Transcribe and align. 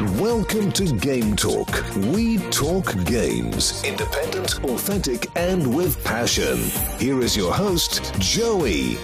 Welcome 0.00 0.72
to 0.72 0.86
Game 0.96 1.36
Talk. 1.36 1.84
We 2.12 2.38
talk 2.50 2.96
games. 3.04 3.80
Independent, 3.84 4.60
authentic, 4.64 5.28
and 5.36 5.72
with 5.72 6.02
passion. 6.02 6.58
Here 6.98 7.20
is 7.20 7.36
your 7.36 7.56
host, 7.56 8.02
Joey. 8.18 8.98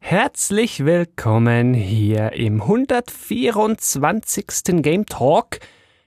Herzlich 0.00 0.86
willkommen 0.86 1.74
hier 1.74 2.32
im 2.32 2.62
124. 2.62 4.80
Game 4.80 5.04
Talk. 5.04 5.58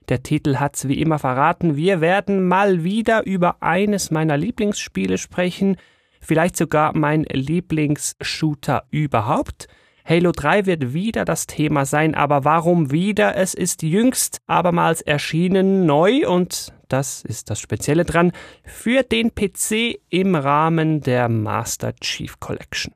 Der 0.08 0.24
Titel 0.24 0.56
hat's 0.56 0.88
wie 0.88 1.00
immer 1.00 1.20
verraten. 1.20 1.76
Wir 1.76 2.00
werden 2.00 2.48
mal 2.48 2.82
wieder 2.82 3.24
über 3.24 3.62
eines 3.62 4.10
meiner 4.10 4.36
Lieblingsspiele 4.36 5.18
sprechen. 5.18 5.76
Vielleicht 6.20 6.56
sogar 6.56 6.96
mein 6.96 7.22
Lieblingsshooter 7.30 8.82
überhaupt. 8.90 9.68
Halo 10.04 10.32
3 10.32 10.66
wird 10.66 10.94
wieder 10.94 11.24
das 11.24 11.46
Thema 11.46 11.86
sein, 11.86 12.16
aber 12.16 12.44
warum 12.44 12.90
wieder? 12.90 13.36
Es 13.36 13.54
ist 13.54 13.82
jüngst 13.82 14.38
abermals 14.48 15.00
erschienen 15.00 15.86
neu 15.86 16.28
und 16.28 16.72
das 16.88 17.22
ist 17.22 17.50
das 17.50 17.60
Spezielle 17.60 18.04
dran 18.04 18.32
für 18.64 19.04
den 19.04 19.32
PC 19.32 20.00
im 20.08 20.34
Rahmen 20.34 21.02
der 21.02 21.28
Master 21.28 21.94
Chief 21.94 22.40
Collection. 22.40 22.92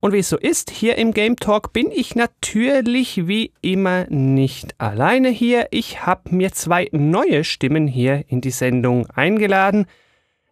Und 0.00 0.12
wie 0.12 0.18
es 0.18 0.28
so 0.28 0.36
ist, 0.36 0.70
hier 0.70 0.98
im 0.98 1.12
Game 1.12 1.36
Talk 1.36 1.72
bin 1.72 1.90
ich 1.92 2.16
natürlich 2.16 3.28
wie 3.28 3.52
immer 3.62 4.06
nicht 4.08 4.78
alleine 4.80 5.28
hier. 5.28 5.68
Ich 5.70 6.04
habe 6.04 6.34
mir 6.34 6.52
zwei 6.52 6.88
neue 6.90 7.44
Stimmen 7.44 7.86
hier 7.86 8.24
in 8.28 8.40
die 8.40 8.50
Sendung 8.50 9.08
eingeladen. 9.10 9.86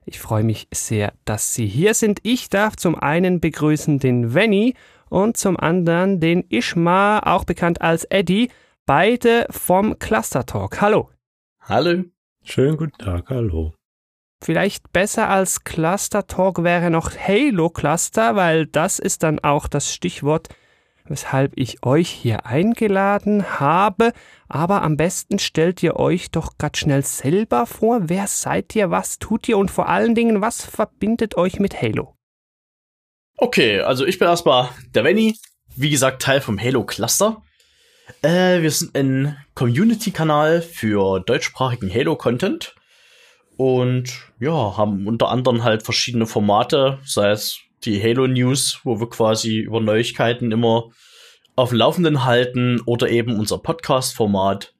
Ich 0.06 0.20
freue 0.20 0.45
mich 0.45 0.69
sehr, 0.73 1.12
dass 1.25 1.55
Sie 1.55 1.66
hier 1.66 1.95
sind. 1.95 2.20
Ich 2.23 2.51
darf 2.51 2.77
zum 2.77 2.95
einen 2.95 3.41
begrüßen 3.41 3.98
den 3.98 4.33
Venny 4.33 4.75
und 5.09 5.37
zum 5.37 5.59
anderen 5.59 6.21
den 6.21 6.45
Ishma, 6.49 7.21
auch 7.21 7.45
bekannt 7.45 7.83
als 7.83 8.05
Eddie, 8.05 8.51
beide 8.87 9.47
vom 9.51 9.99
Cluster 9.99 10.47
Talk. 10.47 10.81
Hallo. 10.81 11.11
Hallo. 11.61 12.05
Schönen 12.42 12.77
guten 12.77 12.98
Tag, 12.98 13.31
hallo. 13.31 13.73
Vielleicht 14.45 14.93
besser 14.93 15.31
als 15.31 15.65
Cluster 15.65 16.27
Talk 16.27 16.62
wäre 16.62 16.91
noch 16.91 17.11
Halo 17.17 17.70
Cluster, 17.70 18.37
weil 18.37 18.67
das 18.67 18.98
ist 18.98 19.23
dann 19.23 19.39
auch 19.39 19.69
das 19.69 19.95
Stichwort, 19.95 20.51
weshalb 21.06 21.53
ich 21.56 21.83
euch 21.83 22.11
hier 22.11 22.45
eingeladen 22.45 23.59
habe. 23.59 24.12
Aber 24.47 24.83
am 24.83 24.98
besten 24.98 25.39
stellt 25.39 25.83
ihr 25.83 25.97
euch 25.97 26.31
doch 26.31 26.59
grad 26.59 26.77
schnell 26.77 27.03
selber 27.03 27.65
vor, 27.65 28.11
wer 28.11 28.27
seid 28.27 28.77
ihr, 28.77 28.91
was 28.91 29.19
tut 29.19 29.48
ihr 29.48 29.56
und 29.56 29.71
vor 29.71 29.89
allen 29.89 30.15
Dingen, 30.15 30.43
was 30.43 30.67
verbindet 30.67 31.39
euch 31.39 31.59
mit 31.59 31.81
Halo? 31.81 32.14
Okay, 33.37 33.81
also 33.81 34.07
ich 34.07 34.19
bin 34.19 34.29
erstmal 34.29 34.69
der 34.95 35.03
Venny, 35.03 35.37
wie 35.75 35.91
gesagt 35.91 36.23
Teil 36.23 36.41
vom 36.41 36.61
Halo 36.61 36.85
Cluster. 36.85 37.43
Äh, 38.23 38.63
wir 38.63 38.71
sind 38.71 38.97
ein 38.97 39.37
Community-Kanal 39.55 40.63
für 40.63 41.21
deutschsprachigen 41.21 41.93
Halo-Content 41.93 42.75
und 43.57 44.12
ja, 44.39 44.77
haben 44.77 45.07
unter 45.09 45.31
anderem 45.31 45.65
halt 45.65 45.83
verschiedene 45.83 46.27
Formate, 46.27 47.01
sei 47.05 47.31
es 47.31 47.59
die 47.85 48.01
Halo 48.01 48.27
News, 48.29 48.81
wo 48.85 49.01
wir 49.01 49.11
quasi 49.11 49.59
über 49.59 49.81
Neuigkeiten 49.81 50.53
immer 50.53 50.91
auf 51.57 51.71
dem 51.71 51.79
Laufenden 51.79 52.25
halten 52.25 52.81
oder 52.87 53.09
eben 53.09 53.39
unser 53.39 53.59
Podcast-Format. 53.59 54.75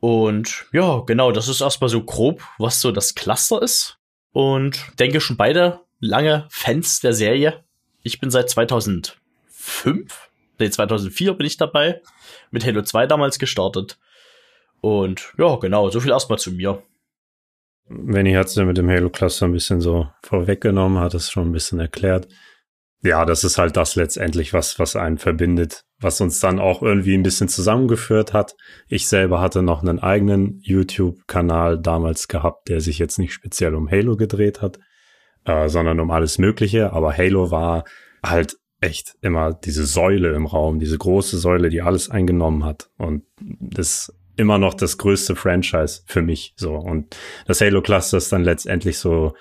Und 0.00 0.66
ja, 0.72 1.00
genau, 1.00 1.32
das 1.32 1.48
ist 1.48 1.60
erstmal 1.60 1.90
so 1.90 2.02
grob, 2.04 2.42
was 2.58 2.80
so 2.80 2.92
das 2.92 3.14
Cluster 3.14 3.62
ist. 3.62 3.98
Und 4.32 4.80
denke 4.98 5.20
schon 5.20 5.36
beide 5.36 5.80
lange 6.00 6.46
Fans 6.50 7.00
der 7.00 7.14
Serie. 7.14 7.63
Ich 8.04 8.20
bin 8.20 8.30
seit 8.30 8.50
2005, 8.50 9.16
nee, 10.58 10.70
2004 10.70 11.32
bin 11.32 11.46
ich 11.46 11.56
dabei, 11.56 12.02
mit 12.50 12.64
Halo 12.64 12.82
2 12.82 13.06
damals 13.06 13.38
gestartet. 13.38 13.98
Und 14.82 15.32
ja, 15.38 15.56
genau, 15.56 15.88
so 15.88 16.00
viel 16.00 16.10
erstmal 16.10 16.38
zu 16.38 16.52
mir. 16.52 16.82
Benny 17.88 18.34
hat 18.34 18.48
es 18.48 18.56
ja 18.56 18.66
mit 18.66 18.76
dem 18.76 18.90
Halo 18.90 19.08
Cluster 19.08 19.46
ein 19.46 19.52
bisschen 19.52 19.80
so 19.80 20.06
vorweggenommen, 20.22 20.98
hat 20.98 21.14
es 21.14 21.30
schon 21.30 21.48
ein 21.48 21.52
bisschen 21.52 21.80
erklärt. 21.80 22.28
Ja, 23.02 23.24
das 23.24 23.42
ist 23.42 23.56
halt 23.56 23.76
das 23.78 23.96
letztendlich, 23.96 24.52
was, 24.52 24.78
was 24.78 24.96
einen 24.96 25.16
verbindet, 25.16 25.84
was 25.98 26.20
uns 26.20 26.40
dann 26.40 26.58
auch 26.58 26.82
irgendwie 26.82 27.14
ein 27.14 27.22
bisschen 27.22 27.48
zusammengeführt 27.48 28.34
hat. 28.34 28.54
Ich 28.86 29.08
selber 29.08 29.40
hatte 29.40 29.62
noch 29.62 29.80
einen 29.80 29.98
eigenen 29.98 30.58
YouTube-Kanal 30.60 31.80
damals 31.80 32.28
gehabt, 32.28 32.68
der 32.68 32.82
sich 32.82 32.98
jetzt 32.98 33.18
nicht 33.18 33.32
speziell 33.32 33.74
um 33.74 33.90
Halo 33.90 34.16
gedreht 34.16 34.60
hat 34.60 34.78
äh, 35.44 35.68
sondern 35.68 36.00
um 36.00 36.10
alles 36.10 36.38
Mögliche. 36.38 36.92
Aber 36.92 37.16
Halo 37.16 37.50
war 37.50 37.84
halt 38.24 38.56
echt 38.80 39.16
immer 39.22 39.52
diese 39.52 39.86
Säule 39.86 40.34
im 40.34 40.46
Raum, 40.46 40.78
diese 40.78 40.98
große 40.98 41.38
Säule, 41.38 41.70
die 41.70 41.82
alles 41.82 42.10
eingenommen 42.10 42.64
hat. 42.64 42.90
Und 42.98 43.24
das 43.40 44.08
ist 44.08 44.14
immer 44.36 44.58
noch 44.58 44.74
das 44.74 44.98
größte 44.98 45.36
Franchise 45.36 46.02
für 46.06 46.22
mich. 46.22 46.54
So. 46.56 46.74
Und 46.74 47.16
das 47.46 47.60
Halo 47.60 47.82
Cluster 47.82 48.18
ist 48.18 48.32
dann 48.32 48.44
letztendlich 48.44 48.98
so 48.98 49.34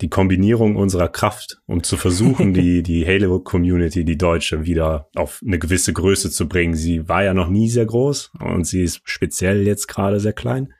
die 0.00 0.08
Kombinierung 0.08 0.76
unserer 0.76 1.08
Kraft, 1.08 1.58
um 1.66 1.82
zu 1.82 1.96
versuchen, 1.96 2.52
die, 2.54 2.82
die 2.82 3.06
Halo 3.06 3.40
Community, 3.40 4.04
die 4.04 4.18
deutsche, 4.18 4.64
wieder 4.64 5.08
auf 5.14 5.42
eine 5.44 5.58
gewisse 5.58 5.92
Größe 5.92 6.30
zu 6.30 6.48
bringen. 6.48 6.74
Sie 6.74 7.08
war 7.08 7.24
ja 7.24 7.34
noch 7.34 7.48
nie 7.48 7.68
sehr 7.68 7.86
groß 7.86 8.32
und 8.40 8.66
sie 8.66 8.82
ist 8.82 9.00
speziell 9.04 9.66
jetzt 9.66 9.88
gerade 9.88 10.20
sehr 10.20 10.34
klein. 10.34 10.72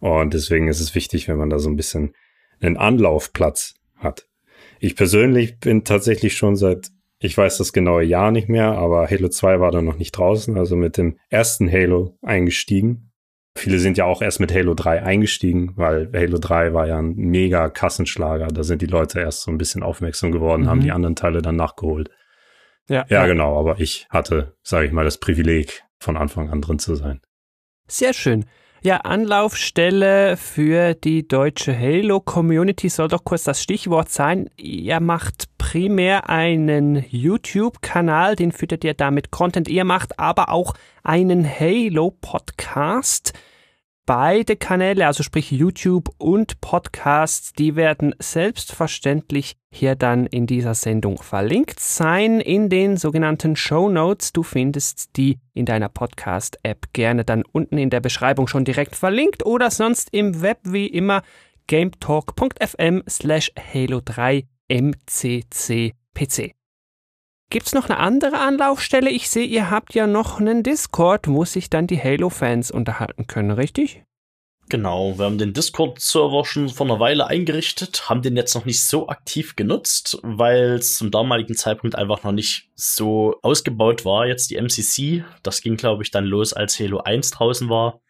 Und 0.00 0.34
deswegen 0.34 0.68
ist 0.68 0.80
es 0.80 0.94
wichtig, 0.94 1.28
wenn 1.28 1.38
man 1.38 1.50
da 1.50 1.58
so 1.58 1.68
ein 1.68 1.76
bisschen 1.76 2.14
einen 2.60 2.76
Anlaufplatz 2.76 3.74
hat. 4.04 4.28
Ich 4.78 4.96
persönlich 4.96 5.58
bin 5.58 5.84
tatsächlich 5.84 6.36
schon 6.36 6.56
seit, 6.56 6.90
ich 7.18 7.36
weiß 7.36 7.58
das 7.58 7.72
genaue 7.72 8.04
Jahr 8.04 8.30
nicht 8.30 8.48
mehr, 8.48 8.72
aber 8.72 9.08
Halo 9.08 9.28
2 9.28 9.60
war 9.60 9.70
dann 9.70 9.84
noch 9.84 9.96
nicht 9.96 10.12
draußen, 10.12 10.56
also 10.58 10.76
mit 10.76 10.96
dem 10.96 11.18
ersten 11.30 11.70
Halo 11.70 12.16
eingestiegen. 12.22 13.10
Viele 13.56 13.78
sind 13.78 13.96
ja 13.96 14.04
auch 14.04 14.20
erst 14.20 14.40
mit 14.40 14.52
Halo 14.52 14.74
3 14.74 15.02
eingestiegen, 15.02 15.72
weil 15.76 16.10
Halo 16.12 16.38
3 16.38 16.74
war 16.74 16.88
ja 16.88 16.98
ein 16.98 17.14
mega 17.14 17.68
Kassenschlager. 17.70 18.48
Da 18.48 18.64
sind 18.64 18.82
die 18.82 18.86
Leute 18.86 19.20
erst 19.20 19.42
so 19.42 19.50
ein 19.50 19.58
bisschen 19.58 19.82
aufmerksam 19.84 20.32
geworden, 20.32 20.62
mhm. 20.62 20.68
haben 20.68 20.80
die 20.80 20.90
anderen 20.92 21.14
Teile 21.14 21.40
dann 21.40 21.56
nachgeholt. 21.56 22.10
Ja, 22.88 23.06
ja, 23.08 23.20
ja, 23.22 23.26
genau. 23.26 23.58
Aber 23.58 23.80
ich 23.80 24.06
hatte, 24.10 24.56
sage 24.62 24.86
ich 24.86 24.92
mal, 24.92 25.04
das 25.04 25.18
Privileg, 25.18 25.84
von 26.04 26.16
Anfang 26.16 26.50
an 26.50 26.60
drin 26.60 26.78
zu 26.78 26.94
sein. 26.94 27.20
Sehr 27.88 28.12
schön. 28.12 28.44
Ja, 28.86 28.98
Anlaufstelle 28.98 30.36
für 30.36 30.92
die 30.92 31.26
deutsche 31.26 31.74
Halo-Community 31.74 32.90
soll 32.90 33.08
doch 33.08 33.24
kurz 33.24 33.44
das 33.44 33.62
Stichwort 33.62 34.10
sein. 34.10 34.50
Ihr 34.58 35.00
macht 35.00 35.44
primär 35.56 36.28
einen 36.28 37.02
YouTube-Kanal, 37.08 38.36
den 38.36 38.52
füttert 38.52 38.84
ihr 38.84 38.92
damit 38.92 39.30
Content. 39.30 39.68
Ihr 39.68 39.84
macht 39.84 40.18
aber 40.18 40.50
auch 40.50 40.74
einen 41.02 41.48
Halo-Podcast. 41.48 43.32
Beide 44.06 44.56
Kanäle, 44.56 45.06
also 45.06 45.22
sprich 45.22 45.50
YouTube 45.50 46.10
und 46.18 46.60
Podcast, 46.60 47.58
die 47.58 47.74
werden 47.74 48.14
selbstverständlich 48.18 49.56
hier 49.70 49.94
dann 49.94 50.26
in 50.26 50.46
dieser 50.46 50.74
Sendung 50.74 51.22
verlinkt 51.22 51.80
sein 51.80 52.40
in 52.40 52.68
den 52.68 52.98
sogenannten 52.98 53.56
Show 53.56 53.88
Notes. 53.88 54.34
Du 54.34 54.42
findest 54.42 55.16
die 55.16 55.38
in 55.54 55.64
deiner 55.64 55.88
Podcast-App 55.88 56.92
gerne 56.92 57.24
dann 57.24 57.44
unten 57.50 57.78
in 57.78 57.88
der 57.88 58.00
Beschreibung 58.00 58.46
schon 58.46 58.66
direkt 58.66 58.94
verlinkt 58.94 59.46
oder 59.46 59.70
sonst 59.70 60.10
im 60.12 60.42
Web 60.42 60.58
wie 60.64 60.86
immer 60.86 61.22
gametalk.fm 61.66 63.04
slash 63.08 63.52
halo 63.72 64.02
3 64.04 64.44
mccpc. 64.68 66.54
Gibt's 67.50 67.74
noch 67.74 67.88
eine 67.88 67.98
andere 67.98 68.38
Anlaufstelle? 68.38 69.10
Ich 69.10 69.30
sehe, 69.30 69.46
ihr 69.46 69.70
habt 69.70 69.94
ja 69.94 70.06
noch 70.06 70.40
einen 70.40 70.62
Discord, 70.62 71.28
wo 71.28 71.44
sich 71.44 71.70
dann 71.70 71.86
die 71.86 72.02
Halo-Fans 72.02 72.70
unterhalten 72.70 73.26
können, 73.26 73.52
richtig? 73.52 74.02
Genau, 74.70 75.18
wir 75.18 75.26
haben 75.26 75.36
den 75.36 75.52
Discord-Server 75.52 76.46
schon 76.46 76.70
vor 76.70 76.86
einer 76.86 76.98
Weile 76.98 77.26
eingerichtet, 77.26 78.08
haben 78.08 78.22
den 78.22 78.34
jetzt 78.34 78.54
noch 78.54 78.64
nicht 78.64 78.82
so 78.82 79.08
aktiv 79.08 79.56
genutzt, 79.56 80.18
weil 80.22 80.76
es 80.76 80.96
zum 80.96 81.10
damaligen 81.10 81.54
Zeitpunkt 81.54 81.96
einfach 81.96 82.24
noch 82.24 82.32
nicht 82.32 82.70
so 82.74 83.36
ausgebaut 83.42 84.06
war. 84.06 84.26
Jetzt 84.26 84.50
die 84.50 84.56
MCC, 84.56 85.24
das 85.42 85.60
ging, 85.60 85.76
glaube 85.76 86.02
ich, 86.02 86.10
dann 86.10 86.24
los, 86.24 86.54
als 86.54 86.80
Halo 86.80 87.00
1 87.00 87.30
draußen 87.32 87.68
war. 87.68 88.00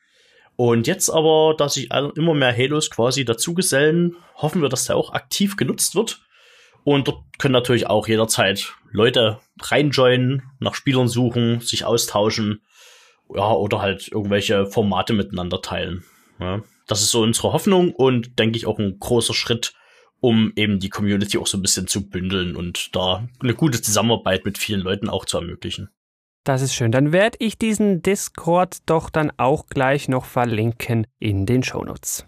Und 0.54 0.86
jetzt 0.86 1.10
aber, 1.10 1.56
da 1.58 1.68
sich 1.68 1.90
immer 1.92 2.34
mehr 2.34 2.56
Halos 2.56 2.88
quasi 2.88 3.24
dazugesellen, 3.24 4.16
hoffen 4.36 4.62
wir, 4.62 4.68
dass 4.68 4.84
der 4.84 4.96
auch 4.96 5.12
aktiv 5.12 5.56
genutzt 5.56 5.96
wird. 5.96 6.20
Und 6.84 7.08
dort 7.08 7.24
können 7.38 7.52
natürlich 7.52 7.88
auch 7.88 8.06
jederzeit 8.06 8.74
Leute 8.94 9.40
reinjoinen, 9.60 10.42
nach 10.60 10.74
Spielern 10.74 11.08
suchen, 11.08 11.60
sich 11.60 11.84
austauschen, 11.84 12.62
ja, 13.34 13.52
oder 13.52 13.80
halt 13.80 14.08
irgendwelche 14.08 14.66
Formate 14.66 15.12
miteinander 15.12 15.60
teilen. 15.60 16.04
Ja, 16.38 16.62
das 16.86 17.02
ist 17.02 17.10
so 17.10 17.22
unsere 17.22 17.52
Hoffnung 17.52 17.92
und 17.92 18.38
denke 18.38 18.56
ich 18.56 18.66
auch 18.66 18.78
ein 18.78 18.98
großer 19.00 19.34
Schritt, 19.34 19.74
um 20.20 20.52
eben 20.54 20.78
die 20.78 20.90
Community 20.90 21.38
auch 21.38 21.48
so 21.48 21.58
ein 21.58 21.62
bisschen 21.62 21.88
zu 21.88 22.08
bündeln 22.08 22.54
und 22.54 22.94
da 22.94 23.28
eine 23.40 23.54
gute 23.54 23.82
Zusammenarbeit 23.82 24.44
mit 24.44 24.58
vielen 24.58 24.80
Leuten 24.80 25.08
auch 25.08 25.24
zu 25.24 25.38
ermöglichen. 25.38 25.90
Das 26.44 26.62
ist 26.62 26.74
schön. 26.74 26.92
Dann 26.92 27.10
werde 27.10 27.38
ich 27.40 27.58
diesen 27.58 28.00
Discord 28.00 28.78
doch 28.86 29.10
dann 29.10 29.32
auch 29.38 29.66
gleich 29.66 30.08
noch 30.08 30.24
verlinken 30.24 31.06
in 31.18 31.46
den 31.46 31.64
Shownotes. 31.64 32.26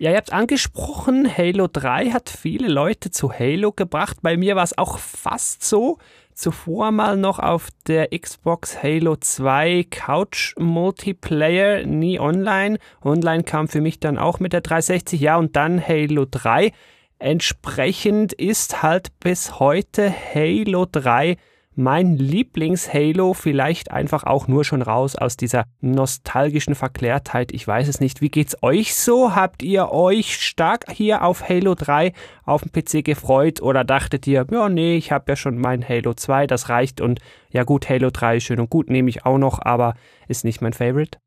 Ja, 0.00 0.12
ihr 0.12 0.16
habt 0.16 0.32
angesprochen, 0.32 1.28
Halo 1.36 1.66
3 1.66 2.10
hat 2.10 2.30
viele 2.30 2.68
Leute 2.68 3.10
zu 3.10 3.32
Halo 3.32 3.72
gebracht. 3.72 4.18
Bei 4.22 4.36
mir 4.36 4.54
war 4.54 4.62
es 4.62 4.78
auch 4.78 4.96
fast 4.96 5.64
so. 5.64 5.98
Zuvor 6.32 6.92
mal 6.92 7.16
noch 7.16 7.40
auf 7.40 7.66
der 7.88 8.16
Xbox 8.16 8.80
Halo 8.80 9.16
2 9.16 9.86
Couch 9.90 10.54
Multiplayer, 10.56 11.84
nie 11.84 12.20
online. 12.20 12.78
Online 13.02 13.42
kam 13.42 13.66
für 13.66 13.80
mich 13.80 13.98
dann 13.98 14.18
auch 14.18 14.38
mit 14.38 14.52
der 14.52 14.60
360, 14.60 15.20
ja, 15.20 15.36
und 15.36 15.56
dann 15.56 15.84
Halo 15.84 16.26
3. 16.30 16.70
Entsprechend 17.18 18.32
ist 18.32 18.84
halt 18.84 19.08
bis 19.18 19.58
heute 19.58 20.14
Halo 20.32 20.86
3 20.86 21.38
mein 21.78 22.16
Lieblings-Halo, 22.16 23.34
vielleicht 23.34 23.92
einfach 23.92 24.24
auch 24.24 24.48
nur 24.48 24.64
schon 24.64 24.82
raus 24.82 25.14
aus 25.14 25.36
dieser 25.36 25.64
nostalgischen 25.80 26.74
Verklärtheit. 26.74 27.52
Ich 27.52 27.66
weiß 27.66 27.86
es 27.86 28.00
nicht. 28.00 28.20
Wie 28.20 28.30
geht's 28.30 28.56
euch 28.62 28.96
so? 28.96 29.36
Habt 29.36 29.62
ihr 29.62 29.92
euch 29.92 30.44
stark 30.44 30.90
hier 30.90 31.22
auf 31.22 31.48
Halo 31.48 31.76
3 31.76 32.12
auf 32.44 32.62
dem 32.62 32.72
PC 32.72 33.04
gefreut 33.04 33.62
oder 33.62 33.84
dachtet 33.84 34.26
ihr, 34.26 34.44
ja, 34.50 34.68
nee, 34.68 34.96
ich 34.96 35.12
habe 35.12 35.26
ja 35.28 35.36
schon 35.36 35.56
mein 35.56 35.88
Halo 35.88 36.14
2, 36.14 36.48
das 36.48 36.68
reicht 36.68 37.00
und 37.00 37.20
ja 37.50 37.62
gut, 37.62 37.88
Halo 37.88 38.10
3 38.10 38.38
ist 38.38 38.44
schön 38.44 38.58
und 38.58 38.70
gut, 38.70 38.90
nehme 38.90 39.08
ich 39.08 39.24
auch 39.24 39.38
noch, 39.38 39.60
aber 39.62 39.94
ist 40.26 40.44
nicht 40.44 40.60
mein 40.60 40.72
Favorite? 40.72 41.18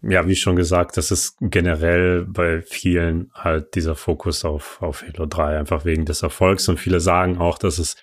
Ja, 0.00 0.26
wie 0.26 0.36
schon 0.36 0.56
gesagt, 0.56 0.96
das 0.96 1.10
ist 1.10 1.36
generell 1.40 2.24
bei 2.24 2.62
vielen 2.62 3.30
halt 3.34 3.74
dieser 3.74 3.94
Fokus 3.94 4.44
auf, 4.46 4.80
auf 4.80 5.02
Halo 5.02 5.26
3, 5.26 5.58
einfach 5.58 5.84
wegen 5.84 6.06
des 6.06 6.22
Erfolgs. 6.22 6.68
Und 6.68 6.78
viele 6.78 7.00
sagen 7.00 7.38
auch, 7.38 7.58
dass 7.58 7.78
es 7.78 7.96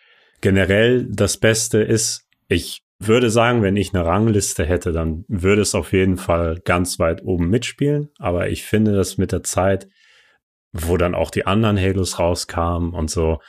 generell 0.43 1.07
das 1.09 1.37
Beste 1.37 1.81
ist, 1.81 2.27
ich 2.49 2.83
würde 2.99 3.29
sagen, 3.29 3.63
wenn 3.63 3.77
ich 3.77 3.93
eine 3.93 4.05
Rangliste 4.05 4.65
hätte, 4.65 4.91
dann 4.91 5.23
würde 5.29 5.61
es 5.61 5.73
auf 5.73 5.93
jeden 5.93 6.17
Fall 6.17 6.59
ganz 6.65 6.99
weit 6.99 7.23
oben 7.23 7.49
mitspielen. 7.49 8.09
Aber 8.19 8.49
ich 8.49 8.63
finde, 8.63 8.93
dass 8.93 9.17
mit 9.17 9.31
der 9.31 9.43
Zeit, 9.43 9.87
wo 10.73 10.97
dann 10.97 11.15
auch 11.15 11.31
die 11.31 11.47
anderen 11.47 11.79
Halos 11.79 12.19
rauskamen 12.19 12.93
und 12.93 13.09
so, 13.09 13.39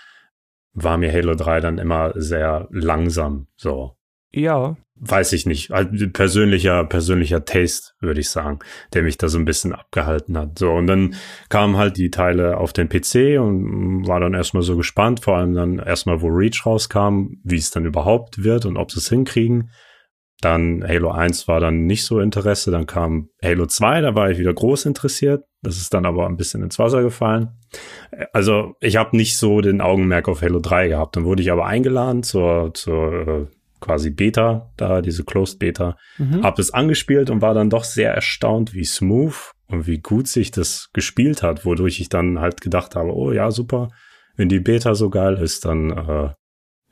war 0.72 0.96
mir 0.96 1.12
Halo 1.12 1.34
3 1.34 1.60
dann 1.60 1.78
immer 1.78 2.12
sehr 2.14 2.68
langsam. 2.70 3.48
So. 3.56 3.96
Ja 4.32 4.76
weiß 4.96 5.32
ich 5.32 5.44
nicht, 5.44 5.70
halt 5.70 6.12
persönlicher, 6.12 6.84
persönlicher 6.84 7.44
Taste, 7.44 7.92
würde 8.00 8.20
ich 8.20 8.30
sagen, 8.30 8.60
der 8.92 9.02
mich 9.02 9.18
da 9.18 9.28
so 9.28 9.38
ein 9.38 9.44
bisschen 9.44 9.72
abgehalten 9.72 10.38
hat. 10.38 10.58
So, 10.58 10.70
und 10.70 10.86
dann 10.86 11.16
kamen 11.48 11.76
halt 11.76 11.96
die 11.96 12.10
Teile 12.10 12.58
auf 12.58 12.72
den 12.72 12.88
PC 12.88 13.40
und 13.40 14.06
war 14.06 14.20
dann 14.20 14.34
erstmal 14.34 14.62
so 14.62 14.76
gespannt, 14.76 15.20
vor 15.20 15.36
allem 15.36 15.54
dann 15.54 15.78
erstmal, 15.78 16.22
wo 16.22 16.28
Reach 16.28 16.64
rauskam, 16.64 17.34
wie 17.42 17.56
es 17.56 17.70
dann 17.70 17.86
überhaupt 17.86 18.44
wird 18.44 18.66
und 18.66 18.76
ob 18.76 18.92
sie 18.92 18.98
es 18.98 19.08
hinkriegen. 19.08 19.70
Dann 20.40 20.84
Halo 20.86 21.10
1 21.10 21.48
war 21.48 21.58
dann 21.58 21.86
nicht 21.86 22.04
so 22.04 22.20
Interesse, 22.20 22.70
dann 22.70 22.86
kam 22.86 23.30
Halo 23.42 23.66
2, 23.66 24.00
da 24.00 24.14
war 24.14 24.30
ich 24.30 24.38
wieder 24.38 24.52
groß 24.52 24.84
interessiert. 24.86 25.44
Das 25.62 25.78
ist 25.78 25.94
dann 25.94 26.04
aber 26.04 26.26
ein 26.26 26.36
bisschen 26.36 26.62
ins 26.62 26.78
Wasser 26.78 27.02
gefallen. 27.02 27.48
Also 28.32 28.74
ich 28.80 28.96
habe 28.96 29.16
nicht 29.16 29.38
so 29.38 29.62
den 29.62 29.80
Augenmerk 29.80 30.28
auf 30.28 30.42
Halo 30.42 30.60
3 30.60 30.88
gehabt. 30.88 31.16
Dann 31.16 31.24
wurde 31.24 31.42
ich 31.42 31.50
aber 31.50 31.64
eingeladen 31.64 32.22
zur, 32.22 32.74
zur 32.74 33.28
äh, 33.28 33.46
quasi 33.84 34.10
Beta, 34.10 34.72
da 34.76 35.02
diese 35.02 35.24
Closed 35.24 35.58
Beta, 35.58 35.96
mhm. 36.18 36.42
habe 36.42 36.60
es 36.60 36.72
angespielt 36.72 37.30
und 37.30 37.42
war 37.42 37.54
dann 37.54 37.70
doch 37.70 37.84
sehr 37.84 38.12
erstaunt, 38.12 38.72
wie 38.74 38.84
smooth 38.84 39.52
und 39.66 39.86
wie 39.86 39.98
gut 39.98 40.26
sich 40.26 40.50
das 40.50 40.88
gespielt 40.92 41.42
hat, 41.42 41.64
wodurch 41.64 42.00
ich 42.00 42.08
dann 42.08 42.40
halt 42.40 42.60
gedacht 42.60 42.96
habe, 42.96 43.14
oh 43.14 43.32
ja, 43.32 43.50
super, 43.50 43.90
wenn 44.36 44.48
die 44.48 44.60
Beta 44.60 44.94
so 44.94 45.10
geil 45.10 45.34
ist, 45.34 45.64
dann 45.64 45.90
äh, 45.90 46.32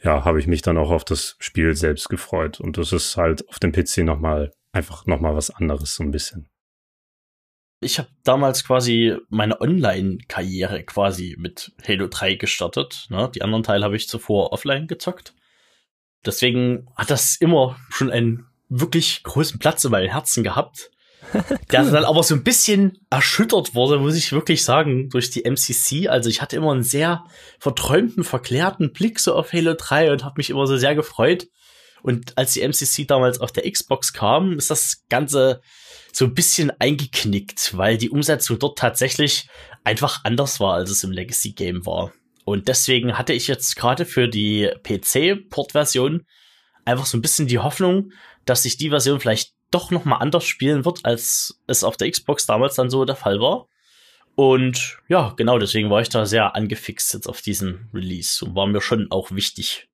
ja, 0.05 0.25
habe 0.25 0.39
ich 0.39 0.47
mich 0.47 0.62
dann 0.62 0.77
auch 0.77 0.91
auf 0.91 1.05
das 1.05 1.37
Spiel 1.39 1.75
selbst 1.75 2.09
gefreut 2.09 2.61
und 2.61 2.77
das 2.77 2.93
ist 2.93 3.17
halt 3.17 3.49
auf 3.49 3.59
dem 3.59 3.73
PC 3.73 3.99
noch 3.99 4.19
mal 4.19 4.53
einfach 4.73 5.06
noch 5.06 5.21
mal 5.21 5.35
was 5.35 5.50
anderes 5.50 5.95
so 5.95 6.03
ein 6.03 6.11
bisschen. 6.11 6.49
Ich 7.81 7.99
habe 7.99 8.09
damals 8.23 8.65
quasi 8.65 9.17
meine 9.29 9.61
Online-Karriere 9.61 10.85
quasi 10.85 11.35
mit 11.37 11.73
Halo 11.87 12.06
3 12.06 12.37
gestartet. 12.37 13.06
Ne? 13.11 13.29
Die 13.35 13.43
anderen 13.43 13.65
Teile 13.65 13.85
habe 13.85 13.97
ich 13.97 14.06
zuvor 14.06 14.53
offline 14.53 14.87
gezockt. 14.87 15.35
Deswegen 16.25 16.89
hat 16.97 17.11
das 17.11 17.37
immer 17.37 17.77
schon 17.91 18.11
einen 18.11 18.47
wirklich 18.69 19.23
großen 19.23 19.59
Platz 19.59 19.85
in 19.85 19.91
meinem 19.91 20.11
Herzen 20.11 20.43
gehabt. 20.43 20.91
cool. 21.35 21.57
Der 21.71 21.85
dann 21.85 22.05
aber 22.05 22.23
so 22.23 22.35
ein 22.35 22.45
bisschen 22.45 22.99
erschüttert 23.11 23.75
wurde, 23.75 23.99
muss 23.99 24.17
ich 24.17 24.33
wirklich 24.33 24.65
sagen, 24.65 25.09
durch 25.09 25.31
die 25.31 25.45
MCC. 25.45 26.09
Also 26.09 26.29
ich 26.29 26.43
hatte 26.43 26.57
immer 26.57 26.73
einen 26.73 26.83
sehr 26.83 27.25
verträumten, 27.59 28.25
verklärten 28.25 28.93
Blick 28.93 29.21
so 29.21 29.35
auf 29.35 29.53
Halo 29.53 29.75
3 29.75 30.13
und 30.13 30.25
habe 30.25 30.35
mich 30.37 30.51
immer 30.51 30.67
so 30.67 30.77
sehr 30.77 30.95
gefreut. 30.95 31.49
Und 32.03 32.37
als 32.37 32.53
die 32.53 32.63
MCC 32.63 33.07
damals 33.07 33.41
auf 33.41 33.53
der 33.53 33.71
Xbox 33.71 34.13
kam, 34.13 34.59
ist 34.59 34.71
das 34.71 35.05
Ganze 35.09 35.61
so 36.13 36.25
ein 36.25 36.35
bisschen 36.35 36.73
eingeknickt, 36.79 37.77
weil 37.77 37.97
die 37.97 38.11
Umsetzung 38.11 38.59
dort 38.59 38.79
tatsächlich 38.79 39.49
einfach 39.85 40.25
anders 40.25 40.61
war, 40.61 40.75
als 40.75 40.91
es 40.91 41.05
im 41.05 41.13
Legacy 41.13 41.53
Game 41.53 41.87
war. 41.87 42.13
Und 42.44 42.69
deswegen 42.69 43.19
hatte 43.19 43.33
ich 43.33 43.47
jetzt 43.47 43.77
gerade 43.77 44.05
für 44.05 44.29
die 44.29 44.71
PC-Port-Version 44.83 46.27
einfach 46.85 47.06
so 47.06 47.17
ein 47.17 47.23
bisschen 47.23 47.47
die 47.47 47.61
Hoffnung, 47.61 48.12
dass 48.44 48.65
sich 48.65 48.77
die 48.77 48.91
Version 48.91 49.21
vielleicht 49.21 49.55
doch 49.71 49.91
noch 49.91 50.05
mal 50.05 50.17
anders 50.17 50.44
spielen 50.44 50.85
wird, 50.85 51.05
als 51.05 51.61
es 51.67 51.85
auf 51.85 51.97
der 51.97 52.11
Xbox 52.11 52.47
damals 52.47 52.75
dann 52.75 52.91
so 52.91 53.05
der 53.05 53.17
Fall 53.17 53.41
war. 53.41 53.69
Und 54.35 54.99
ja, 55.09 55.35
genau 55.37 55.59
deswegen 55.59 55.91
war 55.91 56.00
ich 56.00 56.09
da 56.09 56.27
sehr 56.27 56.56
angefixt 56.56 57.15
jetzt 57.15 57.29
auf 57.29 57.43
diesen 57.43 57.89
Release 57.93 58.45
und 58.45 58.55
war 58.55 58.67
mir 58.67 58.81
schon 58.81 59.09
auch 59.11 59.31
wichtig. 59.31 59.88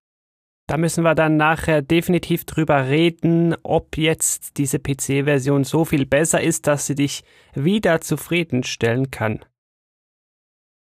Da 0.66 0.76
müssen 0.76 1.02
wir 1.02 1.14
dann 1.14 1.36
nachher 1.38 1.80
definitiv 1.80 2.44
drüber 2.44 2.88
reden, 2.88 3.56
ob 3.62 3.96
jetzt 3.96 4.58
diese 4.58 4.78
PC-Version 4.78 5.64
so 5.64 5.86
viel 5.86 6.04
besser 6.04 6.42
ist, 6.42 6.66
dass 6.66 6.86
sie 6.86 6.94
dich 6.94 7.24
wieder 7.54 8.02
zufriedenstellen 8.02 9.10
kann. 9.10 9.44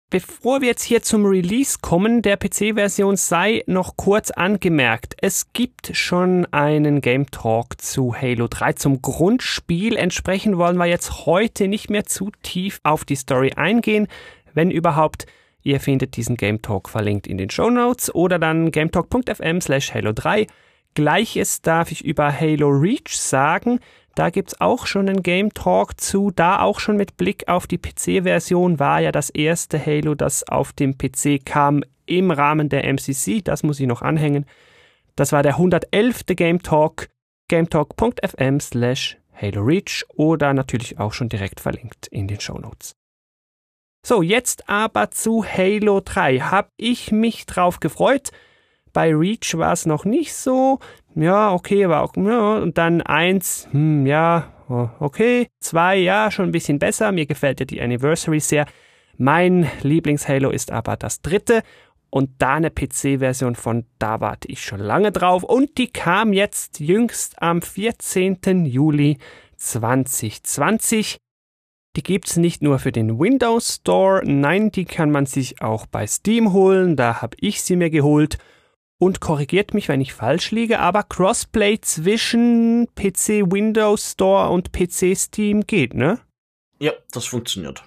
Bevor 0.09 0.61
wir 0.61 0.69
jetzt 0.69 0.85
hier 0.85 1.03
zum 1.03 1.27
Release 1.27 1.79
kommen 1.83 2.23
der 2.23 2.37
PC-Version, 2.37 3.17
sei 3.17 3.65
noch 3.67 3.97
kurz 3.97 4.31
angemerkt, 4.31 5.17
es 5.21 5.53
gibt 5.53 5.97
schon 5.97 6.47
einen 6.53 7.01
Game 7.01 7.29
Talk 7.33 7.81
zu 7.83 8.15
Halo 8.15 8.47
3 8.47 8.75
zum 8.75 9.03
Grundspiel. 9.03 9.97
Entsprechend 9.97 10.59
wollen 10.59 10.77
wir 10.77 10.87
jetzt 10.87 11.27
heute 11.27 11.67
nicht 11.67 11.91
mehr 11.91 12.05
zu 12.05 12.31
tief 12.43 12.79
auf 12.85 13.05
die 13.05 13.17
Story 13.17 13.55
eingehen. 13.57 14.07
Wenn 14.55 14.71
überhaupt, 14.71 15.27
ihr 15.65 15.81
findet 15.81 16.17
diesen 16.17 16.37
Game 16.37 16.63
Talk 16.63 16.89
verlinkt 16.89 17.27
in 17.27 17.37
den 17.37 17.51
Show 17.51 17.69
Notes 17.69 18.15
oder 18.15 18.39
dann 18.39 18.71
gametalk.fm 18.71 19.61
slash 19.61 19.93
Halo 19.93 20.13
3. 20.13 20.47
Gleiches 20.95 21.63
darf 21.63 21.91
ich 21.91 22.05
über 22.05 22.33
Halo 22.33 22.69
Reach 22.69 23.19
sagen. 23.19 23.81
Da 24.17 24.31
gibt's 24.31 24.59
auch 24.63 24.87
schon 24.87 25.11
einen 25.11 25.23
Game 25.23 25.53
Talk 25.53 26.01
zu, 26.01 26.31
da 26.31 26.61
auch 26.61 26.81
schon 26.81 26.97
mit 26.97 27.19
Blick 27.19 27.49
auf 27.49 27.67
die 27.67 27.77
PC-Version 27.77 28.79
war 28.79 28.99
ja 29.01 29.13
das 29.13 29.29
erste 29.29 29.79
Halo, 29.79 30.15
das 30.15 30.43
auf 30.49 30.73
dem 30.73 30.97
PC 30.97 31.45
kam 31.45 31.85
im 32.07 32.31
Rahmen 32.31 32.71
der 32.71 32.91
MCC, 32.91 33.43
das 33.45 33.63
muss 33.63 33.79
ich 33.79 33.87
noch 33.87 34.01
anhängen. 34.01 34.47
Das 35.17 35.33
war 35.33 35.43
der 35.43 35.57
111. 35.57 36.25
Game 36.29 36.63
Talk, 36.63 37.09
gametalk.fm 37.49 38.59
slash 38.59 39.19
Halo 39.35 39.61
Reach 39.61 40.07
oder 40.15 40.55
natürlich 40.55 40.99
auch 40.99 41.13
schon 41.13 41.29
direkt 41.29 41.61
verlinkt 41.61 42.07
in 42.07 42.27
den 42.27 42.41
Show 42.41 42.59
Notes. 42.59 42.97
So, 44.03 44.23
jetzt 44.23 44.67
aber 44.67 45.11
zu 45.11 45.45
Halo 45.45 46.01
3. 46.01 46.39
Hab 46.39 46.71
ich 46.79 47.13
mich 47.13 47.45
drauf 47.45 47.81
gefreut. 47.81 48.31
Bei 48.95 49.15
Reach 49.15 49.59
war 49.59 49.75
es 49.75 49.85
noch 49.85 50.07
nicht 50.07 50.33
so 50.33 50.79
ja, 51.17 51.53
okay, 51.53 51.89
war 51.89 52.03
auch, 52.03 52.15
ja, 52.17 52.59
und 52.59 52.77
dann 52.77 53.01
eins, 53.01 53.69
hm, 53.71 54.07
ja, 54.07 54.53
oh, 54.69 54.89
okay, 55.01 55.49
zwei, 55.61 55.97
ja, 55.97 56.31
schon 56.31 56.47
ein 56.47 56.53
bisschen 56.53 56.79
besser, 56.79 57.11
mir 57.11 57.27
gefällt 57.27 57.59
ja 57.61 57.67
die 57.67 57.81
Anniversary 57.81 58.39
sehr. 58.39 58.67
Mein 59.17 59.67
Lieblings-Halo 59.83 60.51
ist 60.51 60.71
aber 60.71 60.97
das 60.97 61.23
dritte 61.23 61.63
und 62.11 62.31
da 62.39 62.55
eine 62.55 62.71
PC-Version 62.71 63.55
von, 63.55 63.87
da 63.99 64.21
warte 64.21 64.49
ich 64.49 64.63
schon 64.63 64.81
lange 64.81 65.11
drauf 65.11 65.43
und 65.43 65.79
die 65.79 65.89
kam 65.89 66.35
jetzt 66.35 66.81
jüngst 66.81 67.41
am 67.41 67.63
14. 67.63 68.67
Juli 68.67 69.17
2020. 69.57 71.17
Die 71.97 72.03
gibt's 72.03 72.37
nicht 72.37 72.61
nur 72.61 72.79
für 72.79 72.93
den 72.93 73.19
Windows 73.19 73.77
Store, 73.77 74.21
nein, 74.23 74.71
die 74.71 74.85
kann 74.85 75.11
man 75.11 75.25
sich 75.25 75.63
auch 75.63 75.87
bei 75.87 76.07
Steam 76.07 76.53
holen, 76.53 76.95
da 76.95 77.23
habe 77.23 77.39
ich 77.41 77.63
sie 77.63 77.77
mir 77.77 77.89
geholt 77.89 78.37
und 78.99 79.21
korrigiert 79.21 79.75
mich, 79.75 79.89
wenn 79.89 80.01
ich 80.01 80.15
falsch 80.15 80.51
liege, 80.51 80.81
aber 80.81 81.03
Crossplay 81.03 81.81
zwischen 81.81 82.89
PC 82.95 83.53
Windows 83.53 84.13
Store 84.13 84.51
und 84.51 84.73
PC 84.73 85.17
Steam 85.17 85.67
geht, 85.67 85.95
ne? 85.95 86.21
Ja, 86.79 86.93
das 87.13 87.27
funktioniert. 87.27 87.83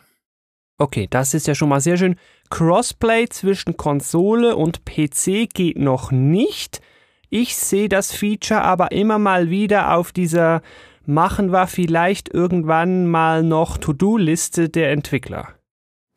Okay, 0.78 1.08
das 1.10 1.34
ist 1.34 1.48
ja 1.48 1.56
schon 1.56 1.70
mal 1.70 1.82
sehr 1.82 1.98
schön. 1.98 2.16
Crossplay 2.50 3.28
zwischen 3.28 3.76
Konsole 3.76 4.56
und 4.56 4.86
PC 4.86 5.50
geht 5.54 5.78
noch 5.78 6.12
nicht. 6.12 6.82
Ich 7.30 7.56
sehe 7.58 7.90
das 7.90 8.12
Feature 8.12 8.62
aber 8.62 8.92
immer 8.92 9.20
mal 9.20 9.50
wieder 9.50 9.96
auf 9.96 10.12
dieser 10.12 10.62
machen 11.06 11.52
wir 11.52 11.68
vielleicht 11.68 12.30
irgendwann 12.34 13.08
mal 13.08 13.44
noch 13.44 13.78
To-Do-Liste 13.78 14.70
der 14.70 14.92
Entwickler. 14.92 15.50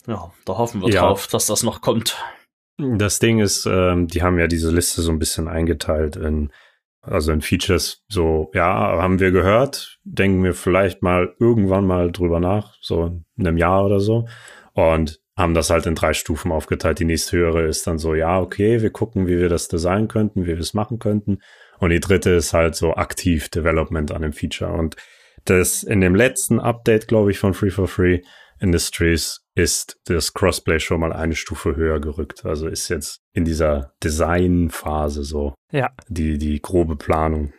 Ja, 0.07 0.33
da 0.45 0.59
hoffen 0.59 0.83
wir 0.83 0.91
ja. 0.91 1.03
drauf, 1.03 1.27
dass 1.27 1.47
das 1.47 1.63
noch 1.63 1.81
kommt. 1.81 2.17
Das 2.99 3.19
Ding 3.19 3.39
ist, 3.39 3.67
ähm, 3.67 4.07
die 4.07 4.23
haben 4.23 4.39
ja 4.39 4.47
diese 4.47 4.71
Liste 4.71 5.03
so 5.03 5.11
ein 5.11 5.19
bisschen 5.19 5.49
eingeteilt 5.49 6.17
in 6.17 6.51
Also 7.05 7.33
in 7.33 7.41
Features 7.41 8.05
so, 8.09 8.51
ja, 8.55 9.03
haben 9.03 9.19
wir 9.19 9.33
gehört, 9.33 9.99
denken 10.05 10.45
wir 10.45 10.55
vielleicht 10.55 11.03
mal 11.03 11.35
irgendwann 11.41 11.85
mal 11.85 12.13
drüber 12.13 12.39
nach, 12.39 12.77
so 12.81 13.21
in 13.37 13.47
einem 13.47 13.59
Jahr 13.59 13.85
oder 13.85 13.99
so. 13.99 14.29
Und 14.75 15.21
haben 15.37 15.55
das 15.55 15.71
halt 15.71 15.87
in 15.87 15.97
drei 15.97 16.13
Stufen 16.13 16.53
aufgeteilt. 16.53 17.01
Die 17.01 17.05
nächste 17.05 17.37
höhere 17.39 17.65
ist 17.67 17.87
dann 17.87 17.99
so, 17.99 18.15
ja, 18.15 18.41
okay, 18.41 18.83
wir 18.83 18.91
gucken, 18.91 19.27
wie 19.27 19.39
wir 19.39 19.49
das 19.49 19.67
designen 19.67 20.07
könnten, 20.07 20.45
wie 20.45 20.49
wir 20.49 20.61
es 20.61 20.75
machen 20.75 20.99
könnten. 20.99 21.39
Und 21.81 21.91
die 21.91 22.01
dritte 22.01 22.31
ist 22.31 22.53
halt 22.53 22.77
so 22.77 22.95
aktiv 22.95 23.49
Development 23.49 24.13
an 24.13 24.23
dem 24.23 24.33
Feature. 24.33 24.73
Und 24.73 24.95
das 25.45 25.83
in 25.83 26.01
dem 26.01 26.15
letzten 26.15 26.61
Update, 26.61 27.09
glaube 27.09 27.33
ich, 27.33 27.39
von 27.39 27.55
Free 27.55 27.71
for 27.71 27.89
Free 27.89 28.21
Industries 28.63 29.45
ist 29.55 30.01
das 30.05 30.33
Crossplay 30.33 30.79
schon 30.79 31.01
mal 31.01 31.13
eine 31.13 31.35
Stufe 31.35 31.77
höher 31.77 32.01
gerückt. 32.01 32.47
Also 32.47 32.69
ist 32.69 32.89
jetzt 32.89 33.21
in 33.33 33.45
dieser 33.45 33.93
Designphase 34.03 35.25
so. 35.25 35.55
Ja. 35.73 35.91
Die, 36.09 36.39
die 36.39 36.63
grobe 36.63 36.97
Planung. 36.97 37.53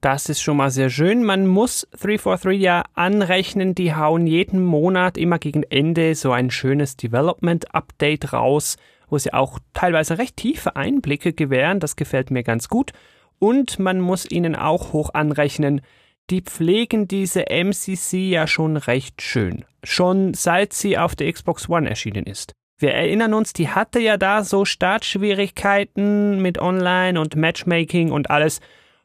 Das 0.00 0.28
ist 0.28 0.40
schon 0.40 0.56
mal 0.56 0.70
sehr 0.70 0.90
schön. 0.90 1.24
Man 1.24 1.46
muss 1.46 1.86
343 1.92 2.60
ja 2.60 2.84
anrechnen, 2.94 3.74
die 3.74 3.94
hauen 3.94 4.26
jeden 4.26 4.62
Monat 4.62 5.18
immer 5.18 5.38
gegen 5.38 5.62
Ende 5.62 6.14
so 6.14 6.32
ein 6.32 6.50
schönes 6.50 6.96
Development-Update 6.96 8.32
raus, 8.32 8.76
wo 9.08 9.18
sie 9.18 9.32
auch 9.32 9.58
teilweise 9.72 10.18
recht 10.18 10.36
tiefe 10.36 10.76
Einblicke 10.76 11.32
gewähren. 11.32 11.80
Das 11.80 11.96
gefällt 11.96 12.30
mir 12.30 12.42
ganz 12.42 12.68
gut. 12.68 12.92
Und 13.38 13.78
man 13.78 14.00
muss 14.00 14.30
ihnen 14.30 14.56
auch 14.56 14.92
hoch 14.92 15.10
anrechnen, 15.12 15.82
die 16.30 16.42
pflegen 16.42 17.08
diese 17.08 17.44
MCC 17.50 18.28
ja 18.30 18.46
schon 18.46 18.76
recht 18.76 19.22
schön. 19.22 19.64
Schon 19.84 20.34
seit 20.34 20.72
sie 20.72 20.98
auf 20.98 21.14
der 21.14 21.32
Xbox 21.32 21.68
One 21.68 21.88
erschienen 21.88 22.24
ist. 22.24 22.52
Wir 22.78 22.92
erinnern 22.92 23.32
uns, 23.32 23.52
die 23.52 23.70
hatte 23.70 24.00
ja 24.00 24.16
da 24.16 24.44
so 24.44 24.64
Startschwierigkeiten 24.64 26.42
mit 26.42 26.58
Online 26.58 27.18
und 27.20 27.36
Matchmaking 27.36 28.10
und 28.10 28.30
alles 28.30 28.60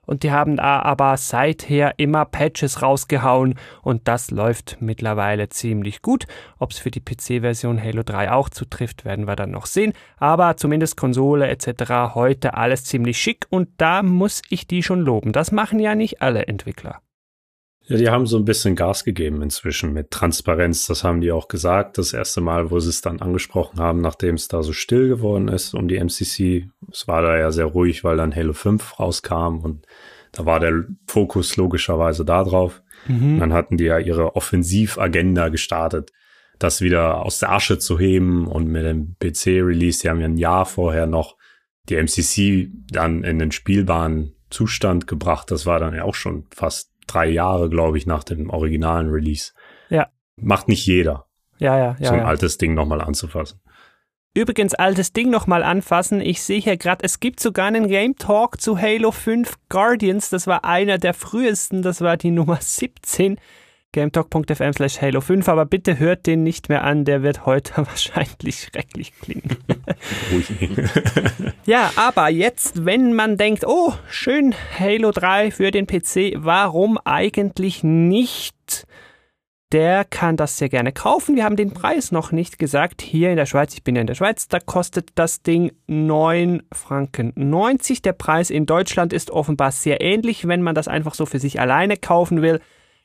und 0.06 0.24
die 0.24 0.32
haben 0.32 0.58
da 0.58 0.82
aber 0.82 1.16
seither 1.16 1.94
immer 1.98 2.26
Patches 2.26 2.82
rausgehauen 2.82 3.56
und 3.82 4.08
das 4.08 4.32
läuft 4.32 4.78
mittlerweile 4.82 5.48
ziemlich 5.50 6.02
gut. 6.02 6.26
Ob 6.60 6.72
es 6.72 6.80
für 6.80 6.92
die 6.92 7.00
PC-Version 7.00 7.82
Halo 7.82 8.04
3 8.04 8.32
auch 8.32 8.50
zutrifft, 8.50 9.06
werden 9.06 9.26
wir 9.26 9.36
dann 9.36 9.52
noch 9.52 9.68
sehen, 9.68 9.94
aber 10.18 10.58
zumindest 10.58 10.98
Konsole 10.98 11.48
etc. 11.48 12.14
heute 12.16 12.56
alles 12.56 12.84
ziemlich 12.84 13.20
schick 13.20 13.46
und 13.50 13.70
da 13.78 14.04
muss 14.04 14.42
ich 14.50 14.68
die 14.68 14.84
schon 14.84 15.00
loben. 15.00 15.32
Das 15.32 15.52
machen 15.52 15.80
ja 15.80 15.96
nicht 15.96 16.22
alle 16.22 16.48
Entwickler. 16.48 17.00
Ja, 17.92 17.98
die 17.98 18.10
haben 18.10 18.26
so 18.26 18.38
ein 18.38 18.46
bisschen 18.46 18.76
Gas 18.76 19.04
gegeben 19.04 19.42
inzwischen 19.42 19.92
mit 19.92 20.12
Transparenz. 20.12 20.88
Das 20.88 21.04
haben 21.04 21.20
die 21.20 21.32
auch 21.32 21.50
gesagt. 21.50 21.98
Das 21.98 22.14
erste 22.14 22.40
Mal, 22.40 22.72
wo 22.72 22.80
sie 22.80 22.90
es 22.90 23.02
dann 23.02 23.22
angesprochen 23.22 23.80
haben, 23.80 24.00
nachdem 24.00 24.36
es 24.36 24.48
da 24.48 24.64
so 24.64 24.72
still 24.72 25.10
geworden 25.10 25.50
ist 25.50 25.74
um 25.74 25.88
die 25.88 25.98
MCC. 25.98 26.70
Es 26.90 27.08
war 27.08 27.22
da 27.22 27.38
ja 27.38 27.52
sehr 27.52 27.66
ruhig, 27.66 28.04
weil 28.04 28.16
dann 28.16 28.36
Halo 28.36 28.54
5 28.54 29.00
rauskam 29.00 29.60
und 29.60 29.86
da 30.32 30.46
war 30.46 30.62
der 30.62 30.86
Fokus 31.08 31.58
logischerweise 31.58 32.24
da 32.24 32.44
drauf. 32.46 32.82
Mhm. 33.08 33.40
Dann 33.40 33.52
hatten 33.52 33.76
die 33.76 33.86
ja 33.86 34.00
ihre 34.00 34.36
Offensivagenda 34.38 35.50
gestartet, 35.50 36.12
das 36.60 36.80
wieder 36.80 37.26
aus 37.26 37.40
der 37.40 37.52
Asche 37.52 37.78
zu 37.78 38.00
heben 38.00 38.48
und 38.48 38.68
mit 38.68 38.86
dem 38.86 39.16
PC-Release, 39.20 40.02
die 40.02 40.10
haben 40.10 40.22
ja 40.22 40.28
ein 40.28 40.38
Jahr 40.38 40.66
vorher 40.66 41.08
noch 41.08 41.36
die 41.90 41.96
MCC 41.96 42.70
dann 42.90 43.24
in 43.24 43.40
den 43.40 43.52
spielbaren 43.52 44.36
Zustand 44.50 45.08
gebracht. 45.08 45.52
Das 45.52 45.66
war 45.66 45.80
dann 45.80 45.96
ja 45.96 46.04
auch 46.04 46.16
schon 46.16 46.46
fast 46.54 46.91
drei 47.08 47.28
Jahre, 47.28 47.70
glaube 47.70 47.98
ich, 47.98 48.06
nach 48.06 48.24
dem 48.24 48.50
originalen 48.50 49.10
Release. 49.10 49.54
Ja. 49.90 50.10
Macht 50.36 50.68
nicht 50.68 50.86
jeder. 50.86 51.26
Ja, 51.60 51.78
ja, 51.78 51.96
ja. 52.00 52.08
So 52.08 52.14
ein 52.14 52.20
ja. 52.20 52.26
altes 52.26 52.58
Ding 52.58 52.74
nochmal 52.74 53.02
anzufassen. 53.02 53.60
Übrigens, 54.34 54.74
altes 54.74 55.12
Ding 55.12 55.30
nochmal 55.30 55.62
anfassen. 55.62 56.22
Ich 56.22 56.42
sehe 56.42 56.62
hier 56.62 56.78
gerade, 56.78 57.04
es 57.04 57.20
gibt 57.20 57.42
sogar 57.42 57.68
einen 57.68 57.90
Game 57.90 58.16
Talk 58.16 58.62
zu 58.62 58.80
Halo 58.80 59.12
5 59.12 59.56
Guardians. 59.68 60.30
Das 60.30 60.48
war 60.48 60.64
einer 60.64 60.98
der 60.98 61.14
frühesten, 61.14 61.82
das 61.82 62.00
war 62.00 62.16
die 62.16 62.32
Nummer 62.32 62.58
17 62.62 63.38
gametalk.fm 63.94 64.74
slash 64.74 65.02
Halo 65.02 65.20
5, 65.20 65.50
aber 65.50 65.66
bitte 65.66 66.00
hört 66.00 66.26
den 66.26 66.44
nicht 66.44 66.70
mehr 66.70 66.84
an, 66.84 67.04
der 67.04 67.24
wird 67.24 67.46
heute 67.46 67.74
wahrscheinlich 67.78 68.62
schrecklich 68.62 69.14
klingen. 69.20 69.58
ja, 71.66 71.92
aber 71.98 72.30
jetzt, 72.30 72.86
wenn 72.86 73.14
man 73.14 73.38
denkt, 73.38 73.66
oh, 73.68 73.94
schön 74.10 74.56
Halo 74.80 75.12
3 75.12 75.52
für 75.52 75.72
den 75.72 75.88
PC, 75.88 76.36
warum 76.38 76.98
eigentlich 77.04 77.84
nicht? 77.84 78.88
Der 79.74 80.04
kann 80.04 80.36
das 80.36 80.58
sehr 80.58 80.68
gerne 80.68 80.92
kaufen. 80.92 81.38
Wir 81.38 81.46
haben 81.46 81.56
den 81.56 81.74
Preis 81.74 82.12
noch 82.12 82.34
nicht 82.34 82.60
gesagt. 82.60 83.02
Hier 83.02 83.30
in 83.30 83.38
der 83.38 83.46
Schweiz, 83.46 83.74
ich 83.74 83.86
bin 83.86 83.96
ja 83.96 84.02
in 84.02 84.08
der 84.08 84.16
Schweiz, 84.16 84.50
da 84.50 84.60
kostet 84.60 85.12
das 85.16 85.44
Ding 85.44 85.72
9 85.88 86.64
Franken 86.74 87.32
90. 87.36 88.02
Der 88.02 88.12
Preis 88.12 88.50
in 88.50 88.66
Deutschland 88.66 89.14
ist 89.14 89.32
offenbar 89.32 89.72
sehr 89.72 90.02
ähnlich, 90.02 90.46
wenn 90.46 90.62
man 90.62 90.76
das 90.76 90.90
einfach 90.90 91.14
so 91.14 91.26
für 91.26 91.40
sich 91.40 91.62
alleine 91.62 91.96
kaufen 91.96 92.42
will 92.42 92.60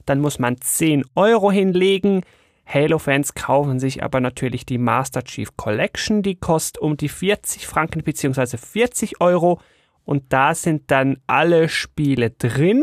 dann 0.07 0.21
muss 0.21 0.39
man 0.39 0.61
10 0.61 1.05
Euro 1.15 1.51
hinlegen. 1.51 2.23
Halo-Fans 2.67 3.35
kaufen 3.35 3.79
sich 3.79 4.03
aber 4.03 4.21
natürlich 4.21 4.67
die 4.67 4.79
Master 4.79 5.23
Chief 5.23 5.57
Collection, 5.57 6.23
die 6.23 6.35
kostet 6.35 6.83
um 6.83 6.97
die 6.97 7.09
40 7.09 7.67
Franken 7.67 8.03
bzw. 8.03 8.57
40 8.57 9.21
Euro 9.21 9.61
und 10.05 10.25
da 10.31 10.55
sind 10.55 10.91
dann 10.91 11.19
alle 11.27 11.69
Spiele 11.69 12.31
drin, 12.31 12.83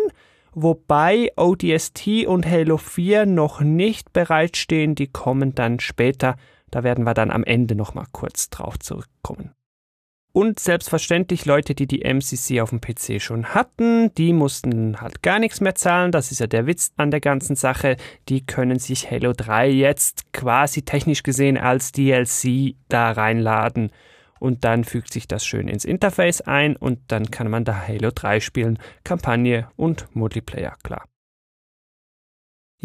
wobei 0.53 1.31
ODST 1.35 2.25
und 2.27 2.45
Halo 2.45 2.77
4 2.77 3.25
noch 3.25 3.59
nicht 3.59 4.13
bereitstehen, 4.13 4.95
die 4.95 5.07
kommen 5.07 5.55
dann 5.55 5.79
später, 5.79 6.35
da 6.71 6.83
werden 6.83 7.05
wir 7.05 7.13
dann 7.13 7.31
am 7.31 7.43
Ende 7.43 7.75
nochmal 7.75 8.05
kurz 8.11 8.49
drauf 8.49 8.79
zurückkommen. 8.79 9.51
Und 10.35 10.59
selbstverständlich 10.59 11.45
Leute, 11.45 11.75
die 11.75 11.85
die 11.85 12.01
MCC 12.03 12.59
auf 12.61 12.71
dem 12.71 12.81
PC 12.81 13.21
schon 13.21 13.53
hatten, 13.53 14.11
die 14.15 14.33
mussten 14.33 14.99
halt 14.99 15.21
gar 15.21 15.37
nichts 15.37 15.61
mehr 15.61 15.75
zahlen. 15.75 16.11
Das 16.11 16.31
ist 16.31 16.39
ja 16.39 16.47
der 16.47 16.65
Witz 16.65 16.91
an 16.97 17.11
der 17.11 17.19
ganzen 17.19 17.55
Sache. 17.55 17.97
Die 18.29 18.43
können 18.43 18.79
sich 18.79 19.11
Halo 19.11 19.33
3 19.33 19.69
jetzt 19.69 20.33
quasi 20.33 20.81
technisch 20.81 21.21
gesehen 21.21 21.59
als 21.59 21.91
DLC 21.91 22.73
da 22.89 23.11
reinladen. 23.11 23.91
Und 24.39 24.63
dann 24.63 24.85
fügt 24.85 25.13
sich 25.13 25.27
das 25.27 25.45
schön 25.45 25.67
ins 25.67 25.85
Interface 25.85 26.41
ein 26.41 26.75
und 26.77 26.99
dann 27.09 27.29
kann 27.29 27.51
man 27.51 27.63
da 27.63 27.87
Halo 27.87 28.09
3 28.09 28.39
spielen. 28.39 28.79
Kampagne 29.03 29.67
und 29.75 30.07
Multiplayer, 30.15 30.75
klar. 30.81 31.05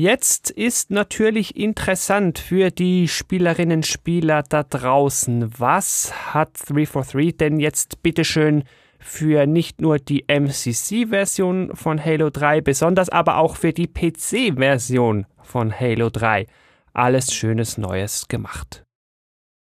Jetzt 0.00 0.50
ist 0.50 0.93
natürlich 0.93 1.57
interessant 1.57 2.38
für 2.38 2.71
die 2.71 3.09
Spielerinnen 3.09 3.78
und 3.78 3.87
Spieler 3.87 4.45
da 4.45 4.62
draußen, 4.62 5.59
was 5.59 6.12
hat 6.33 6.50
343 6.69 7.37
denn 7.37 7.59
jetzt 7.59 8.00
bitteschön 8.00 8.62
für 9.00 9.47
nicht 9.47 9.81
nur 9.81 9.99
die 9.99 10.26
MCC-Version 10.28 11.75
von 11.75 12.05
Halo 12.05 12.31
3, 12.31 12.61
besonders 12.61 13.09
aber 13.09 13.38
auch 13.38 13.57
für 13.57 13.73
die 13.73 13.88
PC-Version 13.88 15.26
von 15.43 15.75
Halo 15.76 16.11
3 16.11 16.47
alles 16.93 17.35
Schönes 17.35 17.76
Neues 17.76 18.28
gemacht. 18.28 18.85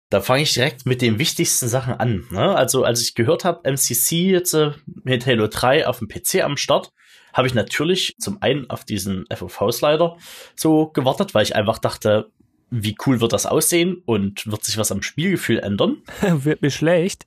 Da 0.08 0.20
fange 0.20 0.44
ich 0.44 0.54
direkt 0.54 0.86
mit 0.86 1.02
den 1.02 1.18
wichtigsten 1.18 1.66
Sachen 1.66 1.94
an. 1.94 2.28
Ne? 2.30 2.54
Also 2.54 2.84
als 2.84 3.02
ich 3.02 3.16
gehört 3.16 3.44
habe, 3.44 3.68
MCC 3.68 4.30
jetzt 4.30 4.54
äh, 4.54 4.70
mit 5.02 5.26
Halo 5.26 5.48
3 5.48 5.88
auf 5.88 5.98
dem 5.98 6.06
PC 6.06 6.44
am 6.44 6.56
Start, 6.56 6.92
habe 7.32 7.46
ich 7.46 7.54
natürlich 7.54 8.14
zum 8.18 8.40
einen 8.40 8.68
auf 8.70 8.84
diesen 8.84 9.24
FOV-Slider 9.34 10.16
so 10.54 10.88
gewartet, 10.88 11.34
weil 11.34 11.44
ich 11.44 11.56
einfach 11.56 11.78
dachte, 11.78 12.30
wie 12.70 12.96
cool 13.06 13.20
wird 13.20 13.32
das 13.32 13.46
aussehen 13.46 14.02
und 14.06 14.50
wird 14.50 14.64
sich 14.64 14.78
was 14.78 14.92
am 14.92 15.02
Spielgefühl 15.02 15.58
ändern? 15.58 15.98
wird 16.20 16.62
mir 16.62 16.70
schlecht. 16.70 17.26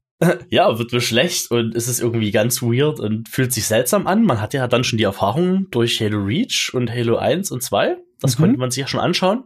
Ja, 0.50 0.80
wird 0.80 0.94
mir 0.94 1.02
schlecht 1.02 1.52
und 1.52 1.76
es 1.76 1.88
ist 1.88 2.00
irgendwie 2.00 2.32
ganz 2.32 2.62
weird 2.62 3.00
und 3.00 3.28
fühlt 3.28 3.54
sich 3.54 3.68
seltsam 3.68 4.08
an. 4.08 4.24
Man 4.24 4.42
hat 4.42 4.54
ja 4.54 4.68
dann 4.68 4.84
schon 4.84 4.98
die 4.98 5.04
Erfahrung 5.04 5.70
durch 5.72 6.00
Halo 6.00 6.24
Reach 6.24 6.72
und 6.74 6.90
Halo 6.90 7.18
1 7.18 7.52
und 7.52 7.62
2. 7.62 7.98
Das 8.22 8.38
mhm. 8.38 8.44
konnte 8.44 8.60
man 8.60 8.72
sich 8.72 8.82
ja 8.82 8.88
schon 8.88 9.02
anschauen. 9.02 9.44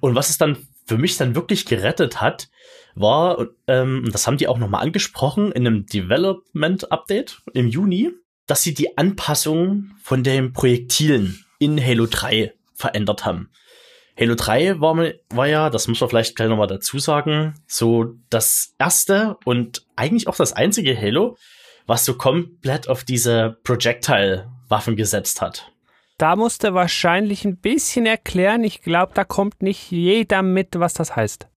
Und 0.00 0.14
was 0.14 0.30
es 0.30 0.38
dann 0.38 0.56
für 0.86 0.96
mich 0.96 1.18
dann 1.18 1.34
wirklich 1.34 1.66
gerettet 1.66 2.20
hat, 2.20 2.48
war, 2.94 3.46
ähm, 3.66 4.08
das 4.10 4.26
haben 4.26 4.38
die 4.38 4.48
auch 4.48 4.58
nochmal 4.58 4.82
angesprochen 4.82 5.52
in 5.52 5.66
einem 5.66 5.86
Development 5.86 6.90
Update 6.90 7.42
im 7.52 7.68
Juni, 7.68 8.10
dass 8.46 8.62
sie 8.62 8.74
die 8.74 8.96
Anpassung 8.98 9.90
von 10.02 10.22
den 10.22 10.52
Projektilen 10.52 11.44
in 11.58 11.82
Halo 11.82 12.06
3 12.06 12.52
verändert 12.74 13.24
haben. 13.24 13.50
Halo 14.18 14.34
3 14.34 14.80
war, 14.80 14.96
war 15.30 15.46
ja, 15.46 15.70
das 15.70 15.88
muss 15.88 16.00
man 16.00 16.10
vielleicht 16.10 16.36
gleich 16.36 16.48
nochmal 16.48 16.66
dazu 16.66 16.98
sagen, 16.98 17.54
so 17.66 18.14
das 18.28 18.74
erste 18.78 19.36
und 19.44 19.86
eigentlich 19.96 20.28
auch 20.28 20.36
das 20.36 20.52
einzige 20.52 20.96
Halo, 20.96 21.36
was 21.86 22.04
so 22.04 22.14
komplett 22.14 22.88
auf 22.88 23.04
diese 23.04 23.58
Projectile-Waffen 23.64 24.96
gesetzt 24.96 25.40
hat. 25.40 25.72
Da 26.18 26.36
musste 26.36 26.74
wahrscheinlich 26.74 27.44
ein 27.44 27.56
bisschen 27.56 28.06
erklären. 28.06 28.62
Ich 28.64 28.82
glaube, 28.82 29.12
da 29.14 29.24
kommt 29.24 29.62
nicht 29.62 29.90
jeder 29.90 30.42
mit, 30.42 30.78
was 30.78 30.94
das 30.94 31.16
heißt. 31.16 31.48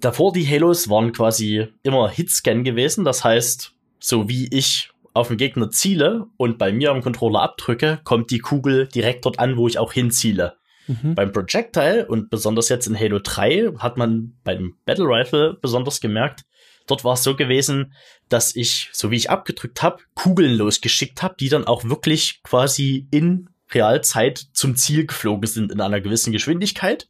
Davor 0.00 0.32
die 0.32 0.46
Halos 0.48 0.88
waren 0.88 1.12
quasi 1.12 1.68
immer 1.82 2.08
Hitscan 2.08 2.64
gewesen. 2.64 3.04
Das 3.04 3.22
heißt, 3.22 3.74
so 3.98 4.28
wie 4.28 4.48
ich 4.50 4.89
auf 5.12 5.28
den 5.28 5.36
Gegner 5.36 5.70
ziele 5.70 6.26
und 6.36 6.58
bei 6.58 6.72
mir 6.72 6.90
am 6.90 7.02
Controller 7.02 7.42
abdrücke, 7.42 8.00
kommt 8.04 8.30
die 8.30 8.38
Kugel 8.38 8.88
direkt 8.88 9.24
dort 9.24 9.38
an, 9.38 9.56
wo 9.56 9.66
ich 9.66 9.78
auch 9.78 9.92
hinziele. 9.92 10.56
Mhm. 10.86 11.14
Beim 11.14 11.32
Projectile 11.32 12.06
und 12.06 12.30
besonders 12.30 12.68
jetzt 12.68 12.86
in 12.86 12.98
Halo 12.98 13.18
3 13.18 13.72
hat 13.78 13.96
man 13.96 14.34
beim 14.44 14.74
Battle 14.84 15.06
Rifle 15.06 15.58
besonders 15.60 16.00
gemerkt, 16.00 16.44
dort 16.86 17.04
war 17.04 17.14
es 17.14 17.22
so 17.22 17.36
gewesen, 17.36 17.92
dass 18.28 18.54
ich, 18.56 18.90
so 18.92 19.10
wie 19.10 19.16
ich 19.16 19.30
abgedrückt 19.30 19.82
habe, 19.82 20.02
Kugeln 20.14 20.56
losgeschickt 20.56 21.22
habe, 21.22 21.36
die 21.38 21.48
dann 21.48 21.66
auch 21.66 21.84
wirklich 21.84 22.42
quasi 22.42 23.06
in 23.10 23.48
Realzeit 23.72 24.38
zum 24.52 24.76
Ziel 24.76 25.06
geflogen 25.06 25.46
sind 25.46 25.72
in 25.72 25.80
einer 25.80 26.00
gewissen 26.00 26.32
Geschwindigkeit. 26.32 27.08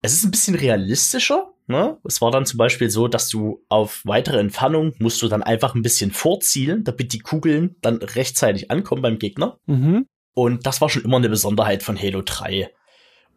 Es 0.00 0.14
ist 0.14 0.24
ein 0.24 0.30
bisschen 0.30 0.54
realistischer. 0.54 1.47
Ne? 1.68 1.98
Es 2.04 2.22
war 2.22 2.30
dann 2.30 2.46
zum 2.46 2.56
Beispiel 2.56 2.88
so, 2.88 3.08
dass 3.08 3.28
du 3.28 3.62
auf 3.68 4.00
weitere 4.04 4.38
Entfernung 4.38 4.94
musst 4.98 5.20
du 5.20 5.28
dann 5.28 5.42
einfach 5.42 5.74
ein 5.74 5.82
bisschen 5.82 6.10
vorzielen, 6.10 6.82
damit 6.82 7.12
die 7.12 7.18
Kugeln 7.18 7.76
dann 7.82 7.98
rechtzeitig 7.98 8.70
ankommen 8.70 9.02
beim 9.02 9.18
Gegner. 9.18 9.58
Mhm. 9.66 10.06
Und 10.34 10.66
das 10.66 10.80
war 10.80 10.88
schon 10.88 11.04
immer 11.04 11.18
eine 11.18 11.28
Besonderheit 11.28 11.82
von 11.82 12.00
Halo 12.00 12.22
3. 12.24 12.70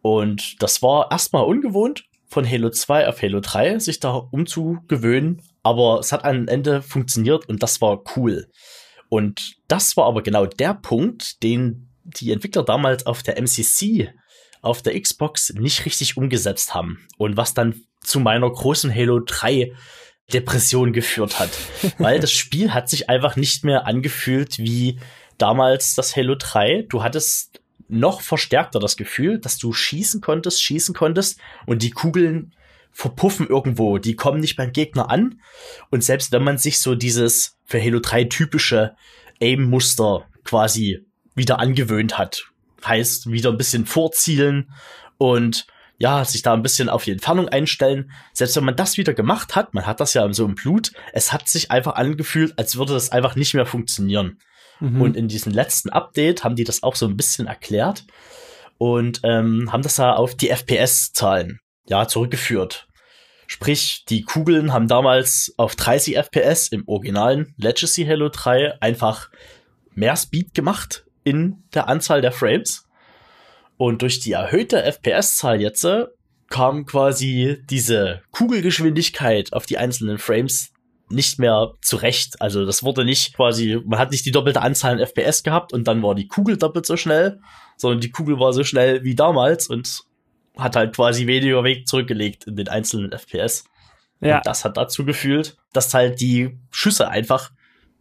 Und 0.00 0.62
das 0.62 0.80
war 0.82 1.10
erstmal 1.10 1.44
ungewohnt, 1.44 2.04
von 2.26 2.48
Halo 2.48 2.70
2 2.70 3.08
auf 3.08 3.20
Halo 3.20 3.40
3 3.40 3.78
sich 3.78 4.00
da 4.00 4.14
umzugewöhnen. 4.14 5.42
Aber 5.62 6.00
es 6.00 6.10
hat 6.10 6.24
am 6.24 6.48
Ende 6.48 6.80
funktioniert 6.80 7.48
und 7.48 7.62
das 7.62 7.82
war 7.82 8.02
cool. 8.16 8.48
Und 9.10 9.56
das 9.68 9.96
war 9.98 10.06
aber 10.06 10.22
genau 10.22 10.46
der 10.46 10.72
Punkt, 10.72 11.42
den 11.42 11.90
die 12.04 12.32
Entwickler 12.32 12.64
damals 12.64 13.04
auf 13.04 13.22
der 13.22 13.36
MCC, 13.36 14.14
auf 14.62 14.80
der 14.80 14.98
Xbox 14.98 15.52
nicht 15.52 15.84
richtig 15.84 16.16
umgesetzt 16.16 16.74
haben. 16.74 17.06
Und 17.18 17.36
was 17.36 17.52
dann 17.52 17.82
zu 18.02 18.20
meiner 18.20 18.50
großen 18.50 18.94
Halo 18.94 19.20
3 19.20 19.72
Depression 20.32 20.92
geführt 20.92 21.38
hat. 21.38 21.50
Weil 21.98 22.20
das 22.20 22.32
Spiel 22.32 22.72
hat 22.72 22.88
sich 22.88 23.08
einfach 23.08 23.36
nicht 23.36 23.64
mehr 23.64 23.86
angefühlt 23.86 24.58
wie 24.58 24.98
damals 25.38 25.94
das 25.94 26.16
Halo 26.16 26.34
3. 26.34 26.86
Du 26.88 27.02
hattest 27.02 27.60
noch 27.88 28.20
verstärkter 28.20 28.80
das 28.80 28.96
Gefühl, 28.96 29.38
dass 29.38 29.58
du 29.58 29.72
schießen 29.72 30.20
konntest, 30.20 30.62
schießen 30.62 30.94
konntest 30.94 31.38
und 31.66 31.82
die 31.82 31.90
Kugeln 31.90 32.54
verpuffen 32.90 33.48
irgendwo. 33.48 33.98
Die 33.98 34.16
kommen 34.16 34.40
nicht 34.40 34.56
beim 34.56 34.72
Gegner 34.72 35.10
an. 35.10 35.40
Und 35.90 36.04
selbst 36.04 36.32
wenn 36.32 36.44
man 36.44 36.58
sich 36.58 36.80
so 36.80 36.94
dieses 36.94 37.58
für 37.64 37.82
Halo 37.82 38.00
3 38.00 38.24
typische 38.24 38.94
Aim-Muster 39.40 40.26
quasi 40.44 41.04
wieder 41.34 41.58
angewöhnt 41.58 42.18
hat, 42.18 42.44
heißt 42.84 43.30
wieder 43.30 43.50
ein 43.50 43.56
bisschen 43.56 43.86
vorzielen 43.86 44.72
und 45.18 45.66
ja, 45.98 46.24
sich 46.24 46.42
da 46.42 46.52
ein 46.52 46.62
bisschen 46.62 46.88
auf 46.88 47.04
die 47.04 47.12
Entfernung 47.12 47.48
einstellen. 47.48 48.10
Selbst 48.32 48.56
wenn 48.56 48.64
man 48.64 48.76
das 48.76 48.96
wieder 48.96 49.14
gemacht 49.14 49.54
hat, 49.54 49.74
man 49.74 49.86
hat 49.86 50.00
das 50.00 50.14
ja 50.14 50.30
so 50.32 50.44
im 50.44 50.54
Blut, 50.54 50.92
es 51.12 51.32
hat 51.32 51.48
sich 51.48 51.70
einfach 51.70 51.94
angefühlt, 51.94 52.58
als 52.58 52.76
würde 52.76 52.94
das 52.94 53.10
einfach 53.10 53.36
nicht 53.36 53.54
mehr 53.54 53.66
funktionieren. 53.66 54.38
Mhm. 54.80 55.00
Und 55.00 55.16
in 55.16 55.28
diesem 55.28 55.52
letzten 55.52 55.90
Update 55.90 56.44
haben 56.44 56.56
die 56.56 56.64
das 56.64 56.82
auch 56.82 56.96
so 56.96 57.06
ein 57.06 57.16
bisschen 57.16 57.46
erklärt 57.46 58.04
und 58.78 59.20
ähm, 59.22 59.70
haben 59.72 59.82
das 59.82 59.96
da 59.96 60.14
auf 60.14 60.34
die 60.34 60.48
FPS-Zahlen 60.48 61.60
ja 61.86 62.08
zurückgeführt. 62.08 62.88
Sprich, 63.46 64.04
die 64.08 64.22
Kugeln 64.22 64.72
haben 64.72 64.88
damals 64.88 65.54
auf 65.58 65.76
30 65.76 66.16
FPS 66.16 66.68
im 66.68 66.88
originalen 66.88 67.54
Legacy 67.58 68.04
Halo 68.06 68.28
3 68.28 68.80
einfach 68.80 69.30
mehr 69.94 70.16
Speed 70.16 70.54
gemacht 70.54 71.04
in 71.22 71.62
der 71.74 71.88
Anzahl 71.88 72.22
der 72.22 72.32
Frames. 72.32 72.88
Und 73.82 74.02
durch 74.02 74.20
die 74.20 74.30
erhöhte 74.30 74.84
FPS-Zahl 74.84 75.60
jetzt 75.60 75.82
äh, 75.82 76.06
kam 76.48 76.86
quasi 76.86 77.60
diese 77.68 78.22
Kugelgeschwindigkeit 78.30 79.52
auf 79.52 79.66
die 79.66 79.76
einzelnen 79.76 80.18
Frames 80.18 80.72
nicht 81.08 81.40
mehr 81.40 81.72
zurecht. 81.80 82.40
Also 82.40 82.64
das 82.64 82.84
wurde 82.84 83.04
nicht 83.04 83.34
quasi, 83.34 83.82
man 83.84 83.98
hat 83.98 84.12
nicht 84.12 84.24
die 84.24 84.30
doppelte 84.30 84.62
Anzahl 84.62 84.92
an 84.92 85.04
FPS 85.04 85.42
gehabt 85.42 85.72
und 85.72 85.88
dann 85.88 86.00
war 86.00 86.14
die 86.14 86.28
Kugel 86.28 86.58
doppelt 86.58 86.86
so 86.86 86.96
schnell, 86.96 87.40
sondern 87.76 87.98
die 87.98 88.12
Kugel 88.12 88.38
war 88.38 88.52
so 88.52 88.62
schnell 88.62 89.02
wie 89.02 89.16
damals 89.16 89.66
und 89.66 90.02
hat 90.56 90.76
halt 90.76 90.94
quasi 90.94 91.26
weniger 91.26 91.64
Weg 91.64 91.88
zurückgelegt 91.88 92.46
in 92.46 92.54
den 92.54 92.68
einzelnen 92.68 93.10
FPS. 93.10 93.64
Ja. 94.20 94.36
Und 94.36 94.46
das 94.46 94.64
hat 94.64 94.76
dazu 94.76 95.04
geführt, 95.04 95.56
dass 95.72 95.92
halt 95.92 96.20
die 96.20 96.56
Schüsse 96.70 97.08
einfach 97.08 97.50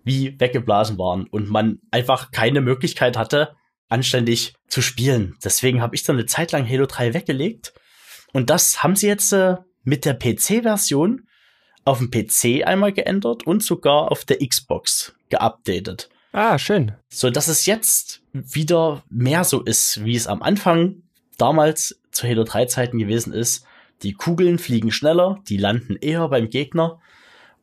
wie 0.03 0.39
weggeblasen 0.39 0.99
waren 0.99 1.25
und 1.25 1.49
man 1.49 1.79
einfach 1.89 2.29
keine 2.29 2.61
Möglichkeit 2.61 3.17
hatte, 3.17 3.55
anständig 3.91 4.53
zu 4.67 4.81
spielen. 4.81 5.35
Deswegen 5.43 5.81
habe 5.81 5.95
ich 5.95 6.03
dann 6.03 6.15
eine 6.15 6.25
Zeit 6.25 6.51
lang 6.51 6.67
Halo 6.67 6.85
3 6.85 7.13
weggelegt. 7.13 7.73
Und 8.33 8.49
das 8.49 8.83
haben 8.83 8.95
sie 8.95 9.07
jetzt 9.07 9.33
äh, 9.33 9.57
mit 9.83 10.05
der 10.05 10.13
PC-Version 10.13 11.27
auf 11.83 11.97
dem 11.97 12.11
PC 12.11 12.65
einmal 12.65 12.93
geändert 12.93 13.45
und 13.45 13.63
sogar 13.63 14.11
auf 14.11 14.23
der 14.23 14.37
Xbox 14.37 15.13
geupdatet. 15.29 16.09
Ah, 16.31 16.57
schön. 16.57 16.93
So 17.09 17.29
dass 17.29 17.47
es 17.47 17.65
jetzt 17.65 18.21
wieder 18.31 19.03
mehr 19.09 19.43
so 19.43 19.61
ist, 19.61 20.05
wie 20.05 20.15
es 20.15 20.27
am 20.27 20.41
Anfang 20.41 21.03
damals 21.37 21.99
zu 22.11 22.27
Halo 22.27 22.43
3 22.43 22.65
Zeiten 22.65 22.99
gewesen 22.99 23.33
ist. 23.33 23.65
Die 24.03 24.13
Kugeln 24.13 24.57
fliegen 24.57 24.91
schneller, 24.91 25.41
die 25.49 25.57
landen 25.57 25.95
eher 25.95 26.27
beim 26.29 26.49
Gegner 26.49 26.99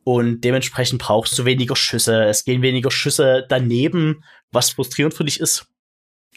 und 0.03 0.41
dementsprechend 0.41 1.01
brauchst 1.01 1.37
du 1.37 1.45
weniger 1.45 1.75
Schüsse. 1.75 2.23
Es 2.23 2.45
gehen 2.45 2.61
weniger 2.61 2.91
Schüsse 2.91 3.45
daneben, 3.47 4.23
was 4.51 4.71
frustrierend 4.71 5.13
für 5.13 5.25
dich 5.25 5.39
ist. 5.39 5.67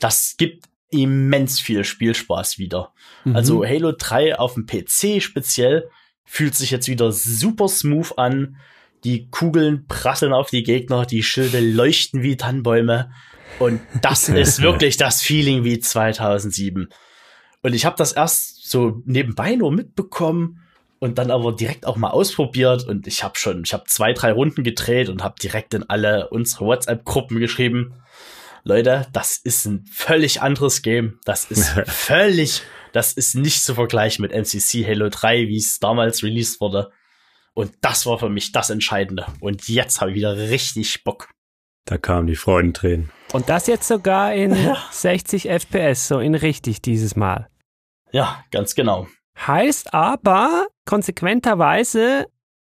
Das 0.03 0.35
gibt 0.37 0.67
immens 0.91 1.61
viel 1.61 1.85
Spielspaß 1.85 2.59
wieder. 2.59 2.93
Mhm. 3.25 3.37
Also 3.37 3.65
Halo 3.65 3.93
3 3.93 4.39
auf 4.39 4.55
dem 4.55 4.67
PC 4.67 5.23
speziell 5.23 5.89
fühlt 6.25 6.55
sich 6.55 6.71
jetzt 6.71 6.89
wieder 6.89 7.13
super 7.13 7.69
smooth 7.69 8.19
an. 8.19 8.57
Die 9.05 9.29
Kugeln 9.31 9.87
prasseln 9.87 10.33
auf 10.33 10.51
die 10.51 10.63
Gegner, 10.63 11.07
die 11.07 11.23
Schilde 11.23 11.61
leuchten 11.61 12.23
wie 12.23 12.37
Tannenbäume. 12.37 13.13
Und 13.59 13.81
das 14.01 14.29
ist 14.29 14.61
wirklich 14.61 14.97
das 14.97 15.23
Feeling 15.23 15.65
wie 15.65 15.79
2007. 15.79 16.89
Und 17.63 17.75
ich 17.75 17.85
habe 17.85 17.97
das 17.97 18.13
erst 18.13 18.69
so 18.69 19.03
nebenbei 19.05 19.55
nur 19.55 19.71
mitbekommen 19.71 20.63
und 20.99 21.19
dann 21.19 21.31
aber 21.31 21.53
direkt 21.53 21.87
auch 21.87 21.97
mal 21.97 22.11
ausprobiert 22.11 22.85
und 22.87 23.07
ich 23.07 23.25
habe 23.25 23.37
schon, 23.39 23.63
ich 23.65 23.73
habe 23.73 23.85
zwei, 23.87 24.13
drei 24.13 24.33
Runden 24.33 24.63
gedreht 24.63 25.09
und 25.09 25.23
habe 25.23 25.35
direkt 25.41 25.75
in 25.75 25.89
alle 25.89 26.29
unsere 26.31 26.65
WhatsApp-Gruppen 26.65 27.39
geschrieben. 27.39 27.95
Leute, 28.65 29.09
das 29.13 29.39
ist 29.39 29.67
ein 29.67 29.85
völlig 29.87 30.41
anderes 30.41 30.83
Game. 30.83 31.19
Das 31.25 31.47
ist 31.47 31.69
völlig, 31.87 32.63
das 32.93 33.13
ist 33.13 33.35
nicht 33.35 33.65
zu 33.65 33.75
vergleichen 33.75 34.23
mit 34.23 34.33
MCC 34.33 34.87
Halo 34.87 35.09
3, 35.09 35.49
wie 35.49 35.57
es 35.57 35.81
damals 35.81 36.23
released 36.23 36.61
wurde. 36.61 36.93
Und 37.55 37.73
das 37.81 38.07
war 38.07 38.19
für 38.19 38.29
mich 38.29 38.53
das 38.53 38.71
Entscheidende. 38.71 39.27
Und 39.41 39.69
jetzt 39.69 40.01
habe 40.01 40.13
ich 40.13 40.17
wieder 40.17 40.37
richtig 40.37 41.03
Bock. 41.05 41.29
Da 41.85 41.99
kamen 41.99 42.29
die 42.29 42.37
Freudentränen. 42.37 43.11
Und 43.33 43.49
das 43.49 43.67
jetzt 43.67 43.89
sogar 43.89 44.33
in 44.33 44.57
60 44.93 45.49
FPS, 45.49 46.09
so 46.09 46.21
in 46.21 46.35
richtig 46.35 46.81
dieses 46.81 47.17
Mal. 47.17 47.49
Ja, 48.13 48.45
ganz 48.53 48.75
genau. 48.75 49.09
Heißt 49.39 49.93
aber 49.93 50.67
konsequenterweise, 50.85 52.27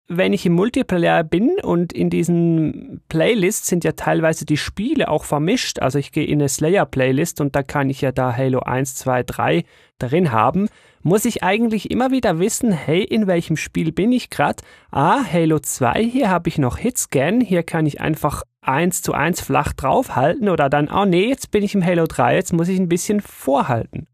wenn 0.09 0.33
ich 0.33 0.45
im 0.45 0.53
Multiplayer 0.53 1.23
bin 1.23 1.57
und 1.61 1.93
in 1.93 2.09
diesen 2.09 3.01
Playlists 3.09 3.67
sind 3.67 3.83
ja 3.83 3.91
teilweise 3.91 4.43
die 4.43 4.57
Spiele 4.57 5.07
auch 5.07 5.23
vermischt. 5.23 5.79
Also 5.79 5.99
ich 5.99 6.11
gehe 6.11 6.25
in 6.25 6.39
eine 6.39 6.49
Slayer-Playlist 6.49 7.39
und 7.41 7.55
da 7.55 7.61
kann 7.61 7.91
ich 7.91 8.01
ja 8.01 8.11
da 8.11 8.35
Halo 8.35 8.59
1, 8.59 8.95
2, 8.95 9.23
3 9.23 9.63
darin 9.99 10.31
haben. 10.31 10.67
Muss 11.03 11.25
ich 11.25 11.43
eigentlich 11.43 11.91
immer 11.91 12.11
wieder 12.11 12.39
wissen, 12.39 12.71
hey, 12.71 13.03
in 13.03 13.27
welchem 13.27 13.55
Spiel 13.55 13.91
bin 13.91 14.11
ich 14.11 14.31
gerade? 14.31 14.63
Ah, 14.91 15.23
Halo 15.23 15.59
2, 15.59 16.03
hier 16.03 16.29
habe 16.29 16.49
ich 16.49 16.57
noch 16.57 16.77
Hitscan, 16.77 17.39
hier 17.39 17.63
kann 17.63 17.85
ich 17.85 18.01
einfach 18.01 18.43
eins 18.61 19.01
zu 19.01 19.13
eins 19.13 19.41
flach 19.41 19.73
draufhalten 19.73 20.49
oder 20.49 20.69
dann, 20.69 20.89
oh 20.89 21.05
nee, 21.05 21.29
jetzt 21.29 21.51
bin 21.51 21.63
ich 21.63 21.75
im 21.75 21.85
Halo 21.85 22.05
3, 22.07 22.35
jetzt 22.35 22.51
muss 22.51 22.67
ich 22.67 22.79
ein 22.79 22.89
bisschen 22.89 23.21
vorhalten. 23.21 24.07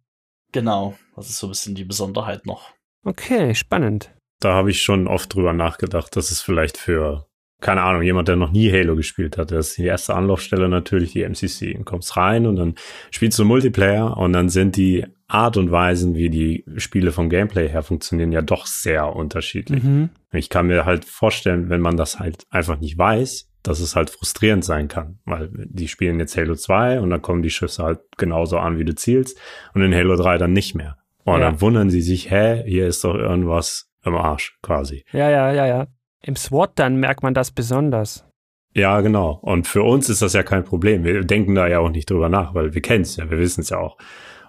Genau, 0.52 0.96
das 1.16 1.30
ist 1.30 1.40
so 1.40 1.48
ein 1.48 1.52
bisschen 1.52 1.76
die 1.76 1.86
Besonderheit 1.86 2.46
noch. 2.46 2.70
Okay, 3.04 3.56
spannend. 3.56 4.15
Da 4.40 4.54
habe 4.54 4.72
ich 4.72 4.82
schon 4.82 5.08
oft 5.08 5.34
drüber 5.34 5.54
nachgedacht, 5.54 6.16
dass 6.16 6.32
es 6.32 6.42
vielleicht 6.42 6.78
für, 6.78 7.28
keine 7.62 7.82
Ahnung, 7.82 8.02
jemand, 8.02 8.28
der 8.28 8.36
noch 8.36 8.52
nie 8.52 8.72
Halo 8.72 8.96
gespielt 8.96 9.38
hat, 9.38 9.52
das 9.52 9.70
ist 9.70 9.78
die 9.78 9.86
erste 9.86 10.14
Anlaufstelle 10.14 10.70
natürlich 10.70 11.14
die 11.14 11.24
MCC. 11.24 11.74
Du 11.74 11.84
kommst 11.84 12.18
rein 12.18 12.46
und 12.46 12.58
dann 12.58 12.76
spielst 13.12 13.40
du 13.40 13.46
Multiplayer 13.46 14.18
und 14.18 14.34
dann 14.34 14.50
sind 14.50 14.76
die 14.76 15.06
Art 15.28 15.58
und 15.58 15.72
Weisen, 15.72 16.16
wie 16.16 16.30
die 16.30 16.66
Spiele 16.78 17.12
vom 17.12 17.30
Gameplay 17.30 17.68
her 17.68 17.82
funktionieren, 17.82 18.32
ja 18.32 18.42
doch 18.42 18.68
sehr 18.68 19.16
unterschiedlich. 19.16 19.84
Mhm. 19.84 20.10
Ich 20.32 20.50
kann 20.50 20.68
mir 20.68 20.86
halt 20.86 21.06
vorstellen, 21.06 21.70
wenn 21.70 21.82
man 21.82 21.98
das 21.98 22.20
halt 22.20 22.44
einfach 22.52 22.80
nicht 22.80 22.98
weiß, 22.98 23.50
dass 23.64 23.80
es 23.80 23.96
halt 23.96 24.12
frustrierend 24.12 24.64
sein 24.64 24.88
kann, 24.88 25.18
weil 25.26 25.50
die 25.52 25.88
spielen 25.88 26.20
jetzt 26.20 26.38
Halo 26.38 26.56
2 26.56 27.00
und 27.00 27.10
dann 27.10 27.22
kommen 27.22 27.42
die 27.42 27.50
Schüsse 27.50 27.84
halt 27.84 28.00
genauso 28.18 28.60
an, 28.60 28.78
wie 28.78 28.86
du 28.86 28.94
zielst 28.94 29.40
und 29.74 29.82
in 29.82 29.96
Halo 29.96 30.16
3 30.16 30.38
dann 30.38 30.54
nicht 30.54 30.76
mehr. 30.76 30.98
Und 31.24 31.40
ja. 31.40 31.50
dann 31.50 31.62
wundern 31.62 31.90
sie 31.90 32.02
sich, 32.02 32.30
hä, 32.30 32.64
hier 32.68 32.86
ist 32.86 33.04
doch 33.04 33.16
irgendwas 33.16 33.92
im 34.06 34.16
Arsch 34.16 34.58
quasi. 34.62 35.04
Ja, 35.12 35.30
ja, 35.30 35.52
ja, 35.52 35.66
ja. 35.66 35.88
Im 36.22 36.36
SWAT 36.36 36.72
dann 36.76 36.98
merkt 36.98 37.24
man 37.24 37.34
das 37.34 37.52
besonders. 37.52 38.26
Ja, 38.74 39.00
genau. 39.02 39.40
Und 39.42 39.68
für 39.68 39.84
uns 39.84 40.10
ist 40.10 40.22
das 40.22 40.34
ja 40.34 40.44
kein 40.44 40.64
Problem. 40.64 41.04
Wir 41.04 41.24
denken 41.24 41.56
da 41.56 41.68
ja 41.68 41.80
auch 41.80 41.90
nicht 41.90 42.10
drüber 42.10 42.30
nach, 42.30 42.54
weil 42.54 42.74
wir 42.74 42.82
kennen 42.82 43.04
es 43.04 43.16
ja, 43.16 43.30
wir 43.30 43.38
wissen 43.38 43.62
es 43.62 43.70
ja 43.70 43.78
auch. 43.78 43.98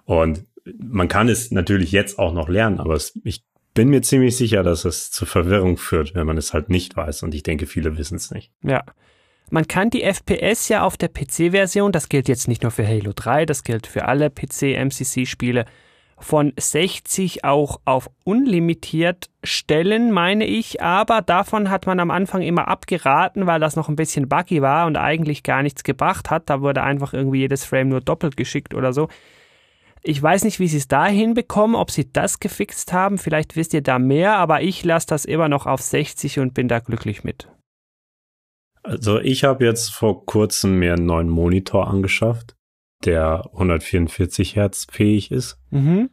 Und 0.04 0.44
man 0.78 1.08
kann 1.08 1.28
es 1.28 1.52
natürlich 1.52 1.92
jetzt 1.92 2.18
auch 2.18 2.32
noch 2.32 2.48
lernen, 2.48 2.80
aber 2.80 2.94
es, 2.94 3.18
ich 3.24 3.44
bin 3.74 3.88
mir 3.88 4.02
ziemlich 4.02 4.36
sicher, 4.36 4.62
dass 4.64 4.84
es 4.84 5.10
zu 5.12 5.26
Verwirrung 5.26 5.76
führt, 5.76 6.14
wenn 6.14 6.26
man 6.26 6.38
es 6.38 6.52
halt 6.52 6.70
nicht 6.70 6.96
weiß. 6.96 7.22
Und 7.22 7.34
ich 7.34 7.44
denke, 7.44 7.66
viele 7.66 7.96
wissen 7.96 8.16
es 8.16 8.30
nicht. 8.30 8.50
Ja. 8.62 8.82
Man 9.50 9.68
kann 9.68 9.90
die 9.90 10.02
FPS 10.02 10.68
ja 10.68 10.82
auf 10.82 10.96
der 10.96 11.08
PC-Version, 11.08 11.92
das 11.92 12.08
gilt 12.08 12.26
jetzt 12.26 12.48
nicht 12.48 12.62
nur 12.62 12.72
für 12.72 12.86
Halo 12.86 13.12
3, 13.14 13.46
das 13.46 13.62
gilt 13.62 13.86
für 13.86 14.06
alle 14.06 14.28
PC-MCC-Spiele, 14.28 15.66
von 16.18 16.52
60 16.58 17.44
auch 17.44 17.80
auf 17.84 18.10
unlimitiert 18.24 19.28
stellen, 19.44 20.12
meine 20.12 20.46
ich, 20.46 20.82
aber 20.82 21.20
davon 21.20 21.70
hat 21.70 21.86
man 21.86 22.00
am 22.00 22.10
Anfang 22.10 22.42
immer 22.42 22.68
abgeraten, 22.68 23.46
weil 23.46 23.60
das 23.60 23.76
noch 23.76 23.88
ein 23.88 23.96
bisschen 23.96 24.28
buggy 24.28 24.62
war 24.62 24.86
und 24.86 24.96
eigentlich 24.96 25.42
gar 25.42 25.62
nichts 25.62 25.84
gebracht 25.84 26.30
hat. 26.30 26.48
Da 26.48 26.62
wurde 26.62 26.82
einfach 26.82 27.12
irgendwie 27.12 27.40
jedes 27.40 27.64
Frame 27.64 27.90
nur 27.90 28.00
doppelt 28.00 28.36
geschickt 28.36 28.74
oder 28.74 28.92
so. 28.92 29.08
Ich 30.02 30.22
weiß 30.22 30.44
nicht, 30.44 30.60
wie 30.60 30.68
sie 30.68 30.78
es 30.78 30.88
da 30.88 31.06
hinbekommen, 31.06 31.76
ob 31.76 31.90
sie 31.90 32.10
das 32.12 32.40
gefixt 32.40 32.92
haben. 32.92 33.18
Vielleicht 33.18 33.56
wisst 33.56 33.74
ihr 33.74 33.82
da 33.82 33.98
mehr, 33.98 34.36
aber 34.36 34.62
ich 34.62 34.84
lasse 34.84 35.08
das 35.08 35.24
immer 35.24 35.48
noch 35.48 35.66
auf 35.66 35.82
60 35.82 36.38
und 36.38 36.54
bin 36.54 36.68
da 36.68 36.78
glücklich 36.78 37.24
mit. 37.24 37.48
Also 38.82 39.18
ich 39.18 39.42
habe 39.42 39.64
jetzt 39.64 39.92
vor 39.92 40.24
kurzem 40.26 40.78
mir 40.78 40.94
einen 40.94 41.06
neuen 41.06 41.28
Monitor 41.28 41.88
angeschafft, 41.88 42.55
der 43.04 43.48
144 43.52 44.56
Hertz 44.56 44.86
fähig 44.90 45.30
ist. 45.30 45.58
Mhm. 45.70 46.10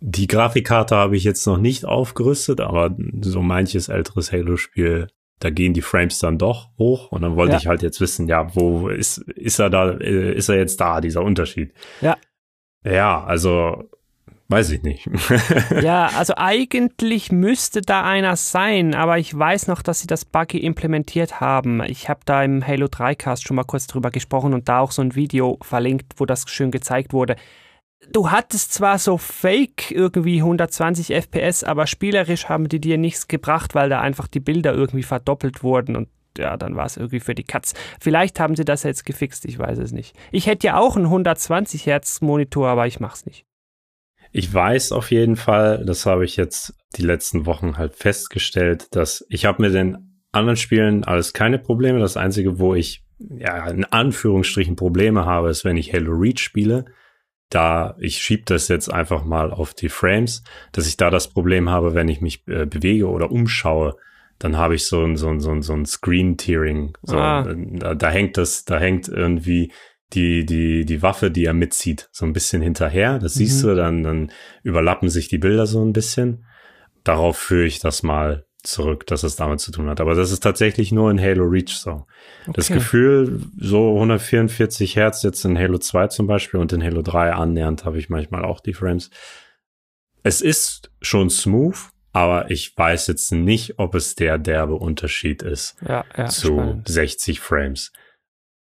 Die 0.00 0.26
Grafikkarte 0.26 0.94
habe 0.96 1.16
ich 1.16 1.24
jetzt 1.24 1.46
noch 1.46 1.56
nicht 1.56 1.84
aufgerüstet, 1.86 2.60
aber 2.60 2.94
so 3.22 3.40
manches 3.42 3.88
älteres 3.88 4.30
Halo-Spiel, 4.32 5.08
da 5.38 5.50
gehen 5.50 5.72
die 5.74 5.82
Frames 5.82 6.18
dann 6.18 6.38
doch 6.38 6.70
hoch 6.78 7.12
und 7.12 7.22
dann 7.22 7.36
wollte 7.36 7.52
Ja. 7.52 7.58
ich 7.58 7.66
halt 7.66 7.82
jetzt 7.82 8.00
wissen, 8.00 8.28
ja, 8.28 8.54
wo 8.54 8.88
ist, 8.88 9.18
ist 9.18 9.58
er 9.58 9.70
da, 9.70 9.92
äh, 9.92 10.34
ist 10.34 10.48
er 10.48 10.56
jetzt 10.56 10.80
da, 10.80 11.00
dieser 11.00 11.22
Unterschied? 11.22 11.72
Ja. 12.00 12.16
Ja, 12.84 13.24
also 13.24 13.88
weiß 14.48 14.70
ich 14.70 14.82
nicht. 14.82 15.08
Ja, 15.82 16.10
also 16.16 16.34
eigentlich 16.36 17.32
müsste 17.32 17.80
da 17.82 18.02
einer 18.04 18.36
sein, 18.36 18.94
aber 18.94 19.18
ich 19.18 19.36
weiß 19.36 19.66
noch, 19.66 19.82
dass 19.82 20.00
sie 20.00 20.06
das 20.06 20.24
Buggy 20.24 20.58
implementiert 20.58 21.40
haben. 21.40 21.82
Ich 21.84 22.08
habe 22.08 22.20
da 22.24 22.42
im 22.42 22.66
Halo 22.66 22.88
3 22.88 23.14
Cast 23.14 23.46
schon 23.46 23.56
mal 23.56 23.64
kurz 23.64 23.86
drüber 23.86 24.10
gesprochen 24.10 24.54
und 24.54 24.68
da 24.68 24.80
auch 24.80 24.92
so 24.92 25.02
ein 25.02 25.14
Video 25.14 25.58
verlinkt, 25.62 26.14
wo 26.16 26.26
das 26.26 26.44
schön 26.48 26.70
gezeigt 26.70 27.12
wurde. 27.12 27.36
Du 28.12 28.30
hattest 28.30 28.72
zwar 28.72 28.98
so 28.98 29.18
fake 29.18 29.90
irgendwie 29.90 30.38
120 30.38 31.12
FPS, 31.12 31.64
aber 31.64 31.86
spielerisch 31.86 32.48
haben 32.48 32.68
die 32.68 32.80
dir 32.80 32.98
nichts 32.98 33.26
gebracht, 33.28 33.74
weil 33.74 33.88
da 33.88 34.00
einfach 34.00 34.28
die 34.28 34.40
Bilder 34.40 34.74
irgendwie 34.74 35.02
verdoppelt 35.02 35.62
wurden 35.62 35.96
und 35.96 36.08
ja, 36.38 36.56
dann 36.56 36.76
war 36.76 36.84
es 36.84 36.98
irgendwie 36.98 37.20
für 37.20 37.34
die 37.34 37.44
Katz. 37.44 37.72
Vielleicht 37.98 38.38
haben 38.40 38.56
sie 38.56 38.64
das 38.64 38.82
jetzt 38.82 39.06
gefixt, 39.06 39.46
ich 39.46 39.58
weiß 39.58 39.78
es 39.78 39.92
nicht. 39.92 40.14
Ich 40.30 40.46
hätte 40.46 40.66
ja 40.66 40.76
auch 40.76 40.96
einen 40.96 41.06
120 41.06 41.86
Hertz 41.86 42.20
Monitor, 42.20 42.68
aber 42.68 42.86
ich 42.86 43.00
mach's 43.00 43.24
nicht. 43.24 43.45
Ich 44.32 44.52
weiß 44.52 44.92
auf 44.92 45.10
jeden 45.10 45.36
Fall, 45.36 45.84
das 45.86 46.06
habe 46.06 46.24
ich 46.24 46.36
jetzt 46.36 46.74
die 46.96 47.02
letzten 47.02 47.46
Wochen 47.46 47.76
halt 47.78 47.94
festgestellt, 47.94 48.88
dass 48.94 49.24
ich 49.28 49.44
habe 49.46 49.62
mit 49.62 49.74
den 49.74 50.22
anderen 50.32 50.56
Spielen 50.56 51.04
alles 51.04 51.32
keine 51.32 51.58
Probleme. 51.58 51.98
Das 51.98 52.16
Einzige, 52.16 52.58
wo 52.58 52.74
ich 52.74 53.02
ja 53.18 53.68
in 53.68 53.84
Anführungsstrichen 53.84 54.76
Probleme 54.76 55.24
habe, 55.24 55.48
ist, 55.50 55.64
wenn 55.64 55.76
ich 55.76 55.92
Halo 55.92 56.12
Reach 56.12 56.40
spiele. 56.40 56.84
Da 57.48 57.96
ich 58.00 58.18
schiebe 58.18 58.42
das 58.44 58.68
jetzt 58.68 58.92
einfach 58.92 59.24
mal 59.24 59.52
auf 59.52 59.72
die 59.72 59.88
Frames, 59.88 60.42
dass 60.72 60.86
ich 60.88 60.96
da 60.96 61.10
das 61.10 61.28
Problem 61.28 61.70
habe, 61.70 61.94
wenn 61.94 62.08
ich 62.08 62.20
mich 62.20 62.42
äh, 62.48 62.66
bewege 62.66 63.08
oder 63.08 63.30
umschaue, 63.30 63.96
dann 64.40 64.56
habe 64.56 64.74
ich 64.74 64.86
so 64.86 65.02
ein 65.04 65.16
so 65.16 65.28
ein 65.28 65.38
so 65.40 65.52
ein, 65.52 65.62
so 65.62 65.72
ein 65.72 65.86
Screen 65.86 66.36
Tearing. 66.36 66.92
So, 67.02 67.16
Ah. 67.16 67.46
da, 67.54 67.94
da 67.94 68.10
hängt 68.10 68.36
das, 68.36 68.64
da 68.64 68.78
hängt 68.80 69.08
irgendwie 69.08 69.72
die, 70.12 70.46
die, 70.46 70.84
die 70.84 71.02
Waffe, 71.02 71.30
die 71.30 71.44
er 71.44 71.52
mitzieht, 71.54 72.08
so 72.12 72.24
ein 72.26 72.32
bisschen 72.32 72.62
hinterher. 72.62 73.18
Das 73.18 73.34
siehst 73.34 73.62
Mhm. 73.64 73.68
du, 73.68 73.74
dann, 73.74 74.02
dann 74.02 74.32
überlappen 74.62 75.08
sich 75.08 75.28
die 75.28 75.38
Bilder 75.38 75.66
so 75.66 75.84
ein 75.84 75.92
bisschen. 75.92 76.44
Darauf 77.04 77.36
führe 77.38 77.66
ich 77.66 77.78
das 77.80 78.02
mal 78.02 78.44
zurück, 78.62 79.06
dass 79.06 79.22
es 79.22 79.36
damit 79.36 79.60
zu 79.60 79.70
tun 79.70 79.88
hat. 79.88 80.00
Aber 80.00 80.14
das 80.14 80.32
ist 80.32 80.40
tatsächlich 80.42 80.90
nur 80.90 81.10
in 81.10 81.20
Halo 81.20 81.44
Reach 81.44 81.76
so. 81.76 82.06
Das 82.52 82.66
Okay. 82.70 82.74
Gefühl, 82.78 83.40
so 83.58 83.94
144 83.94 84.96
Hertz 84.96 85.22
jetzt 85.22 85.44
in 85.44 85.56
Halo 85.58 85.78
2 85.78 86.08
zum 86.08 86.26
Beispiel 86.26 86.58
und 86.60 86.72
in 86.72 86.82
Halo 86.82 87.02
3 87.02 87.32
annähernd 87.32 87.84
habe 87.84 87.98
ich 87.98 88.08
manchmal 88.08 88.44
auch 88.44 88.60
die 88.60 88.74
Frames. 88.74 89.10
Es 90.22 90.40
ist 90.40 90.90
schon 91.00 91.30
smooth, 91.30 91.76
aber 92.12 92.50
ich 92.50 92.76
weiß 92.76 93.06
jetzt 93.06 93.30
nicht, 93.32 93.78
ob 93.78 93.94
es 93.94 94.14
der 94.16 94.38
derbe 94.38 94.74
Unterschied 94.74 95.42
ist 95.42 95.76
Ja, 95.86 96.04
ja, 96.16 96.26
zu 96.26 96.46
spannend. 96.54 96.88
60 96.88 97.38
Frames. 97.40 97.92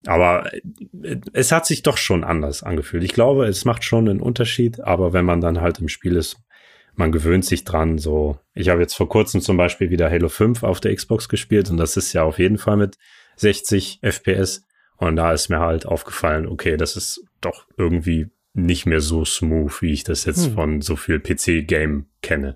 Aber 0.05 0.51
äh, 0.53 1.17
es 1.33 1.51
hat 1.51 1.65
sich 1.65 1.83
doch 1.83 1.97
schon 1.97 2.23
anders 2.23 2.63
angefühlt. 2.63 3.03
Ich 3.03 3.13
glaube, 3.13 3.45
es 3.47 3.65
macht 3.65 3.83
schon 3.83 4.09
einen 4.09 4.21
Unterschied, 4.21 4.81
aber 4.81 5.13
wenn 5.13 5.25
man 5.25 5.41
dann 5.41 5.61
halt 5.61 5.79
im 5.79 5.87
Spiel 5.89 6.15
ist, 6.15 6.37
man 6.95 7.11
gewöhnt 7.11 7.45
sich 7.45 7.63
dran. 7.63 7.97
So, 7.97 8.37
ich 8.53 8.69
habe 8.69 8.81
jetzt 8.81 8.93
vor 8.95 9.09
kurzem 9.09 9.41
zum 9.41 9.57
Beispiel 9.57 9.89
wieder 9.89 10.09
Halo 10.11 10.29
5 10.29 10.63
auf 10.63 10.79
der 10.79 10.95
Xbox 10.95 11.27
gespielt 11.29 11.69
und 11.71 11.77
das 11.77 11.97
ist 11.97 12.13
ja 12.13 12.23
auf 12.23 12.37
jeden 12.39 12.57
Fall 12.57 12.77
mit 12.77 12.97
60 13.37 13.99
FPS. 14.01 14.63
Und 14.97 15.15
da 15.15 15.33
ist 15.33 15.49
mir 15.49 15.59
halt 15.59 15.85
aufgefallen, 15.85 16.47
okay, 16.47 16.77
das 16.77 16.95
ist 16.95 17.23
doch 17.41 17.65
irgendwie 17.77 18.29
nicht 18.53 18.85
mehr 18.85 19.01
so 19.01 19.25
smooth, 19.25 19.81
wie 19.81 19.91
ich 19.91 20.03
das 20.03 20.25
jetzt 20.25 20.45
Hm. 20.47 20.53
von 20.53 20.81
so 20.81 20.95
viel 20.95 21.19
PC-Game 21.19 22.05
kenne. 22.21 22.55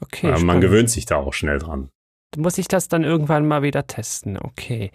Okay, 0.00 0.26
Aber 0.26 0.32
man 0.38 0.40
spannend. 0.40 0.62
gewöhnt 0.62 0.90
sich 0.90 1.06
da 1.06 1.16
auch 1.16 1.32
schnell 1.32 1.58
dran. 1.58 1.90
Muss 2.36 2.58
ich 2.58 2.66
das 2.68 2.88
dann 2.88 3.04
irgendwann 3.04 3.46
mal 3.46 3.62
wieder 3.62 3.86
testen? 3.86 4.36
Okay. 4.36 4.90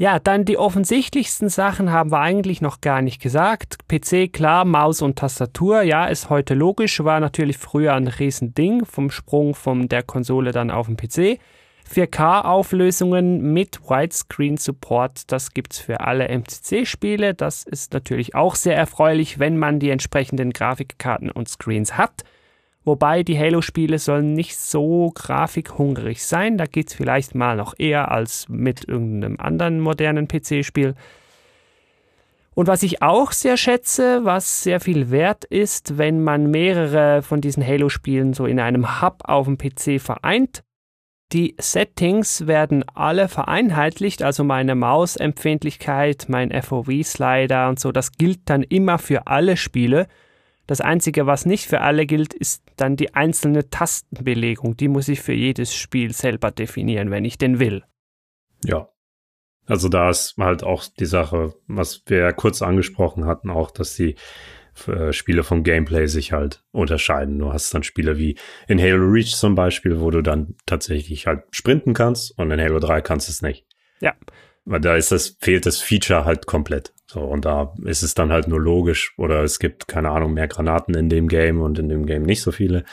Ja, 0.00 0.20
dann 0.20 0.44
die 0.44 0.58
offensichtlichsten 0.58 1.48
Sachen 1.48 1.90
haben 1.90 2.12
wir 2.12 2.20
eigentlich 2.20 2.60
noch 2.60 2.80
gar 2.80 3.02
nicht 3.02 3.20
gesagt. 3.20 3.78
PC, 3.88 4.32
klar, 4.32 4.64
Maus 4.64 5.02
und 5.02 5.18
Tastatur, 5.18 5.82
ja, 5.82 6.06
ist 6.06 6.30
heute 6.30 6.54
logisch, 6.54 7.02
war 7.02 7.18
natürlich 7.18 7.58
früher 7.58 7.94
ein 7.94 8.06
Riesending 8.06 8.84
vom 8.84 9.10
Sprung 9.10 9.56
von 9.56 9.88
der 9.88 10.04
Konsole 10.04 10.52
dann 10.52 10.70
auf 10.70 10.86
den 10.86 10.96
PC. 10.96 11.40
4K-Auflösungen 11.92 13.52
mit 13.52 13.80
Widescreen-Support, 13.90 15.32
das 15.32 15.52
gibt's 15.52 15.80
für 15.80 15.98
alle 15.98 16.28
MCC-Spiele. 16.28 17.34
Das 17.34 17.64
ist 17.64 17.92
natürlich 17.92 18.36
auch 18.36 18.54
sehr 18.54 18.76
erfreulich, 18.76 19.40
wenn 19.40 19.58
man 19.58 19.80
die 19.80 19.90
entsprechenden 19.90 20.52
Grafikkarten 20.52 21.28
und 21.28 21.48
Screens 21.48 21.98
hat. 21.98 22.22
Wobei 22.88 23.22
die 23.22 23.38
Halo-Spiele 23.38 23.98
sollen 23.98 24.32
nicht 24.32 24.56
so 24.56 25.12
grafikhungrig 25.14 26.24
sein. 26.24 26.56
Da 26.56 26.64
geht's 26.64 26.94
vielleicht 26.94 27.34
mal 27.34 27.54
noch 27.54 27.74
eher 27.76 28.10
als 28.10 28.48
mit 28.48 28.88
irgendeinem 28.88 29.38
anderen 29.38 29.78
modernen 29.78 30.26
PC-Spiel. 30.26 30.94
Und 32.54 32.66
was 32.66 32.82
ich 32.82 33.02
auch 33.02 33.32
sehr 33.32 33.58
schätze, 33.58 34.24
was 34.24 34.62
sehr 34.62 34.80
viel 34.80 35.10
wert 35.10 35.44
ist, 35.44 35.98
wenn 35.98 36.24
man 36.24 36.50
mehrere 36.50 37.20
von 37.20 37.42
diesen 37.42 37.62
Halo-Spielen 37.62 38.32
so 38.32 38.46
in 38.46 38.58
einem 38.58 39.02
Hub 39.02 39.18
auf 39.24 39.44
dem 39.44 39.58
PC 39.58 40.00
vereint. 40.00 40.64
Die 41.34 41.56
Settings 41.60 42.46
werden 42.46 42.86
alle 42.94 43.28
vereinheitlicht, 43.28 44.22
also 44.22 44.44
meine 44.44 44.74
Mausempfindlichkeit, 44.74 46.24
mein 46.28 46.50
FOV-Slider 46.62 47.68
und 47.68 47.78
so, 47.78 47.92
das 47.92 48.12
gilt 48.12 48.48
dann 48.48 48.62
immer 48.62 48.96
für 48.96 49.26
alle 49.26 49.58
Spiele. 49.58 50.06
Das 50.68 50.82
Einzige, 50.82 51.24
was 51.24 51.46
nicht 51.46 51.66
für 51.66 51.80
alle 51.80 52.04
gilt, 52.04 52.34
ist 52.34 52.62
dann 52.76 52.94
die 52.94 53.14
einzelne 53.14 53.70
Tastenbelegung. 53.70 54.76
Die 54.76 54.88
muss 54.88 55.08
ich 55.08 55.22
für 55.22 55.32
jedes 55.32 55.74
Spiel 55.74 56.12
selber 56.12 56.50
definieren, 56.50 57.10
wenn 57.10 57.24
ich 57.24 57.38
denn 57.38 57.58
will. 57.58 57.84
Ja. 58.62 58.90
Also 59.64 59.88
da 59.88 60.10
ist 60.10 60.36
halt 60.36 60.64
auch 60.64 60.84
die 60.98 61.06
Sache, 61.06 61.54
was 61.68 62.02
wir 62.06 62.18
ja 62.18 62.32
kurz 62.32 62.60
angesprochen 62.60 63.24
hatten, 63.24 63.48
auch, 63.48 63.70
dass 63.70 63.96
die 63.96 64.16
äh, 64.86 65.10
Spiele 65.14 65.42
vom 65.42 65.62
Gameplay 65.62 66.06
sich 66.06 66.32
halt 66.32 66.62
unterscheiden. 66.70 67.38
Du 67.38 67.50
hast 67.50 67.72
dann 67.72 67.82
Spiele 67.82 68.18
wie 68.18 68.36
in 68.66 68.78
Halo 68.78 69.06
Reach 69.06 69.36
zum 69.36 69.54
Beispiel, 69.54 70.00
wo 70.00 70.10
du 70.10 70.20
dann 70.20 70.54
tatsächlich 70.66 71.26
halt 71.26 71.44
sprinten 71.50 71.94
kannst 71.94 72.38
und 72.38 72.50
in 72.50 72.60
Halo 72.60 72.78
3 72.78 73.00
kannst 73.00 73.28
du 73.28 73.32
es 73.32 73.40
nicht. 73.40 73.64
Ja. 74.00 74.14
Weil 74.66 74.80
da 74.80 74.96
ist 74.96 75.12
das, 75.12 75.38
fehlt 75.40 75.64
das 75.64 75.80
Feature 75.80 76.26
halt 76.26 76.44
komplett. 76.44 76.92
So, 77.10 77.20
und 77.20 77.46
da 77.46 77.74
ist 77.84 78.02
es 78.02 78.14
dann 78.14 78.30
halt 78.30 78.48
nur 78.48 78.60
logisch 78.60 79.14
oder 79.16 79.42
es 79.42 79.58
gibt, 79.58 79.88
keine 79.88 80.10
Ahnung, 80.10 80.34
mehr 80.34 80.46
Granaten 80.46 80.94
in 80.94 81.08
dem 81.08 81.28
Game 81.28 81.62
und 81.62 81.78
in 81.78 81.88
dem 81.88 82.04
Game 82.04 82.22
nicht 82.22 82.42
so 82.42 82.52
viele. 82.52 82.84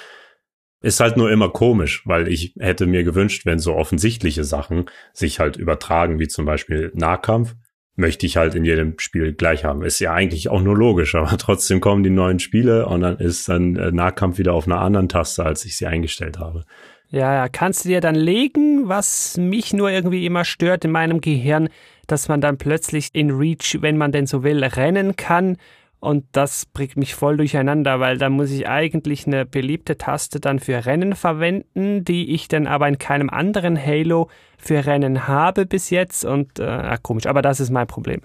Ist 0.81 1.01
halt 1.01 1.17
nur 1.17 1.31
immer 1.31 1.49
komisch, 1.49 2.03
weil 2.05 2.29
ich 2.29 2.55
hätte 2.57 2.85
mir 2.85 3.03
gewünscht, 3.03 3.45
wenn 3.45 3.59
so 3.59 3.75
offensichtliche 3.75 4.45
Sachen 4.45 4.85
sich 5.13 5.39
halt 5.39 5.57
übertragen, 5.57 6.19
wie 6.19 6.27
zum 6.27 6.45
Beispiel 6.45 6.91
Nahkampf, 6.93 7.55
möchte 7.97 8.25
ich 8.25 8.37
halt 8.37 8.55
in 8.55 8.63
jedem 8.63 8.99
Spiel 8.99 9.33
gleich 9.33 9.65
haben. 9.65 9.83
Ist 9.83 9.99
ja 9.99 10.13
eigentlich 10.13 10.49
auch 10.49 10.61
nur 10.61 10.77
logisch, 10.77 11.15
aber 11.15 11.37
trotzdem 11.37 11.81
kommen 11.81 12.03
die 12.03 12.09
neuen 12.09 12.39
Spiele 12.39 12.85
und 12.85 13.01
dann 13.01 13.17
ist 13.17 13.49
dann 13.49 13.75
äh, 13.75 13.91
Nahkampf 13.91 14.37
wieder 14.37 14.53
auf 14.53 14.65
einer 14.65 14.79
anderen 14.79 15.09
Taste, 15.09 15.45
als 15.45 15.65
ich 15.65 15.75
sie 15.75 15.87
eingestellt 15.87 16.39
habe. 16.39 16.63
Ja, 17.09 17.33
ja, 17.33 17.47
kannst 17.47 17.85
du 17.85 17.89
dir 17.89 18.01
dann 18.01 18.15
legen, 18.15 18.89
was 18.89 19.37
mich 19.37 19.73
nur 19.73 19.89
irgendwie 19.89 20.25
immer 20.25 20.43
stört 20.43 20.85
in 20.85 20.91
meinem 20.91 21.21
Gehirn, 21.21 21.69
dass 22.07 22.27
man 22.27 22.41
dann 22.41 22.57
plötzlich 22.57 23.09
in 23.13 23.31
Reach, 23.31 23.77
wenn 23.81 23.97
man 23.97 24.11
denn 24.11 24.27
so 24.27 24.43
will, 24.43 24.63
rennen 24.63 25.15
kann. 25.15 25.57
Und 25.99 26.25
das 26.33 26.65
bringt 26.67 26.97
mich 26.97 27.15
voll 27.15 27.37
durcheinander, 27.37 27.99
weil 27.99 28.17
da 28.17 28.29
muss 28.29 28.51
ich 28.51 28.67
eigentlich 28.67 29.25
eine 29.25 29.45
beliebte 29.45 29.97
Taste 29.97 30.39
dann 30.39 30.59
für 30.59 30.85
Rennen 30.85 31.15
verwenden, 31.15 32.03
die 32.03 32.31
ich 32.33 32.47
dann 32.47 32.67
aber 32.67 32.87
in 32.87 32.99
keinem 32.99 33.29
anderen 33.29 33.83
Halo 33.83 34.29
für 34.57 34.85
Rennen 34.85 35.27
habe 35.27 35.65
bis 35.65 35.89
jetzt. 35.89 36.23
Und 36.23 36.59
äh, 36.59 36.97
komisch, 37.01 37.25
aber 37.25 37.41
das 37.41 37.59
ist 37.59 37.71
mein 37.71 37.87
Problem. 37.87 38.21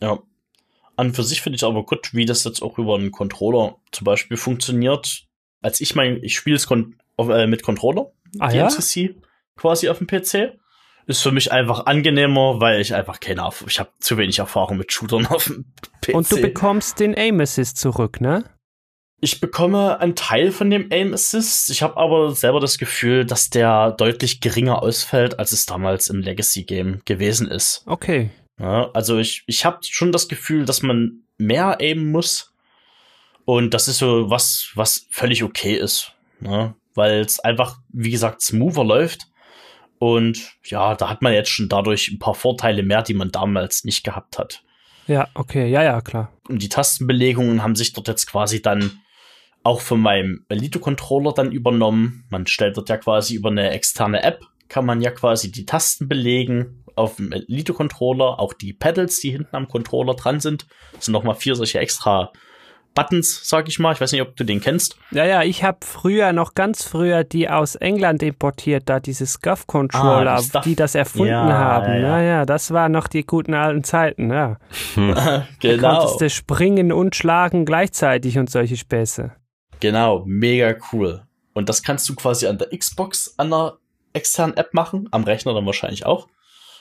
Ja. 0.00 0.18
An 0.96 1.14
für 1.14 1.22
sich 1.22 1.40
finde 1.40 1.56
ich 1.56 1.64
aber 1.64 1.84
gut, 1.84 2.12
wie 2.12 2.26
das 2.26 2.44
jetzt 2.44 2.60
auch 2.60 2.78
über 2.78 2.96
einen 2.96 3.12
Controller 3.12 3.76
zum 3.92 4.04
Beispiel 4.04 4.36
funktioniert. 4.36 5.24
Als 5.60 5.80
ich 5.80 5.94
mein, 5.94 6.22
ich 6.22 6.34
spiele 6.34 6.56
es 6.56 6.66
kon 6.66 6.96
auf, 7.16 7.28
äh, 7.28 7.46
mit 7.46 7.62
Controller, 7.62 8.12
Ah 8.38 8.48
die 8.48 8.58
ja? 8.58 8.66
MCC 8.66 9.16
quasi 9.56 9.88
auf 9.88 9.98
dem 9.98 10.06
PC. 10.06 10.58
Ist 11.06 11.22
für 11.22 11.32
mich 11.32 11.50
einfach 11.50 11.86
angenehmer, 11.86 12.60
weil 12.60 12.80
ich 12.80 12.94
einfach 12.94 13.18
keine 13.18 13.40
Erfahrung, 13.40 13.68
ich 13.68 13.80
habe 13.80 13.90
zu 13.98 14.18
wenig 14.18 14.38
Erfahrung 14.38 14.76
mit 14.76 14.92
Shootern 14.92 15.26
auf 15.26 15.46
dem 15.46 15.64
PC. 16.00 16.14
Und 16.14 16.30
du 16.30 16.40
bekommst 16.40 17.00
den 17.00 17.16
Aim 17.16 17.40
Assist 17.40 17.76
zurück, 17.76 18.20
ne? 18.20 18.44
Ich 19.20 19.40
bekomme 19.40 20.00
einen 20.00 20.14
Teil 20.14 20.52
von 20.52 20.70
dem 20.70 20.88
Aim 20.92 21.12
Assist. 21.12 21.70
Ich 21.70 21.82
habe 21.82 21.96
aber 21.96 22.32
selber 22.32 22.60
das 22.60 22.78
Gefühl, 22.78 23.24
dass 23.24 23.50
der 23.50 23.92
deutlich 23.92 24.40
geringer 24.40 24.82
ausfällt, 24.82 25.40
als 25.40 25.50
es 25.52 25.66
damals 25.66 26.08
im 26.08 26.20
Legacy 26.20 26.64
Game 26.64 27.00
gewesen 27.04 27.48
ist. 27.48 27.82
Okay. 27.86 28.30
Ja, 28.60 28.90
also 28.92 29.18
ich, 29.18 29.42
ich 29.46 29.64
habe 29.64 29.78
schon 29.82 30.12
das 30.12 30.28
Gefühl, 30.28 30.64
dass 30.64 30.82
man 30.82 31.24
mehr 31.36 31.80
aimen 31.80 32.12
muss. 32.12 32.52
Und 33.44 33.74
das 33.74 33.88
ist 33.88 33.98
so 33.98 34.30
was, 34.30 34.70
was 34.76 35.06
völlig 35.10 35.42
okay 35.42 35.74
ist. 35.74 36.14
Ne? 36.38 36.74
Weil 36.94 37.20
es 37.20 37.40
einfach, 37.40 37.78
wie 37.88 38.10
gesagt, 38.10 38.42
smoother 38.42 38.84
läuft. 38.84 39.28
Und 39.98 40.56
ja, 40.64 40.94
da 40.94 41.08
hat 41.08 41.22
man 41.22 41.32
jetzt 41.32 41.50
schon 41.50 41.68
dadurch 41.68 42.08
ein 42.08 42.18
paar 42.18 42.34
Vorteile 42.34 42.82
mehr, 42.82 43.02
die 43.02 43.14
man 43.14 43.30
damals 43.30 43.84
nicht 43.84 44.02
gehabt 44.04 44.38
hat. 44.38 44.62
Ja, 45.06 45.28
okay, 45.34 45.68
ja, 45.68 45.82
ja, 45.82 46.00
klar. 46.00 46.32
Und 46.48 46.62
die 46.62 46.68
Tastenbelegungen 46.68 47.62
haben 47.62 47.76
sich 47.76 47.92
dort 47.92 48.08
jetzt 48.08 48.26
quasi 48.26 48.62
dann 48.62 49.00
auch 49.62 49.80
von 49.80 50.00
meinem 50.00 50.44
Elite-Controller 50.48 51.32
dann 51.32 51.52
übernommen. 51.52 52.24
Man 52.30 52.46
stellt 52.46 52.76
dort 52.76 52.88
ja 52.88 52.96
quasi 52.96 53.34
über 53.34 53.50
eine 53.50 53.70
externe 53.70 54.22
App, 54.22 54.40
kann 54.68 54.86
man 54.86 55.00
ja 55.00 55.10
quasi 55.10 55.52
die 55.52 55.66
Tasten 55.66 56.08
belegen 56.08 56.84
auf 56.96 57.16
dem 57.16 57.32
Elite-Controller, 57.32 58.38
auch 58.40 58.52
die 58.52 58.72
Pedals, 58.72 59.20
die 59.20 59.30
hinten 59.30 59.54
am 59.56 59.68
Controller 59.68 60.14
dran 60.14 60.40
sind. 60.40 60.66
Das 60.92 61.06
sind 61.06 61.12
nochmal 61.12 61.34
vier 61.34 61.54
solche 61.54 61.78
extra 61.78 62.32
Buttons, 62.94 63.40
sag 63.48 63.68
ich 63.68 63.78
mal. 63.78 63.92
Ich 63.92 64.00
weiß 64.00 64.12
nicht, 64.12 64.20
ob 64.22 64.36
du 64.36 64.44
den 64.44 64.60
kennst. 64.60 64.96
Ja, 65.10 65.24
ja, 65.24 65.42
ich 65.42 65.64
habe 65.64 65.78
früher, 65.82 66.32
noch 66.32 66.54
ganz 66.54 66.84
früher, 66.84 67.24
die 67.24 67.48
aus 67.48 67.74
England 67.74 68.22
importiert, 68.22 68.84
da 68.88 69.00
diese 69.00 69.26
Scuff-Controller, 69.26 70.32
Ah, 70.52 70.60
die 70.60 70.70
die 70.70 70.76
das 70.76 70.94
erfunden 70.94 71.32
Ja, 71.32 71.46
haben. 71.48 71.92
ja, 71.94 71.98
Ja, 72.00 72.20
ja. 72.22 72.46
das 72.46 72.70
waren 72.70 72.92
noch 72.92 73.08
die 73.08 73.24
guten 73.24 73.54
alten 73.54 73.82
Zeiten, 73.84 74.30
ja. 74.30 74.58
Da 74.96 75.46
genau. 75.60 75.98
konntest 75.98 76.20
du 76.20 76.30
springen 76.30 76.92
und 76.92 77.16
schlagen 77.16 77.64
gleichzeitig 77.64 78.38
und 78.38 78.50
solche 78.50 78.76
Späße. 78.76 79.32
Genau, 79.80 80.22
mega 80.26 80.74
cool. 80.92 81.22
Und 81.54 81.68
das 81.68 81.82
kannst 81.82 82.08
du 82.08 82.14
quasi 82.14 82.46
an 82.46 82.58
der 82.58 82.68
Xbox 82.76 83.34
an 83.38 83.52
einer 83.52 83.78
externen 84.12 84.56
App 84.56 84.74
machen, 84.74 85.08
am 85.10 85.24
Rechner 85.24 85.54
dann 85.54 85.66
wahrscheinlich 85.66 86.06
auch. 86.06 86.28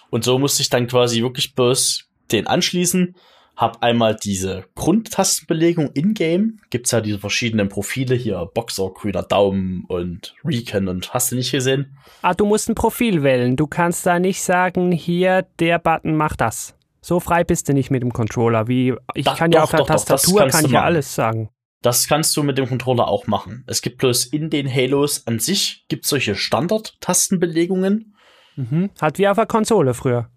Und 0.10 0.24
so 0.26 0.38
musste 0.38 0.62
ich 0.62 0.70
dann 0.70 0.88
quasi 0.88 1.22
wirklich 1.22 1.56
bloß 1.56 2.06
den 2.32 2.48
anschließen, 2.48 3.16
hab 3.58 3.84
einmal 3.84 4.16
diese 4.16 4.66
Grundtastenbelegung 4.76 5.92
in-game, 5.94 6.60
gibt's 6.70 6.92
ja 6.92 7.02
diese 7.02 7.20
verschiedenen 7.20 7.70
Profile 7.70 8.16
hier, 8.16 8.50
Boxer, 8.54 8.90
grüner 8.92 9.24
Daumen 9.24 9.86
und 9.88 10.34
Recon 10.44 10.88
und 10.88 11.14
hast 11.14 11.32
du 11.32 11.36
nicht 11.36 11.52
gesehen? 11.52 11.98
Ah, 12.22 12.34
du 12.34 12.46
musst 12.46 12.70
ein 12.70 12.76
Profil 12.76 13.24
wählen. 13.24 13.56
Du 13.56 13.68
kannst 13.68 14.06
da 14.06 14.20
nicht 14.20 14.42
sagen, 14.42 14.92
hier, 14.92 15.46
der 15.60 15.80
Button 15.80 16.16
macht 16.16 16.42
das. 16.42 16.76
So 17.02 17.20
frei 17.20 17.44
bist 17.44 17.68
du 17.70 17.74
nicht 17.74 17.90
mit 17.92 18.02
dem 18.04 18.14
Controller. 18.14 18.68
Wie 18.68 18.94
ich 19.16 19.26
Da- 19.26 19.36
kann 19.36 19.52
ja 19.52 19.60
doch, 19.60 19.64
auf 19.66 19.72
der 19.72 19.80
doch, 19.80 19.86
Tastatur 19.88 20.48
kann 20.48 20.66
ich 20.66 20.72
ja 20.72 20.84
alles 20.84 21.14
sagen. 21.16 21.50
Das 21.84 22.08
kannst 22.08 22.38
du 22.38 22.44
mit 22.44 22.60
dem 22.60 22.68
Controller 22.70 23.08
auch 23.08 23.26
machen. 23.26 23.64
Es 23.68 23.82
gibt 23.82 23.98
bloß 23.98 24.26
in 24.26 24.52
den 24.52 24.72
Halos 24.72 25.26
an 25.26 25.40
sich 25.40 25.86
gibt's 25.90 26.10
solche 26.10 26.36
Standard-Tastenbelegungen, 26.36 28.16
Mhm. 28.58 28.90
Hat 29.02 29.18
wie 29.18 29.28
auf 29.30 29.38
der 29.38 29.46
Konsole 29.46 29.94
früher. 29.94 30.30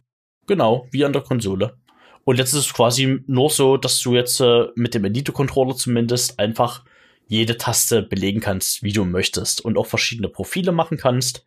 Genau, 0.46 0.86
wie 0.92 1.04
an 1.04 1.12
der 1.12 1.22
Konsole. 1.22 1.76
Und 2.24 2.38
jetzt 2.38 2.54
ist 2.54 2.66
es 2.66 2.72
quasi 2.72 3.22
nur 3.26 3.50
so, 3.50 3.76
dass 3.76 4.00
du 4.00 4.14
jetzt 4.14 4.40
äh, 4.40 4.66
mit 4.74 4.94
dem 4.94 5.04
Elite-Controller 5.04 5.76
zumindest 5.76 6.38
einfach 6.38 6.84
jede 7.26 7.56
Taste 7.56 8.02
belegen 8.02 8.40
kannst, 8.40 8.82
wie 8.82 8.92
du 8.92 9.04
möchtest 9.04 9.60
und 9.62 9.76
auch 9.78 9.86
verschiedene 9.86 10.28
Profile 10.28 10.72
machen 10.72 10.98
kannst. 10.98 11.46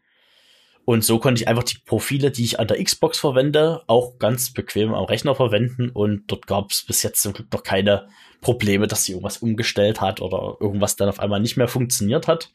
Und 0.86 1.04
so 1.04 1.20
konnte 1.20 1.42
ich 1.42 1.48
einfach 1.48 1.64
die 1.64 1.80
Profile, 1.86 2.32
die 2.32 2.46
ich 2.46 2.60
an 2.60 2.68
der 2.68 2.82
Xbox 2.82 3.20
verwende, 3.20 3.84
auch 3.88 4.20
ganz 4.20 4.54
bequem 4.54 4.94
am 4.94 5.04
Rechner 5.04 5.36
verwenden. 5.36 5.90
Und 5.90 6.24
dort 6.28 6.48
gab 6.48 6.72
es 6.72 6.84
bis 6.84 7.04
jetzt 7.04 7.22
zum 7.22 7.34
Glück 7.34 7.52
noch 7.52 7.64
keine 7.64 8.08
Probleme, 8.40 8.88
dass 8.88 9.04
sie 9.04 9.12
irgendwas 9.12 9.40
umgestellt 9.40 10.00
hat 10.00 10.22
oder 10.22 10.56
irgendwas 10.62 10.96
dann 10.96 11.10
auf 11.10 11.20
einmal 11.20 11.42
nicht 11.42 11.58
mehr 11.58 11.68
funktioniert 11.68 12.28
hat. 12.28 12.54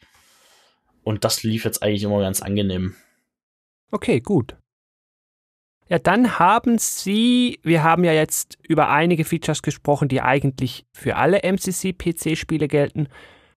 Und 1.02 1.24
das 1.24 1.42
lief 1.42 1.64
jetzt 1.64 1.82
eigentlich 1.82 2.04
immer 2.04 2.20
ganz 2.20 2.40
angenehm. 2.40 2.94
Okay, 3.90 4.20
gut. 4.20 4.56
Ja, 5.92 5.98
dann 5.98 6.38
haben 6.38 6.78
Sie, 6.78 7.60
wir 7.62 7.82
haben 7.82 8.02
ja 8.02 8.14
jetzt 8.14 8.56
über 8.66 8.88
einige 8.88 9.26
Features 9.26 9.60
gesprochen, 9.60 10.08
die 10.08 10.22
eigentlich 10.22 10.86
für 10.94 11.16
alle 11.16 11.42
MCC-PC-Spiele 11.42 12.66
gelten, 12.66 13.08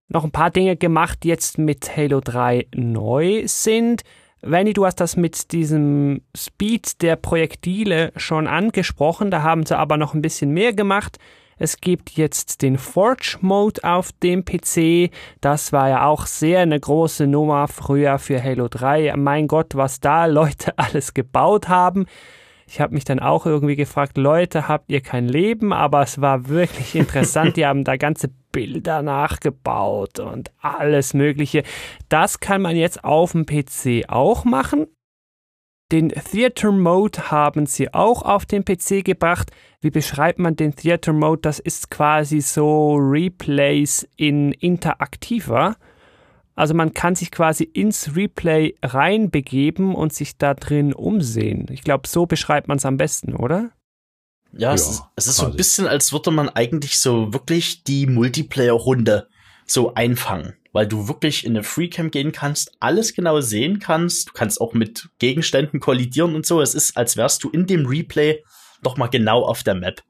noch 0.08 0.22
ein 0.22 0.32
paar 0.32 0.50
Dinge 0.50 0.76
gemacht, 0.76 1.20
die 1.22 1.28
jetzt 1.28 1.56
mit 1.56 1.96
Halo 1.96 2.20
3 2.20 2.66
neu 2.74 3.44
sind. 3.46 4.02
Vanny, 4.42 4.74
du 4.74 4.84
hast 4.84 4.96
das 4.96 5.16
mit 5.16 5.50
diesem 5.52 6.20
Speed 6.36 7.00
der 7.00 7.16
Projektile 7.16 8.12
schon 8.16 8.46
angesprochen, 8.46 9.30
da 9.30 9.40
haben 9.40 9.64
sie 9.64 9.78
aber 9.78 9.96
noch 9.96 10.12
ein 10.12 10.20
bisschen 10.20 10.50
mehr 10.50 10.74
gemacht. 10.74 11.16
Es 11.58 11.80
gibt 11.80 12.10
jetzt 12.10 12.60
den 12.60 12.76
Forge 12.76 13.38
Mode 13.40 13.82
auf 13.82 14.12
dem 14.12 14.44
PC. 14.44 15.10
Das 15.40 15.72
war 15.72 15.88
ja 15.88 16.06
auch 16.06 16.26
sehr 16.26 16.60
eine 16.60 16.78
große 16.78 17.26
Nummer 17.26 17.66
früher 17.66 18.18
für 18.18 18.42
Halo 18.42 18.68
3. 18.68 19.14
Mein 19.16 19.48
Gott, 19.48 19.74
was 19.74 20.00
da 20.00 20.26
Leute 20.26 20.78
alles 20.78 21.14
gebaut 21.14 21.68
haben. 21.68 22.06
Ich 22.68 22.80
habe 22.80 22.94
mich 22.94 23.04
dann 23.04 23.20
auch 23.20 23.46
irgendwie 23.46 23.76
gefragt, 23.76 24.18
Leute, 24.18 24.68
habt 24.68 24.90
ihr 24.90 25.00
kein 25.00 25.28
Leben? 25.28 25.72
Aber 25.72 26.02
es 26.02 26.20
war 26.20 26.48
wirklich 26.48 26.94
interessant. 26.94 27.56
Die 27.56 27.64
haben 27.64 27.84
da 27.84 27.96
ganze 27.96 28.28
Bilder 28.52 29.02
nachgebaut 29.02 30.18
und 30.18 30.50
alles 30.60 31.14
Mögliche. 31.14 31.62
Das 32.08 32.40
kann 32.40 32.60
man 32.60 32.76
jetzt 32.76 33.02
auf 33.02 33.32
dem 33.32 33.46
PC 33.46 34.08
auch 34.08 34.44
machen. 34.44 34.88
Den 35.92 36.08
Theater 36.08 36.72
Mode 36.72 37.30
haben 37.30 37.66
sie 37.66 37.94
auch 37.94 38.22
auf 38.22 38.44
den 38.44 38.64
PC 38.64 39.04
gebracht. 39.04 39.52
Wie 39.80 39.90
beschreibt 39.90 40.40
man 40.40 40.56
den 40.56 40.74
Theater 40.74 41.12
Mode? 41.12 41.42
Das 41.42 41.60
ist 41.60 41.90
quasi 41.90 42.40
so 42.40 42.94
Replays 42.96 44.08
in 44.16 44.50
interaktiver. 44.50 45.76
Also 46.56 46.74
man 46.74 46.92
kann 46.92 47.14
sich 47.14 47.30
quasi 47.30 47.64
ins 47.64 48.16
Replay 48.16 48.74
reinbegeben 48.82 49.94
und 49.94 50.12
sich 50.12 50.38
da 50.38 50.54
drin 50.54 50.92
umsehen. 50.92 51.66
Ich 51.70 51.82
glaube, 51.84 52.08
so 52.08 52.26
beschreibt 52.26 52.66
man 52.66 52.78
es 52.78 52.86
am 52.86 52.96
besten, 52.96 53.36
oder? 53.36 53.70
Ja, 54.52 54.72
es 54.74 54.86
Ja, 54.86 54.90
ist, 54.90 55.02
es 55.16 55.26
ist 55.28 55.36
so 55.36 55.46
ein 55.46 55.54
bisschen, 55.56 55.86
als 55.86 56.12
würde 56.12 56.30
man 56.32 56.48
eigentlich 56.48 56.98
so 56.98 57.32
wirklich 57.32 57.84
die 57.84 58.06
Multiplayer-Runde 58.06 59.28
so 59.66 59.94
einfangen, 59.94 60.54
weil 60.76 60.86
du 60.86 61.08
wirklich 61.08 61.46
in 61.46 61.52
eine 61.52 61.62
Freecam 61.62 62.10
gehen 62.10 62.32
kannst, 62.32 62.70
alles 62.80 63.14
genau 63.14 63.40
sehen 63.40 63.78
kannst, 63.78 64.28
du 64.28 64.32
kannst 64.34 64.60
auch 64.60 64.74
mit 64.74 65.08
Gegenständen 65.18 65.80
kollidieren 65.80 66.34
und 66.34 66.44
so. 66.44 66.60
Es 66.60 66.74
ist, 66.74 66.98
als 66.98 67.16
wärst 67.16 67.42
du 67.42 67.48
in 67.48 67.66
dem 67.66 67.86
Replay 67.86 68.44
doch 68.82 68.98
mal 68.98 69.06
genau 69.06 69.42
auf 69.42 69.62
der 69.62 69.74
Map. 69.74 70.02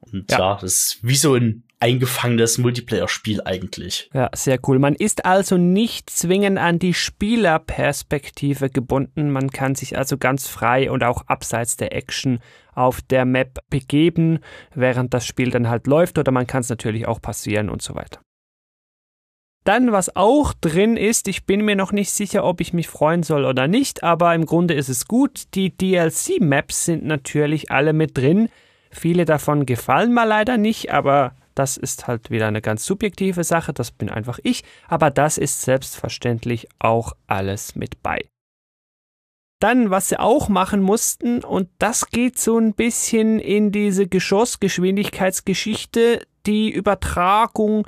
Und 0.00 0.32
Ja. 0.32 0.38
ja, 0.40 0.54
das 0.60 0.72
ist 0.72 0.98
wie 1.02 1.14
so 1.14 1.34
ein 1.34 1.62
eingefangenes 1.78 2.58
Multiplayer-Spiel 2.58 3.42
eigentlich. 3.44 4.10
Ja, 4.12 4.30
sehr 4.34 4.58
cool. 4.66 4.80
Man 4.80 4.96
ist 4.96 5.24
also 5.24 5.56
nicht 5.56 6.10
zwingend 6.10 6.58
an 6.58 6.80
die 6.80 6.92
Spielerperspektive 6.92 8.70
gebunden. 8.70 9.30
Man 9.30 9.50
kann 9.50 9.76
sich 9.76 9.96
also 9.96 10.18
ganz 10.18 10.48
frei 10.48 10.90
und 10.90 11.04
auch 11.04 11.22
abseits 11.28 11.76
der 11.76 11.94
Action 11.94 12.40
auf 12.74 13.00
der 13.00 13.24
Map 13.24 13.60
begeben, 13.70 14.40
während 14.74 15.14
das 15.14 15.24
Spiel 15.24 15.50
dann 15.50 15.68
halt 15.68 15.86
läuft 15.86 16.18
oder 16.18 16.32
man 16.32 16.48
kann 16.48 16.62
es 16.62 16.68
natürlich 16.68 17.06
auch 17.06 17.22
passieren 17.22 17.70
und 17.70 17.80
so 17.80 17.94
weiter. 17.94 18.20
Dann, 19.68 19.92
was 19.92 20.16
auch 20.16 20.54
drin 20.54 20.96
ist, 20.96 21.28
ich 21.28 21.44
bin 21.44 21.62
mir 21.62 21.76
noch 21.76 21.92
nicht 21.92 22.10
sicher, 22.10 22.42
ob 22.42 22.62
ich 22.62 22.72
mich 22.72 22.88
freuen 22.88 23.22
soll 23.22 23.44
oder 23.44 23.68
nicht, 23.68 24.02
aber 24.02 24.34
im 24.34 24.46
Grunde 24.46 24.72
ist 24.72 24.88
es 24.88 25.06
gut. 25.06 25.42
Die 25.52 25.76
DLC-Maps 25.76 26.86
sind 26.86 27.04
natürlich 27.04 27.70
alle 27.70 27.92
mit 27.92 28.16
drin. 28.16 28.48
Viele 28.90 29.26
davon 29.26 29.66
gefallen 29.66 30.14
mir 30.14 30.24
leider 30.24 30.56
nicht, 30.56 30.90
aber 30.90 31.36
das 31.54 31.76
ist 31.76 32.06
halt 32.06 32.30
wieder 32.30 32.46
eine 32.46 32.62
ganz 32.62 32.86
subjektive 32.86 33.44
Sache, 33.44 33.74
das 33.74 33.90
bin 33.90 34.08
einfach 34.08 34.38
ich, 34.42 34.64
aber 34.86 35.10
das 35.10 35.36
ist 35.36 35.60
selbstverständlich 35.60 36.66
auch 36.78 37.12
alles 37.26 37.74
mit 37.74 38.02
bei. 38.02 38.24
Dann, 39.60 39.90
was 39.90 40.08
sie 40.08 40.18
auch 40.18 40.48
machen 40.48 40.80
mussten, 40.80 41.44
und 41.44 41.68
das 41.78 42.08
geht 42.08 42.38
so 42.38 42.56
ein 42.56 42.72
bisschen 42.72 43.38
in 43.38 43.70
diese 43.70 44.06
Geschossgeschwindigkeitsgeschichte, 44.06 46.26
die 46.46 46.70
Übertragung 46.70 47.86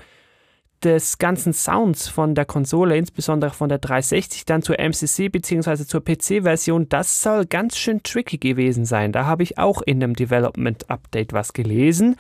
des 0.85 1.19
ganzen 1.19 1.53
Sounds 1.53 2.09
von 2.09 2.35
der 2.35 2.45
Konsole, 2.45 2.97
insbesondere 2.97 3.53
von 3.53 3.69
der 3.69 3.79
360 3.79 4.45
dann 4.45 4.62
zur 4.62 4.79
MCC 4.79 5.29
bzw. 5.29 5.85
zur 5.85 6.05
PC-Version, 6.05 6.88
das 6.88 7.21
soll 7.21 7.47
ganz 7.47 7.77
schön 7.77 8.03
tricky 8.03 8.38
gewesen 8.38 8.85
sein. 8.85 9.12
Da 9.12 9.27
habe 9.27 9.43
ich 9.43 9.59
auch 9.59 9.83
in 9.83 10.03
einem 10.03 10.14
Development 10.14 10.88
Update 10.88 11.33
was 11.33 11.53
gelesen. 11.53 12.16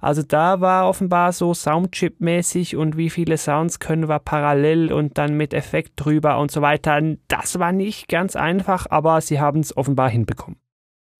Also 0.00 0.22
da 0.22 0.60
war 0.62 0.88
offenbar 0.88 1.32
so 1.32 1.52
Soundchip-mäßig 1.52 2.76
und 2.76 2.96
wie 2.96 3.10
viele 3.10 3.36
Sounds 3.36 3.80
können 3.80 4.08
wir 4.08 4.18
parallel 4.18 4.92
und 4.92 5.18
dann 5.18 5.36
mit 5.36 5.52
Effekt 5.52 5.92
drüber 5.96 6.38
und 6.38 6.50
so 6.50 6.62
weiter. 6.62 7.00
Das 7.28 7.58
war 7.58 7.72
nicht 7.72 8.08
ganz 8.08 8.34
einfach, 8.34 8.86
aber 8.88 9.20
sie 9.20 9.40
haben 9.40 9.60
es 9.60 9.76
offenbar 9.76 10.08
hinbekommen. 10.08 10.58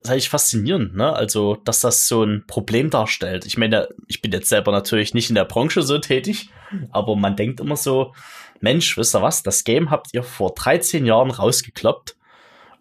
Das 0.00 0.08
ist 0.08 0.12
eigentlich 0.12 0.28
faszinierend, 0.30 0.96
ne? 0.96 1.12
Also, 1.12 1.56
dass 1.56 1.80
das 1.80 2.08
so 2.08 2.24
ein 2.24 2.44
Problem 2.46 2.88
darstellt. 2.90 3.44
Ich 3.44 3.58
meine, 3.58 3.88
ich 4.08 4.22
bin 4.22 4.32
jetzt 4.32 4.48
selber 4.48 4.72
natürlich 4.72 5.12
nicht 5.12 5.28
in 5.28 5.34
der 5.34 5.44
Branche 5.44 5.82
so 5.82 5.98
tätig, 5.98 6.48
aber 6.90 7.16
man 7.16 7.36
denkt 7.36 7.60
immer 7.60 7.76
so, 7.76 8.14
Mensch, 8.60 8.96
wisst 8.96 9.14
ihr 9.14 9.22
was? 9.22 9.42
Das 9.42 9.64
Game 9.64 9.90
habt 9.90 10.08
ihr 10.12 10.22
vor 10.22 10.54
13 10.54 11.04
Jahren 11.04 11.30
rausgekloppt 11.30 12.16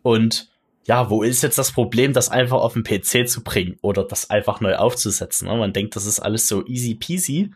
und 0.02 0.50
ja, 0.86 1.10
wo 1.10 1.22
ist 1.22 1.44
jetzt 1.44 1.58
das 1.58 1.72
Problem, 1.72 2.14
das 2.14 2.30
einfach 2.30 2.58
auf 2.58 2.74
den 2.74 2.84
PC 2.84 3.28
zu 3.30 3.44
bringen 3.44 3.78
oder 3.82 4.04
das 4.04 4.30
einfach 4.30 4.60
neu 4.60 4.76
aufzusetzen? 4.76 5.48
Ne? 5.48 5.56
Man 5.56 5.74
denkt, 5.74 5.96
das 5.96 6.06
ist 6.06 6.20
alles 6.20 6.48
so 6.48 6.66
easy 6.66 6.96
peasy, 6.96 7.52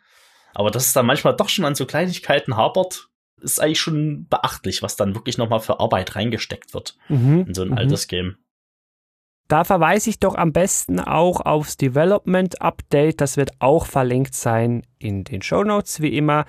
Aber 0.53 0.69
dass 0.71 0.85
es 0.85 0.93
dann 0.93 1.05
manchmal 1.07 1.35
doch 1.35 1.49
schon 1.49 1.65
an 1.65 1.73
so 1.73 1.85
Kleinigkeiten 1.85 2.55
hapert, 2.57 3.07
ist 3.41 3.59
eigentlich 3.59 3.79
schon 3.79 4.27
beachtlich, 4.29 4.83
was 4.83 4.95
dann 4.95 5.15
wirklich 5.15 5.37
nochmal 5.37 5.61
für 5.61 5.79
Arbeit 5.79 6.15
reingesteckt 6.15 6.73
wird 6.73 6.95
Mhm. 7.09 7.45
in 7.47 7.53
so 7.53 7.63
ein 7.63 7.69
mhm. 7.69 7.77
altes 7.77 8.07
Game. 8.07 8.37
Da 9.47 9.63
verweise 9.63 10.09
ich 10.09 10.19
doch 10.19 10.35
am 10.35 10.53
besten 10.53 10.99
auch 10.99 11.41
aufs 11.41 11.77
Development 11.77 12.61
Update. 12.61 13.21
Das 13.21 13.37
wird 13.37 13.51
auch 13.59 13.85
verlinkt 13.85 14.33
sein 14.35 14.83
in 14.99 15.23
den 15.23 15.41
Show 15.41 15.63
Notes 15.63 16.01
wie 16.01 16.17
immer. 16.17 16.45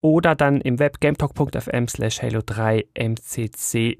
Oder 0.00 0.36
dann 0.36 0.60
im 0.60 0.78
Web 0.78 1.00
gametalk.fm 1.00 1.88
slash 1.88 2.22
Halo 2.22 2.40
3 2.44 2.86
MCC 2.94 3.98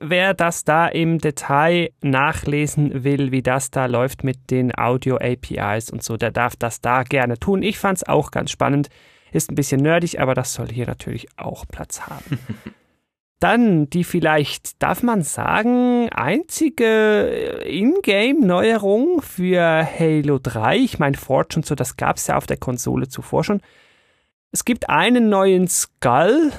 Wer 0.00 0.34
das 0.34 0.64
da 0.64 0.88
im 0.88 1.18
Detail 1.18 1.90
nachlesen 2.00 3.04
will, 3.04 3.30
wie 3.30 3.42
das 3.42 3.70
da 3.70 3.86
läuft 3.86 4.24
mit 4.24 4.50
den 4.50 4.76
Audio 4.76 5.18
APIs 5.18 5.90
und 5.90 6.02
so, 6.02 6.16
der 6.16 6.32
darf 6.32 6.56
das 6.56 6.80
da 6.80 7.04
gerne 7.04 7.38
tun. 7.38 7.62
Ich 7.62 7.78
fand 7.78 7.98
es 7.98 8.08
auch 8.08 8.32
ganz 8.32 8.50
spannend. 8.50 8.88
Ist 9.30 9.50
ein 9.50 9.54
bisschen 9.54 9.80
nerdig, 9.80 10.20
aber 10.20 10.34
das 10.34 10.54
soll 10.54 10.68
hier 10.68 10.86
natürlich 10.86 11.28
auch 11.36 11.66
Platz 11.68 12.02
haben. 12.02 12.38
Dann 13.42 13.90
die 13.90 14.04
vielleicht, 14.04 14.80
darf 14.80 15.02
man 15.02 15.22
sagen, 15.22 16.08
einzige 16.10 16.84
äh, 17.64 17.76
Ingame-Neuerung 17.76 19.20
für 19.20 19.84
Halo 19.84 20.38
3. 20.40 20.76
Ich 20.76 21.00
meine, 21.00 21.16
Forge 21.16 21.56
und 21.56 21.66
so, 21.66 21.74
das 21.74 21.96
gab 21.96 22.18
es 22.18 22.28
ja 22.28 22.36
auf 22.36 22.46
der 22.46 22.58
Konsole 22.58 23.08
zuvor 23.08 23.42
schon. 23.42 23.60
Es 24.52 24.64
gibt 24.64 24.88
einen 24.88 25.28
neuen 25.28 25.66
Skull, 25.66 26.52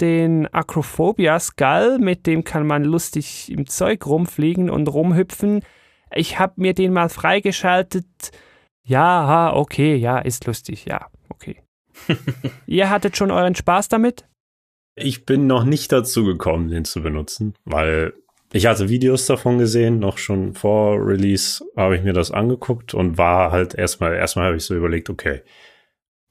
den 0.00 0.46
Acrophobia 0.54 1.40
Skull, 1.40 1.98
mit 1.98 2.28
dem 2.28 2.44
kann 2.44 2.68
man 2.68 2.84
lustig 2.84 3.50
im 3.50 3.66
Zeug 3.66 4.06
rumfliegen 4.06 4.70
und 4.70 4.86
rumhüpfen. 4.86 5.64
Ich 6.14 6.38
habe 6.38 6.52
mir 6.54 6.72
den 6.72 6.92
mal 6.92 7.08
freigeschaltet. 7.08 8.06
Ja, 8.84 9.52
okay, 9.56 9.96
ja, 9.96 10.20
ist 10.20 10.46
lustig, 10.46 10.84
ja, 10.84 11.08
okay. 11.30 11.62
Ihr 12.66 12.90
hattet 12.90 13.16
schon 13.16 13.32
euren 13.32 13.56
Spaß 13.56 13.88
damit? 13.88 14.24
Ich 14.94 15.24
bin 15.24 15.46
noch 15.46 15.64
nicht 15.64 15.90
dazu 15.92 16.24
gekommen, 16.24 16.68
den 16.68 16.84
zu 16.84 17.02
benutzen, 17.02 17.54
weil 17.64 18.12
ich 18.52 18.66
hatte 18.66 18.90
Videos 18.90 19.26
davon 19.26 19.58
gesehen, 19.58 19.98
noch 19.98 20.18
schon 20.18 20.52
vor 20.52 20.98
Release 20.98 21.64
habe 21.74 21.96
ich 21.96 22.02
mir 22.02 22.12
das 22.12 22.30
angeguckt 22.30 22.92
und 22.92 23.16
war 23.16 23.50
halt 23.50 23.74
erstmal, 23.74 24.14
erstmal 24.14 24.46
habe 24.46 24.56
ich 24.58 24.64
so 24.64 24.74
überlegt, 24.74 25.08
okay, 25.08 25.40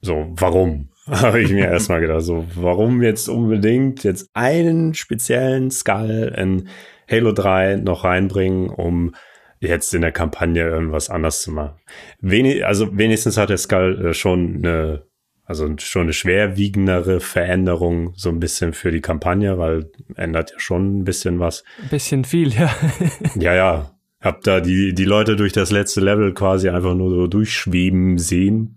so, 0.00 0.28
warum? 0.30 0.90
habe 1.06 1.40
ich 1.40 1.50
mir 1.50 1.66
erstmal 1.66 2.00
gedacht, 2.00 2.22
so, 2.22 2.46
warum 2.54 3.02
jetzt 3.02 3.28
unbedingt 3.28 4.04
jetzt 4.04 4.30
einen 4.34 4.94
speziellen 4.94 5.72
Skull 5.72 6.32
in 6.36 6.68
Halo 7.10 7.32
3 7.32 7.76
noch 7.76 8.04
reinbringen, 8.04 8.70
um 8.70 9.14
jetzt 9.58 9.94
in 9.94 10.02
der 10.02 10.12
Kampagne 10.12 10.62
irgendwas 10.62 11.10
anders 11.10 11.42
zu 11.42 11.50
machen. 11.50 11.80
Wenig, 12.20 12.64
also 12.64 12.96
wenigstens 12.96 13.36
hat 13.36 13.50
der 13.50 13.58
Skull 13.58 14.06
äh, 14.06 14.14
schon 14.14 14.56
eine 14.56 15.06
also 15.44 15.68
schon 15.78 16.02
eine 16.02 16.12
schwerwiegendere 16.12 17.20
Veränderung 17.20 18.12
so 18.16 18.28
ein 18.28 18.38
bisschen 18.38 18.72
für 18.72 18.92
die 18.92 19.00
Kampagne, 19.00 19.58
weil 19.58 19.90
ändert 20.14 20.52
ja 20.52 20.60
schon 20.60 21.00
ein 21.00 21.04
bisschen 21.04 21.40
was. 21.40 21.64
Ein 21.82 21.88
bisschen 21.88 22.24
viel, 22.24 22.52
ja. 22.52 22.74
Ja, 23.34 23.54
ja. 23.54 23.94
Hab 24.20 24.42
da 24.42 24.60
die, 24.60 24.94
die 24.94 25.04
Leute 25.04 25.34
durch 25.34 25.52
das 25.52 25.72
letzte 25.72 26.00
Level 26.00 26.32
quasi 26.32 26.68
einfach 26.68 26.94
nur 26.94 27.10
so 27.10 27.26
durchschweben 27.26 28.18
sehen. 28.18 28.76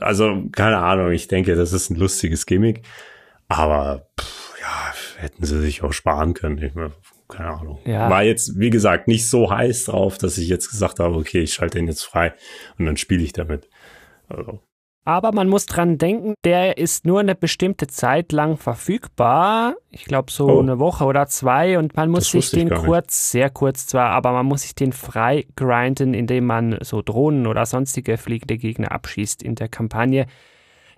Also, 0.00 0.48
keine 0.50 0.78
Ahnung, 0.78 1.12
ich 1.12 1.28
denke, 1.28 1.54
das 1.54 1.72
ist 1.72 1.90
ein 1.90 1.96
lustiges 1.96 2.44
Gimmick. 2.44 2.82
Aber, 3.46 4.08
pff, 4.20 4.54
ja, 4.60 4.92
hätten 5.18 5.44
sie 5.44 5.60
sich 5.60 5.84
auch 5.84 5.92
sparen 5.92 6.34
können. 6.34 6.58
Ich, 6.58 6.72
keine 7.28 7.50
Ahnung. 7.50 7.78
Ja. 7.84 8.10
War 8.10 8.24
jetzt, 8.24 8.58
wie 8.58 8.70
gesagt, 8.70 9.06
nicht 9.06 9.28
so 9.28 9.48
heiß 9.48 9.84
drauf, 9.84 10.18
dass 10.18 10.38
ich 10.38 10.48
jetzt 10.48 10.70
gesagt 10.70 10.98
habe, 10.98 11.14
okay, 11.14 11.40
ich 11.40 11.54
schalte 11.54 11.78
den 11.78 11.86
jetzt 11.86 12.02
frei 12.02 12.34
und 12.76 12.86
dann 12.86 12.96
spiele 12.96 13.22
ich 13.22 13.32
damit. 13.32 13.68
Also, 14.28 14.60
Aber 15.04 15.32
man 15.32 15.48
muss 15.48 15.66
dran 15.66 15.96
denken, 15.96 16.34
der 16.44 16.76
ist 16.76 17.06
nur 17.06 17.20
eine 17.20 17.34
bestimmte 17.34 17.86
Zeit 17.86 18.32
lang 18.32 18.58
verfügbar. 18.58 19.74
Ich 19.90 20.04
glaube 20.04 20.30
so 20.30 20.46
Oh. 20.48 20.60
eine 20.60 20.78
Woche 20.78 21.04
oder 21.04 21.26
zwei 21.26 21.78
und 21.78 21.96
man 21.96 22.10
muss 22.10 22.30
Das 22.30 22.32
sich 22.32 22.50
den 22.50 22.68
kurz, 22.70 23.30
sehr 23.30 23.48
kurz 23.50 23.86
zwar, 23.86 24.10
aber 24.10 24.32
man 24.32 24.46
muss 24.46 24.62
sich 24.62 24.74
den 24.74 24.92
frei 24.92 25.46
grinden, 25.56 26.12
indem 26.12 26.44
man 26.46 26.78
so 26.82 27.00
Drohnen 27.02 27.46
oder 27.46 27.64
sonstige 27.66 28.18
fliegende 28.18 28.58
Gegner 28.58 28.92
abschießt 28.92 29.42
in 29.42 29.54
der 29.54 29.68
Kampagne. 29.68 30.26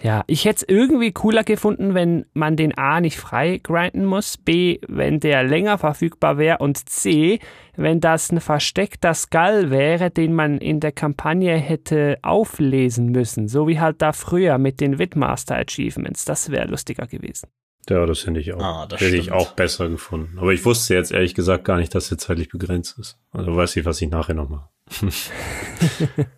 Ja, 0.02 0.24
ich 0.26 0.44
hätte 0.46 0.64
es 0.64 0.74
irgendwie 0.74 1.12
cooler 1.12 1.44
gefunden, 1.44 1.94
wenn 1.94 2.26
man 2.34 2.56
den 2.56 2.76
A 2.76 3.00
nicht 3.00 3.18
frei 3.18 3.60
grinden 3.62 4.04
muss, 4.04 4.36
B, 4.36 4.80
wenn 4.88 5.20
der 5.20 5.44
länger 5.44 5.78
verfügbar 5.78 6.38
wäre 6.38 6.58
und 6.58 6.88
C, 6.88 7.38
wenn 7.76 8.00
das 8.00 8.32
ein 8.32 8.40
versteckter 8.40 9.14
Skull 9.14 9.70
wäre, 9.70 10.10
den 10.10 10.34
man 10.34 10.58
in 10.58 10.80
der 10.80 10.90
Kampagne 10.90 11.56
hätte 11.56 12.18
auflesen 12.22 13.12
müssen, 13.12 13.46
so 13.46 13.68
wie 13.68 13.78
halt 13.78 14.02
da 14.02 14.12
früher 14.12 14.58
mit 14.58 14.80
den 14.80 14.98
Witmaster 14.98 15.54
Achievements. 15.54 16.24
Das 16.24 16.50
wäre 16.50 16.66
lustiger 16.66 17.06
gewesen. 17.06 17.48
Ja, 17.88 18.06
das 18.06 18.20
finde 18.20 18.40
ich 18.40 18.52
auch. 18.52 18.60
Ah, 18.62 18.86
das 18.86 19.00
Hätte 19.00 19.16
ich 19.16 19.24
stimmt. 19.24 19.36
auch 19.36 19.52
besser 19.52 19.88
gefunden. 19.88 20.38
Aber 20.38 20.52
ich 20.52 20.64
wusste 20.64 20.94
jetzt 20.94 21.10
ehrlich 21.10 21.34
gesagt 21.34 21.64
gar 21.64 21.78
nicht, 21.78 21.94
dass 21.94 22.10
er 22.10 22.18
zeitlich 22.18 22.48
begrenzt 22.48 22.98
ist. 22.98 23.18
Also 23.32 23.56
weiß 23.56 23.76
ich, 23.76 23.84
was 23.84 24.00
ich 24.00 24.08
nachher 24.08 24.34
noch 24.34 24.48
mache. 24.48 24.68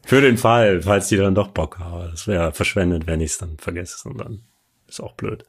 Für 0.07 0.21
den 0.21 0.39
Fall, 0.39 0.81
falls 0.83 1.09
die 1.09 1.17
dann 1.17 1.35
doch 1.35 1.49
Bock 1.49 1.79
haben. 1.79 2.11
Das 2.11 2.27
wäre 2.27 2.53
verschwendet, 2.53 3.07
wenn 3.07 3.21
ich 3.21 3.33
es 3.33 3.39
dann 3.39 3.59
vergesse. 3.59 4.09
Und 4.09 4.19
dann 4.19 4.43
ist 4.89 5.01
auch 5.01 5.15
blöd. 5.15 5.45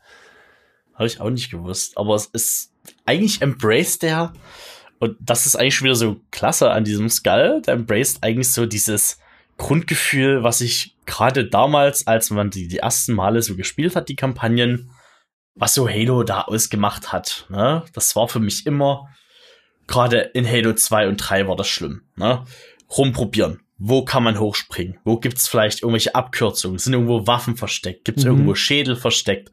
Habe 0.95 1.07
ich 1.07 1.21
auch 1.21 1.29
nicht 1.29 1.49
gewusst. 1.49 1.97
Aber 1.97 2.15
es 2.15 2.25
ist 2.25 2.73
eigentlich 3.05 3.41
embraced 3.41 4.03
der, 4.03 4.33
und 4.99 5.15
das 5.19 5.45
ist 5.45 5.55
eigentlich 5.55 5.75
schon 5.75 5.85
wieder 5.85 5.95
so 5.95 6.19
klasse 6.31 6.71
an 6.71 6.83
diesem 6.83 7.09
Skull, 7.09 7.61
der 7.65 7.75
embraced 7.75 8.21
eigentlich 8.23 8.51
so 8.51 8.65
dieses 8.65 9.19
Grundgefühl, 9.57 10.43
was 10.43 10.61
ich 10.61 10.95
gerade 11.05 11.47
damals, 11.47 12.07
als 12.07 12.29
man 12.31 12.49
die, 12.49 12.67
die 12.67 12.79
ersten 12.79 13.13
Male 13.13 13.41
so 13.41 13.55
gespielt 13.55 13.95
hat, 13.95 14.09
die 14.09 14.15
Kampagnen, 14.15 14.89
was 15.55 15.73
so 15.73 15.87
Halo 15.89 16.23
da 16.23 16.41
ausgemacht 16.41 17.11
hat. 17.13 17.45
Ne? 17.49 17.83
Das 17.93 18.15
war 18.15 18.27
für 18.27 18.39
mich 18.39 18.65
immer, 18.65 19.07
gerade 19.87 20.19
in 20.19 20.47
Halo 20.47 20.73
2 20.73 21.07
und 21.07 21.17
3 21.17 21.47
war 21.47 21.55
das 21.55 21.67
schlimm. 21.67 22.03
Ne? 22.15 22.43
Rumprobieren. 22.95 23.61
Wo 23.77 24.05
kann 24.05 24.23
man 24.23 24.39
hochspringen? 24.39 24.99
Wo 25.03 25.17
gibt's 25.17 25.47
vielleicht 25.47 25.81
irgendwelche 25.81 26.15
Abkürzungen? 26.15 26.77
Sind 26.79 26.93
irgendwo 26.93 27.27
Waffen 27.27 27.57
versteckt? 27.57 28.05
Gibt's 28.05 28.23
Mhm. 28.23 28.31
irgendwo 28.31 28.55
Schädel 28.55 28.95
versteckt? 28.95 29.51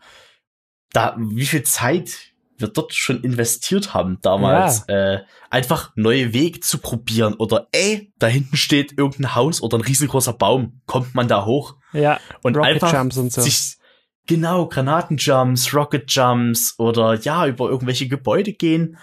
Da, 0.92 1.16
wie 1.18 1.46
viel 1.46 1.62
Zeit 1.64 2.10
wir 2.58 2.68
dort 2.68 2.94
schon 2.94 3.22
investiert 3.24 3.92
haben 3.92 4.18
damals, 4.22 4.84
äh, 4.88 5.20
einfach 5.50 5.90
neue 5.96 6.32
Wege 6.32 6.60
zu 6.60 6.78
probieren 6.78 7.34
oder 7.34 7.66
ey, 7.72 8.12
da 8.18 8.28
hinten 8.28 8.56
steht 8.56 8.96
irgendein 8.96 9.34
Haus 9.34 9.60
oder 9.60 9.78
ein 9.78 9.80
riesengroßer 9.80 10.34
Baum, 10.34 10.80
kommt 10.86 11.14
man 11.16 11.26
da 11.26 11.44
hoch? 11.44 11.74
Ja, 11.92 12.20
und 12.42 12.56
Rocket 12.56 12.74
einfach 12.74 12.92
Jumps 12.92 13.16
und 13.16 13.32
so. 13.32 13.40
sich 13.40 13.76
genau 14.26 14.66
Granatenjumps, 14.68 15.74
Rocket 15.74 16.04
Jumps 16.11 16.74
oder 16.78 17.14
ja 17.14 17.46
über 17.46 17.68
irgendwelche 17.68 18.08
Gebäude 18.08 18.52
gehen 18.52 18.96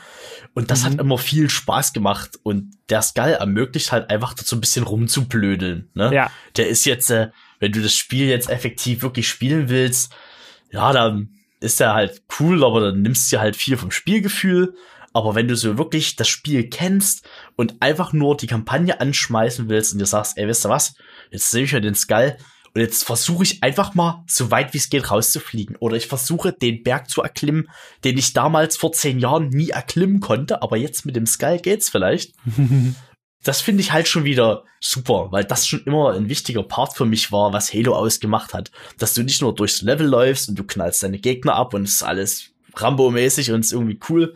und 0.53 0.71
das 0.71 0.81
Mhm. 0.81 0.85
hat 0.85 0.99
immer 0.99 1.17
viel 1.17 1.49
Spaß 1.49 1.93
gemacht 1.93 2.39
und 2.43 2.71
der 2.89 3.01
Skull 3.01 3.31
ermöglicht 3.39 3.91
halt 3.91 4.09
einfach 4.09 4.33
dazu 4.33 4.55
ein 4.55 4.61
bisschen 4.61 4.83
rumzublödeln, 4.85 5.89
ne? 5.93 6.13
Ja, 6.13 6.31
Der 6.55 6.69
ist 6.69 6.85
jetzt, 6.85 7.09
äh, 7.11 7.29
wenn 7.59 7.71
du 7.73 7.81
das 7.81 7.95
Spiel 7.95 8.27
jetzt 8.27 8.49
effektiv 8.49 9.01
wirklich 9.01 9.27
spielen 9.27 9.69
willst, 9.69 10.13
ja, 10.71 10.91
dann 10.93 11.35
ist 11.59 11.79
der 11.81 11.93
halt 11.93 12.21
cool, 12.39 12.63
aber 12.63 12.79
dann 12.79 13.01
nimmst 13.01 13.31
du 13.33 13.39
halt 13.39 13.55
viel 13.57 13.75
vom 13.75 13.91
Spielgefühl. 13.91 14.75
Aber 15.11 15.33
wenn 15.35 15.47
du 15.47 15.55
so 15.55 15.77
wirklich 15.77 16.15
das 16.15 16.29
Spiel 16.29 16.69
kennst 16.69 17.27
und 17.57 17.81
einfach 17.81 18.13
nur 18.13 18.37
die 18.37 18.45
Kampagne 18.47 19.01
anschmeißen 19.01 19.67
willst 19.67 19.91
und 19.91 19.99
dir 19.99 20.05
sagst, 20.05 20.37
ey, 20.37 20.47
wisst 20.47 20.65
ihr 20.65 20.69
was, 20.69 20.93
jetzt 21.31 21.49
sehe 21.49 21.63
ich 21.63 21.71
ja 21.71 21.79
den 21.79 21.95
Skull 21.95 22.37
und 22.73 22.81
jetzt 22.81 23.03
versuche 23.03 23.43
ich 23.43 23.63
einfach 23.63 23.95
mal 23.95 24.23
so 24.27 24.51
weit 24.51 24.73
wie 24.73 24.77
es 24.77 24.89
geht 24.89 25.11
rauszufliegen. 25.11 25.75
Oder 25.77 25.97
ich 25.97 26.07
versuche 26.07 26.53
den 26.53 26.83
Berg 26.83 27.09
zu 27.09 27.21
erklimmen, 27.21 27.69
den 28.03 28.17
ich 28.17 28.33
damals 28.33 28.77
vor 28.77 28.91
zehn 28.91 29.19
Jahren 29.19 29.49
nie 29.49 29.69
erklimmen 29.69 30.19
konnte, 30.19 30.61
aber 30.61 30.77
jetzt 30.77 31.05
mit 31.05 31.15
dem 31.15 31.25
Skull 31.25 31.59
geht's 31.59 31.89
vielleicht 31.89 32.33
das 33.43 33.61
finde 33.61 33.81
ich 33.81 33.91
halt 33.91 34.07
schon 34.07 34.25
wieder 34.25 34.63
super, 34.81 35.27
weil 35.31 35.45
das 35.45 35.67
schon 35.67 35.83
immer 35.85 36.13
ein 36.13 36.29
wichtiger 36.29 36.63
Part 36.63 36.95
für 36.95 37.05
mich 37.05 37.31
war, 37.31 37.53
was 37.53 37.73
Halo 37.73 37.95
ausgemacht 37.95 38.53
hat. 38.53 38.71
Dass 38.97 39.13
du 39.13 39.23
nicht 39.23 39.41
nur 39.41 39.55
durchs 39.55 39.81
Level 39.81 40.07
läufst 40.07 40.49
und 40.49 40.59
du 40.59 40.63
knallst 40.63 41.03
deine 41.03 41.19
Gegner 41.19 41.55
ab 41.55 41.73
und 41.73 41.83
es 41.83 41.95
ist 41.95 42.03
alles 42.03 42.51
Rambo-mäßig 42.75 43.51
und 43.51 43.61
ist 43.61 43.71
irgendwie 43.71 43.99
cool, 44.09 44.35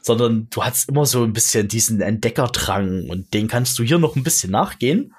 sondern 0.00 0.48
du 0.50 0.64
hast 0.64 0.88
immer 0.88 1.06
so 1.06 1.22
ein 1.22 1.32
bisschen 1.32 1.68
diesen 1.68 2.00
Entdeckerdrang 2.00 3.08
und 3.10 3.32
den 3.34 3.48
kannst 3.48 3.78
du 3.78 3.82
hier 3.82 3.98
noch 3.98 4.16
ein 4.16 4.22
bisschen 4.22 4.50
nachgehen. 4.50 5.14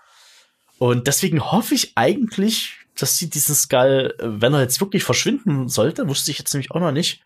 Und 0.77 1.07
deswegen 1.07 1.51
hoffe 1.51 1.75
ich 1.75 1.93
eigentlich, 1.95 2.79
dass 2.97 3.17
sie 3.17 3.29
diesen 3.29 3.55
Skull, 3.55 4.13
äh, 4.19 4.23
wenn 4.25 4.53
er 4.53 4.61
jetzt 4.61 4.79
wirklich 4.81 5.03
verschwinden 5.03 5.67
sollte, 5.69 6.07
wusste 6.09 6.31
ich 6.31 6.39
jetzt 6.39 6.53
nämlich 6.53 6.71
auch 6.71 6.79
noch 6.79 6.91
nicht, 6.91 7.23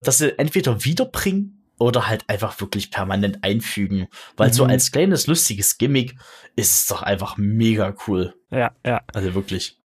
dass 0.00 0.18
sie 0.18 0.38
entweder 0.38 0.84
wiederbringen 0.84 1.54
oder 1.78 2.08
halt 2.08 2.24
einfach 2.28 2.60
wirklich 2.60 2.90
permanent 2.90 3.44
einfügen. 3.44 4.08
Weil 4.36 4.52
so 4.52 4.64
Mhm. 4.64 4.70
als 4.70 4.90
kleines, 4.90 5.26
lustiges 5.26 5.78
Gimmick 5.78 6.16
ist 6.56 6.72
es 6.74 6.86
doch 6.86 7.02
einfach 7.02 7.36
mega 7.36 7.94
cool. 8.06 8.34
ja, 8.50 8.72
ja. 8.84 9.02
Also 9.14 9.34
wirklich. 9.34 9.76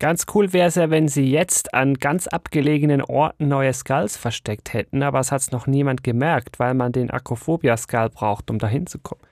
Ganz 0.00 0.26
cool 0.34 0.52
wäre 0.52 0.68
es 0.68 0.74
ja, 0.74 0.90
wenn 0.90 1.08
sie 1.08 1.30
jetzt 1.30 1.72
an 1.72 1.94
ganz 1.94 2.26
abgelegenen 2.26 3.00
Orten 3.00 3.46
neue 3.48 3.72
Skulls 3.72 4.16
versteckt 4.16 4.72
hätten, 4.72 5.02
aber 5.04 5.20
es 5.20 5.30
hat's 5.32 5.52
noch 5.52 5.66
niemand 5.68 6.02
gemerkt, 6.02 6.58
weil 6.58 6.74
man 6.74 6.90
den 6.92 7.10
Akrophobia-Skull 7.10 8.10
braucht, 8.10 8.50
um 8.50 8.58
da 8.58 8.66
hinzukommen. 8.66 9.24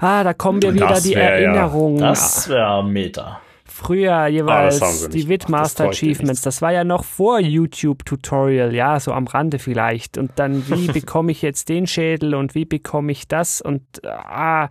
Ah, 0.00 0.24
da 0.24 0.32
kommen 0.34 0.62
wir 0.62 0.74
wieder 0.74 1.00
die 1.00 1.14
wär 1.14 1.40
ja- 1.40 1.46
Erinnerungen. 1.52 1.98
Das 2.00 2.48
wäre 2.48 2.82
Meta. 2.84 3.40
früher 3.64 4.26
jeweils 4.26 4.82
Ah, 4.82 4.86
haben 4.86 4.94
sie 4.94 5.08
die 5.10 5.28
Witmaster 5.28 5.88
Achievements. 5.88 6.42
Das 6.42 6.60
war 6.62 6.72
ja 6.72 6.84
noch 6.84 7.04
vor 7.04 7.38
YouTube-Tutorial, 7.40 8.74
ja, 8.74 8.98
so 9.00 9.12
am 9.12 9.26
Rande 9.26 9.58
vielleicht. 9.58 10.18
Und 10.18 10.32
dann, 10.36 10.66
wie 10.68 10.86
bekomme 10.92 11.32
ich 11.32 11.42
jetzt 11.42 11.68
den 11.68 11.86
Schädel 11.86 12.34
und 12.34 12.54
wie 12.54 12.64
bekomme 12.64 13.12
ich 13.12 13.28
das? 13.28 13.60
Und 13.60 13.82
ah, 14.04 14.68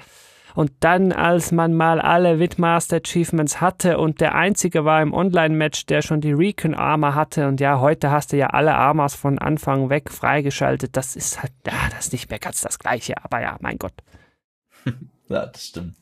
und 0.55 0.71
dann, 0.79 1.11
als 1.11 1.51
man 1.51 1.73
mal 1.75 2.01
alle 2.01 2.39
Witmaster 2.39 2.97
Achievements 2.97 3.61
hatte 3.61 3.99
und 3.99 4.19
der 4.19 4.33
einzige 4.35 4.83
war 4.83 5.01
im 5.01 5.13
Online-Match, 5.13 5.85
der 5.85 6.01
schon 6.01 6.21
die 6.21 6.33
Recon 6.33 6.73
Armor 6.73 7.13
hatte. 7.15 7.47
Und 7.47 7.61
ja, 7.61 7.79
heute 7.79 8.09
hast 8.11 8.33
du 8.33 8.37
ja 8.37 8.47
alle 8.47 8.73
Armors 8.75 9.13
von 9.15 9.37
Anfang 9.39 9.89
weg 9.89 10.09
freigeschaltet. 10.11 10.97
Das 10.97 11.15
ist 11.15 11.41
halt, 11.41 11.53
ja, 11.65 11.73
das 11.91 12.07
ist 12.07 12.13
nicht 12.13 12.29
mehr 12.31 12.39
ganz 12.39 12.61
das 12.61 12.79
Gleiche. 12.79 13.13
Aber 13.23 13.39
ja, 13.41 13.57
mein 13.61 13.77
Gott. 13.77 13.93
Ja, 15.29 15.45
das 15.45 15.67
stimmt. 15.67 15.95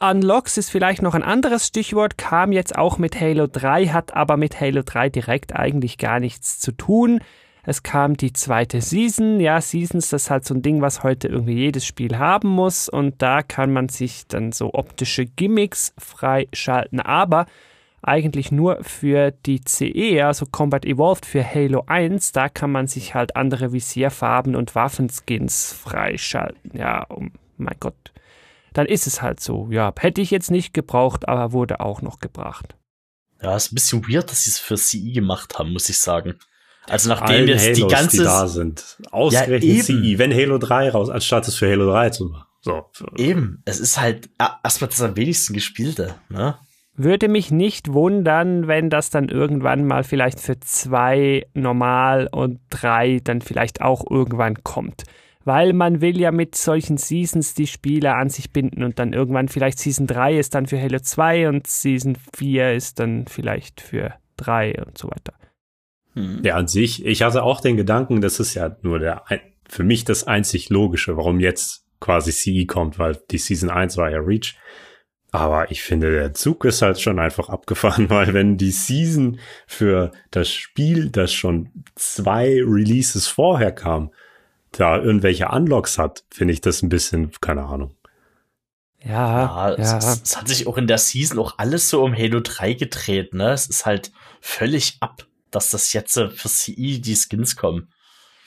Unlocks 0.00 0.56
ist 0.58 0.70
vielleicht 0.70 1.02
noch 1.02 1.14
ein 1.14 1.24
anderes 1.24 1.66
Stichwort, 1.66 2.18
kam 2.18 2.52
jetzt 2.52 2.76
auch 2.78 2.98
mit 2.98 3.20
Halo 3.20 3.48
3, 3.48 3.88
hat 3.88 4.14
aber 4.14 4.36
mit 4.36 4.60
Halo 4.60 4.82
3 4.84 5.08
direkt 5.08 5.56
eigentlich 5.56 5.98
gar 5.98 6.20
nichts 6.20 6.60
zu 6.60 6.70
tun. 6.70 7.20
Es 7.64 7.82
kam 7.82 8.16
die 8.16 8.32
zweite 8.32 8.80
Season. 8.80 9.40
Ja, 9.40 9.60
Seasons, 9.60 10.08
das 10.08 10.22
ist 10.22 10.30
halt 10.30 10.44
so 10.44 10.54
ein 10.54 10.62
Ding, 10.62 10.80
was 10.80 11.02
heute 11.02 11.28
irgendwie 11.28 11.54
jedes 11.54 11.84
Spiel 11.84 12.16
haben 12.16 12.48
muss. 12.48 12.88
Und 12.88 13.20
da 13.20 13.42
kann 13.42 13.72
man 13.72 13.88
sich 13.88 14.26
dann 14.26 14.52
so 14.52 14.72
optische 14.72 15.26
Gimmicks 15.26 15.92
freischalten. 15.98 17.00
Aber 17.00 17.46
eigentlich 18.00 18.52
nur 18.52 18.82
für 18.84 19.32
die 19.32 19.60
CE, 19.60 20.24
also 20.24 20.46
Combat 20.46 20.86
Evolved 20.86 21.26
für 21.26 21.44
Halo 21.44 21.82
1. 21.86 22.32
Da 22.32 22.48
kann 22.48 22.72
man 22.72 22.86
sich 22.86 23.14
halt 23.14 23.36
andere 23.36 23.72
Visierfarben 23.72 24.56
und 24.56 24.74
Waffenskins 24.74 25.72
freischalten. 25.72 26.70
Ja, 26.72 27.04
oh 27.10 27.24
mein 27.58 27.76
Gott 27.80 28.12
dann 28.78 28.86
ist 28.86 29.06
es 29.06 29.22
halt 29.22 29.40
so. 29.40 29.68
Ja, 29.70 29.92
hätte 29.98 30.20
ich 30.20 30.30
jetzt 30.30 30.50
nicht 30.50 30.72
gebraucht, 30.72 31.28
aber 31.28 31.52
wurde 31.52 31.80
auch 31.80 32.00
noch 32.00 32.20
gebracht. 32.20 32.76
Ja, 33.42 33.56
ist 33.56 33.72
ein 33.72 33.74
bisschen 33.74 34.08
weird, 34.08 34.30
dass 34.30 34.44
sie 34.44 34.50
es 34.50 34.58
für 34.58 34.76
CI 34.76 35.12
gemacht 35.12 35.58
haben, 35.58 35.72
muss 35.72 35.88
ich 35.88 35.98
sagen. 35.98 36.34
Also 36.86 37.08
nachdem 37.08 37.36
Allen 37.36 37.48
jetzt 37.48 37.64
Halos, 37.64 37.78
die 37.78 37.86
ganze 37.86 38.16
die 38.18 38.22
da 38.22 38.46
sind. 38.46 38.98
Ausgerechnet 39.10 39.62
Ja. 39.62 39.82
CI, 39.82 40.18
wenn 40.18 40.32
Halo 40.32 40.58
3 40.58 40.90
raus, 40.90 41.10
anstatt 41.10 41.46
es 41.48 41.56
für 41.56 41.70
Halo 41.70 41.90
3 41.90 42.10
zu 42.10 42.26
machen. 42.26 42.44
So. 42.60 42.84
eben, 43.16 43.62
es 43.66 43.78
ist 43.78 44.00
halt 44.00 44.30
ja, 44.40 44.58
erstmal 44.64 44.90
das 44.90 45.00
am 45.00 45.16
wenigsten 45.16 45.54
gespielte, 45.54 46.16
ne? 46.28 46.58
Würde 46.94 47.28
mich 47.28 47.52
nicht 47.52 47.92
wundern, 47.92 48.66
wenn 48.66 48.90
das 48.90 49.10
dann 49.10 49.28
irgendwann 49.28 49.86
mal 49.86 50.02
vielleicht 50.02 50.40
für 50.40 50.58
zwei 50.58 51.46
normal 51.54 52.28
und 52.32 52.58
drei 52.70 53.20
dann 53.22 53.40
vielleicht 53.40 53.80
auch 53.80 54.04
irgendwann 54.10 54.64
kommt. 54.64 55.04
Weil 55.48 55.72
man 55.72 56.02
will 56.02 56.20
ja 56.20 56.30
mit 56.30 56.56
solchen 56.56 56.98
Seasons 56.98 57.54
die 57.54 57.66
Spieler 57.66 58.16
an 58.16 58.28
sich 58.28 58.52
binden 58.52 58.82
und 58.82 58.98
dann 58.98 59.14
irgendwann 59.14 59.48
vielleicht 59.48 59.78
Season 59.78 60.06
3 60.06 60.36
ist 60.36 60.54
dann 60.54 60.66
für 60.66 60.78
Halo 60.78 60.98
2 60.98 61.48
und 61.48 61.66
Season 61.66 62.18
4 62.36 62.74
ist 62.74 62.98
dann 62.98 63.26
vielleicht 63.26 63.80
für 63.80 64.12
3 64.36 64.84
und 64.84 64.98
so 64.98 65.08
weiter. 65.08 65.32
Hm. 66.12 66.42
Ja, 66.44 66.56
an 66.56 66.68
sich, 66.68 67.02
ich 67.06 67.22
hatte 67.22 67.44
auch 67.44 67.62
den 67.62 67.78
Gedanken, 67.78 68.20
das 68.20 68.40
ist 68.40 68.52
ja 68.52 68.76
nur 68.82 68.98
der, 68.98 69.24
für 69.66 69.84
mich 69.84 70.04
das 70.04 70.26
einzig 70.26 70.68
Logische, 70.68 71.16
warum 71.16 71.40
jetzt 71.40 71.86
quasi 71.98 72.30
CE 72.30 72.66
kommt, 72.66 72.98
weil 72.98 73.16
die 73.30 73.38
Season 73.38 73.70
1 73.70 73.96
war 73.96 74.10
ja 74.10 74.18
Reach. 74.18 74.58
Aber 75.30 75.70
ich 75.70 75.82
finde, 75.82 76.12
der 76.12 76.34
Zug 76.34 76.66
ist 76.66 76.82
halt 76.82 77.00
schon 77.00 77.18
einfach 77.18 77.48
abgefahren, 77.48 78.10
weil 78.10 78.34
wenn 78.34 78.58
die 78.58 78.70
Season 78.70 79.40
für 79.66 80.12
das 80.30 80.50
Spiel, 80.50 81.08
das 81.08 81.32
schon 81.32 81.70
zwei 81.94 82.60
Releases 82.62 83.28
vorher 83.28 83.72
kam, 83.72 84.10
da 84.78 84.96
irgendwelche 84.96 85.48
Unlocks 85.48 85.98
hat, 85.98 86.24
finde 86.30 86.54
ich 86.54 86.60
das 86.60 86.82
ein 86.82 86.88
bisschen, 86.88 87.32
keine 87.40 87.64
Ahnung. 87.64 87.94
Ja, 89.02 89.10
Ja, 89.10 89.70
ja. 89.70 89.98
Es, 89.98 90.20
es, 90.22 90.36
hat 90.36 90.48
sich 90.48 90.66
auch 90.66 90.76
in 90.76 90.86
der 90.86 90.98
Season 90.98 91.38
auch 91.38 91.54
alles 91.58 91.88
so 91.88 92.02
um 92.02 92.14
Halo 92.16 92.40
3 92.40 92.74
gedreht, 92.74 93.34
ne? 93.34 93.52
Es 93.52 93.66
ist 93.66 93.86
halt 93.86 94.12
völlig 94.40 94.98
ab, 95.00 95.26
dass 95.50 95.70
das 95.70 95.92
jetzt 95.92 96.14
für 96.14 96.48
CI 96.48 97.00
die 97.00 97.16
Skins 97.16 97.56
kommen. 97.56 97.92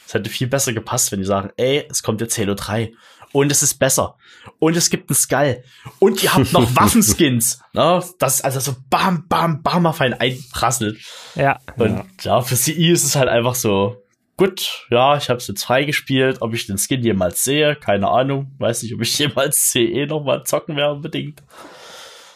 Es 0.06 0.14
hätte 0.14 0.30
viel 0.30 0.48
besser 0.48 0.74
gepasst, 0.74 1.12
wenn 1.12 1.20
die 1.20 1.26
sagen, 1.26 1.52
ey, 1.56 1.88
es 1.90 2.04
kommt 2.04 2.22
jetzt 2.22 2.38
Halo 2.38 2.54
3 2.54 2.94
und 3.32 3.52
es 3.52 3.64
ist 3.64 3.76
besser 3.76 4.18
und 4.60 4.76
es 4.76 4.90
gibt 4.90 5.10
einen 5.10 5.16
Skull 5.16 5.64
und 6.00 6.22
ihr 6.22 6.34
habt 6.34 6.52
noch 6.52 6.76
Waffenskins, 6.76 7.62
ne? 7.74 8.04
Das 8.20 8.36
ist 8.36 8.46
also 8.46 8.60
so 8.60 8.76
bam, 8.90 9.28
bam, 9.30 9.64
bam 9.64 9.86
auf 9.86 10.02
einen 10.02 10.16
einprasselt. 10.16 11.00
ja. 11.36 11.60
Und 11.78 12.04
ja. 12.24 12.42
für 12.42 12.56
CI 12.56 12.92
ist 12.92 13.06
es 13.06 13.16
halt 13.16 13.30
einfach 13.30 13.56
so, 13.56 14.01
gut, 14.42 14.88
ja, 14.90 15.18
ich 15.18 15.30
habe 15.30 15.38
es 15.38 15.48
jetzt 15.48 15.64
freigespielt. 15.64 16.42
Ob 16.42 16.54
ich 16.54 16.66
den 16.66 16.78
Skin 16.78 17.04
jemals 17.04 17.44
sehe, 17.44 17.76
keine 17.76 18.08
Ahnung. 18.10 18.52
Weiß 18.58 18.82
nicht, 18.84 18.94
ob 18.96 19.02
ich 19.02 19.18
jemals 19.20 19.72
CE 19.72 20.08
noch 20.08 20.24
mal 20.24 20.44
zocken 20.44 20.76
werde 20.76 20.94
unbedingt. 20.96 21.44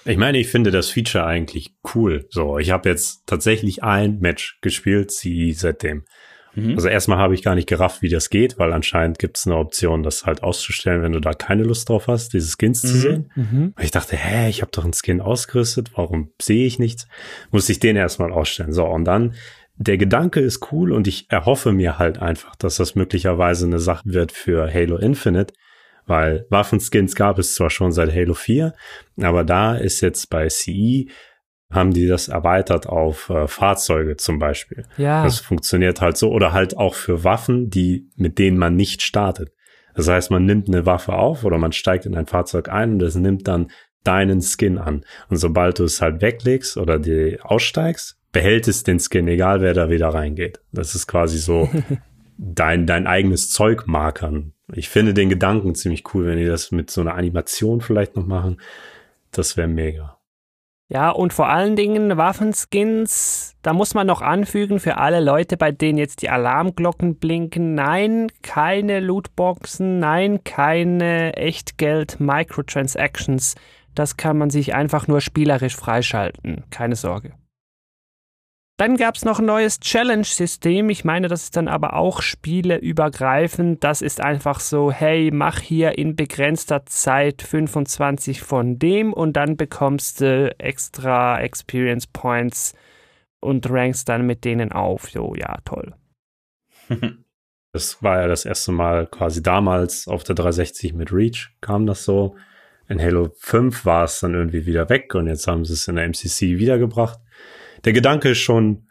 Ich 0.06 0.18
meine, 0.18 0.38
ich 0.38 0.47
finde 0.47 0.70
das 0.70 0.89
Feature 0.91 1.26
eigentlich 1.26 1.74
cool. 1.95 2.28
So, 2.30 2.60
ich 2.60 2.70
habe 2.70 2.89
jetzt 2.89 3.24
tatsächlich 3.26 3.84
ein 3.84 4.20
Match 4.20 4.60
gespielt, 4.62 5.10
CE 5.12 5.51
seitdem. 5.53 6.03
Mhm. 6.53 6.76
Also 6.76 6.89
erstmal 6.89 7.18
habe 7.18 7.34
ich 7.34 7.41
gar 7.41 7.56
nicht 7.56 7.68
gerafft, 7.68 8.03
wie 8.03 8.10
das 8.10 8.30
geht, 8.30 8.60
weil 8.60 8.72
anscheinend 8.72 9.18
gibt 9.18 9.38
es 9.38 9.47
eine 9.47 9.58
Option, 9.58 10.03
das 10.03 10.26
halt 10.28 10.43
auszustellen, 10.43 11.01
wenn 11.01 11.12
du 11.12 11.20
da 11.20 11.34
keine 11.34 11.64
Lust 11.64 11.89
drauf 11.89 12.08
hast, 12.08 12.34
diese 12.34 12.53
Skins 12.56 12.82
zu 12.82 12.93
Mhm. 12.95 12.99
sehen. 13.01 13.32
Mhm. 13.36 13.74
Und 13.76 13.84
ich 13.84 13.91
dachte, 13.91 14.16
hä, 14.16 14.47
ich 14.47 14.62
habe 14.62 14.72
doch 14.72 14.84
einen 14.84 14.93
Skin 14.93 15.22
ausgerüstet, 15.22 15.89
warum 15.95 16.32
sehe 16.39 16.68
ich 16.68 16.78
nichts? 16.78 17.08
Muss 17.49 17.68
ich 17.68 17.80
den 17.80 17.95
erstmal 17.95 18.32
ausstellen. 18.32 18.74
So, 18.74 18.86
und 18.86 19.06
dann, 19.06 19.34
der 19.78 19.98
Gedanke 19.98 20.40
ist 20.40 20.72
cool 20.72 20.92
und 20.92 21.08
ich 21.08 21.30
erhoffe 21.30 21.72
mir 21.72 22.00
halt 22.00 22.20
einfach, 22.20 22.56
dass 22.56 22.78
das 22.78 22.96
möglicherweise 22.96 23.66
eine 23.66 23.80
Sache 23.80 24.04
wird 24.06 24.32
für 24.32 24.74
Halo 24.74 24.98
Infinite, 24.98 25.54
weil 26.06 26.46
Waffenskins 26.50 27.16
gab 27.16 27.40
es 27.40 27.56
zwar 27.56 27.70
schon 27.70 27.92
seit 27.92 28.14
Halo 28.14 28.34
4, 28.34 28.74
aber 29.22 29.44
da 29.44 29.76
ist 29.76 30.02
jetzt 30.02 30.30
bei 30.30 30.48
CE 30.50 31.06
haben 31.72 31.94
die 31.94 32.08
das 32.08 32.28
erweitert 32.28 32.88
auf 32.88 33.30
äh, 33.30 33.48
Fahrzeuge 33.48 34.18
zum 34.18 34.40
Beispiel. 34.40 34.86
Ja. 34.98 35.24
Das 35.24 35.40
funktioniert 35.40 36.00
halt 36.00 36.16
so 36.16 36.32
oder 36.32 36.54
halt 36.54 36.78
auch 36.78 36.94
für 36.94 37.24
Waffen, 37.24 37.70
die 37.70 38.10
mit 38.16 38.38
denen 38.38 38.58
man 38.58 38.76
nicht 38.76 39.02
startet. 39.02 39.52
Das 39.96 40.08
heißt, 40.08 40.30
man 40.30 40.46
nimmt 40.46 40.68
eine 40.68 40.86
Waffe 40.86 41.14
auf 41.14 41.44
oder 41.44 41.58
man 41.58 41.72
steigt 41.72 42.06
in 42.06 42.16
ein 42.16 42.28
Fahrzeug 42.28 42.70
ein 42.70 42.94
und 42.94 43.02
es 43.02 43.16
nimmt 43.16 43.48
dann 43.48 43.72
deinen 44.04 44.42
Skin 44.42 44.78
an. 44.78 45.04
Und 45.30 45.38
sobald 45.38 45.80
du 45.80 45.86
es 45.86 46.02
halt 46.02 46.22
weglegst 46.22 46.78
oder 46.78 47.00
die 47.00 47.40
aussteigst, 47.42 48.18
behält 48.36 48.68
es 48.68 48.84
den 48.84 49.00
Skin, 49.00 49.28
egal 49.30 49.62
wer 49.62 49.74
da 49.74 49.90
wieder 49.90 50.10
reingeht. 50.10 50.60
Das 50.74 50.94
ist 50.94 51.08
quasi 51.08 51.38
so 51.38 51.70
dein, 52.38 52.86
dein 52.86 53.08
eigenes 53.08 53.50
Zeug 53.50 53.88
markern. 53.88 54.52
Ich 54.74 54.90
finde 54.90 55.14
den 55.14 55.30
Gedanken 55.30 55.74
ziemlich 55.74 56.04
cool, 56.14 56.26
wenn 56.26 56.38
die 56.38 56.44
das 56.44 56.72
mit 56.72 56.92
so 56.92 57.00
einer 57.00 57.16
Animation 57.16 57.80
vielleicht 57.80 58.18
noch 58.18 58.26
machen. 58.26 58.60
Das 59.32 59.56
wäre 59.56 59.70
mega. 59.70 60.18
Ja, 60.90 61.12
und 61.12 61.32
vor 61.32 61.48
allen 61.48 61.78
Dingen 61.78 62.18
Waffenskins, 62.18 63.56
da 63.62 63.72
muss 63.72 63.94
man 63.94 64.06
noch 64.06 64.22
anfügen 64.22 64.82
für 64.82 64.98
alle 64.98 65.22
Leute, 65.22 65.56
bei 65.56 65.72
denen 65.72 65.98
jetzt 65.98 66.22
die 66.22 66.30
Alarmglocken 66.30 67.16
blinken, 67.16 67.74
nein, 67.74 68.28
keine 68.42 69.00
Lootboxen, 69.00 70.00
nein, 70.00 70.44
keine 70.44 71.38
Echtgeld-Microtransactions. 71.38 73.56
Das 73.96 74.18
kann 74.18 74.38
man 74.38 74.50
sich 74.50 74.76
einfach 74.76 75.08
nur 75.08 75.22
spielerisch 75.22 75.78
freischalten, 75.78 76.66
keine 76.70 76.98
Sorge. 76.98 77.32
Dann 78.78 78.98
gab 78.98 79.16
es 79.16 79.24
noch 79.24 79.40
ein 79.40 79.46
neues 79.46 79.80
Challenge-System. 79.80 80.90
Ich 80.90 81.06
meine, 81.06 81.30
das 81.30 81.44
ist 81.44 81.56
dann 81.56 81.70
aber 81.70 81.94
auch 81.94 82.22
spieleübergreifend. 82.22 83.82
Das 83.84 84.02
ist 84.02 84.20
einfach 84.20 84.60
so, 84.60 84.92
hey, 84.92 85.32
mach 85.32 85.60
hier 85.60 85.98
in 85.98 86.18
begrenzter 86.18 86.86
Zeit 86.86 87.42
25 87.42 88.42
von 88.42 88.78
dem 88.78 89.14
und 89.14 89.34
dann 89.38 89.56
bekommst 89.56 90.20
du 90.20 90.54
extra 90.60 91.40
Experience 91.40 92.08
Points 92.08 92.74
und 93.40 93.70
rankst 93.70 94.10
dann 94.10 94.26
mit 94.26 94.44
denen 94.44 94.74
auf. 94.74 95.10
So, 95.10 95.36
ja, 95.36 95.58
toll. 95.64 95.94
Das 97.72 98.02
war 98.02 98.22
ja 98.22 98.30
das 98.30 98.46
erste 98.46 98.72
Mal 98.72 99.06
quasi 99.06 99.44
damals 99.44 100.08
auf 100.08 100.24
der 100.24 100.34
360 100.34 100.94
mit 100.94 101.12
Reach 101.12 101.50
kam 101.60 101.86
das 101.86 102.06
so. 102.06 102.38
In 102.88 103.02
Halo 103.02 103.32
5 103.38 103.84
war 103.84 104.06
es 104.06 104.22
dann 104.22 104.34
irgendwie 104.34 104.66
wieder 104.66 104.88
weg 104.88 105.14
und 105.14 105.28
jetzt 105.28 105.46
haben 105.46 105.66
sie 105.66 105.74
es 105.74 105.86
in 105.90 105.98
der 105.98 106.06
MCC 106.06 106.58
wiedergebracht. 106.58 107.20
Der 107.86 107.94
Gedanke 107.94 108.30
ist 108.32 108.40
schon 108.40 108.88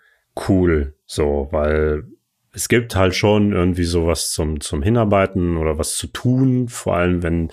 cool, 0.48 0.94
so, 1.04 1.48
weil 1.50 2.04
es 2.52 2.68
gibt 2.68 2.94
halt 2.94 3.14
schon 3.14 3.52
irgendwie 3.52 3.84
sowas 3.84 4.30
zum, 4.30 4.60
zum 4.60 4.82
Hinarbeiten 4.82 5.56
oder 5.56 5.78
was 5.78 5.96
zu 5.96 6.06
tun, 6.06 6.68
vor 6.68 6.96
allem 6.96 7.22
wenn, 7.24 7.50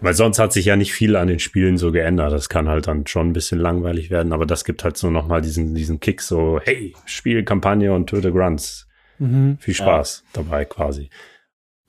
weil 0.00 0.14
sonst 0.14 0.38
hat 0.38 0.52
sich 0.52 0.66
ja 0.66 0.76
nicht 0.76 0.92
viel 0.92 1.16
an 1.16 1.26
den 1.26 1.40
Spielen 1.40 1.76
so 1.76 1.90
geändert. 1.90 2.32
Das 2.32 2.48
kann 2.48 2.68
halt 2.68 2.86
dann 2.86 3.06
schon 3.06 3.28
ein 3.28 3.32
bisschen 3.32 3.58
langweilig 3.58 4.10
werden, 4.10 4.32
aber 4.32 4.46
das 4.46 4.64
gibt 4.64 4.84
halt 4.84 4.96
so 4.96 5.10
nochmal 5.10 5.40
diesen, 5.40 5.74
diesen 5.74 5.98
Kick 5.98 6.22
so, 6.22 6.60
hey, 6.62 6.94
Spiel, 7.04 7.44
Kampagne 7.44 7.92
und 7.92 8.08
töte 8.08 8.32
Grunts. 8.32 8.86
Mhm. 9.18 9.58
Viel 9.58 9.74
Spaß 9.74 10.24
dabei 10.32 10.64
quasi. 10.64 11.10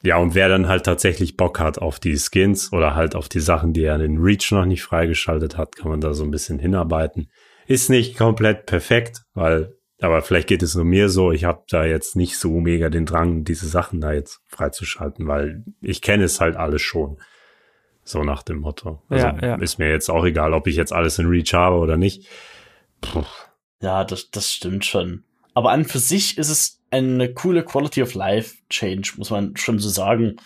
Ja, 0.01 0.17
und 0.17 0.35
wer 0.35 0.47
dann 0.49 0.67
halt 0.67 0.85
tatsächlich 0.85 1.37
Bock 1.37 1.59
hat 1.59 1.79
auf 1.79 1.99
die 1.99 2.17
Skins 2.17 2.71
oder 2.71 2.95
halt 2.95 3.15
auf 3.15 3.29
die 3.29 3.39
Sachen, 3.39 3.73
die 3.73 3.83
er 3.83 3.99
in 3.99 4.17
Reach 4.17 4.51
noch 4.51 4.65
nicht 4.65 4.83
freigeschaltet 4.83 5.57
hat, 5.57 5.75
kann 5.75 5.89
man 5.89 6.01
da 6.01 6.13
so 6.13 6.23
ein 6.23 6.31
bisschen 6.31 6.59
hinarbeiten. 6.59 7.29
Ist 7.67 7.89
nicht 7.89 8.17
komplett 8.17 8.65
perfekt, 8.65 9.23
weil, 9.33 9.75
aber 9.99 10.21
vielleicht 10.21 10.47
geht 10.47 10.63
es 10.63 10.75
nur 10.75 10.85
mir 10.85 11.09
so, 11.09 11.31
ich 11.31 11.43
habe 11.43 11.63
da 11.69 11.85
jetzt 11.85 12.15
nicht 12.15 12.37
so 12.37 12.59
mega 12.59 12.89
den 12.89 13.05
Drang, 13.05 13.43
diese 13.43 13.67
Sachen 13.67 13.99
da 13.99 14.13
jetzt 14.13 14.39
freizuschalten, 14.47 15.27
weil 15.27 15.63
ich 15.81 16.01
kenne 16.01 16.23
es 16.23 16.39
halt 16.39 16.55
alles 16.55 16.81
schon. 16.81 17.17
So 18.03 18.23
nach 18.23 18.41
dem 18.41 18.59
Motto. 18.59 19.03
Also 19.09 19.27
Ja, 19.27 19.39
ja. 19.41 19.55
ist 19.55 19.79
mir 19.79 19.89
jetzt 19.89 20.09
auch 20.09 20.23
egal, 20.23 20.53
ob 20.53 20.67
ich 20.67 20.77
jetzt 20.77 20.93
alles 20.93 21.19
in 21.19 21.27
Reach 21.27 21.53
habe 21.53 21.75
oder 21.75 21.97
nicht. 21.97 22.27
Puh. 23.01 23.25
Ja, 23.81 24.05
das, 24.05 24.31
das 24.31 24.51
stimmt 24.51 24.85
schon. 24.85 25.25
Aber 25.53 25.71
an 25.71 25.83
für 25.83 25.99
sich 25.99 26.37
ist 26.37 26.49
es 26.49 26.81
eine 26.89 27.33
coole 27.33 27.63
Quality 27.63 28.01
of 28.01 28.13
Life 28.13 28.55
Change, 28.69 29.13
muss 29.17 29.29
man 29.29 29.57
schon 29.57 29.79
so 29.79 29.89
sagen. 29.89 30.37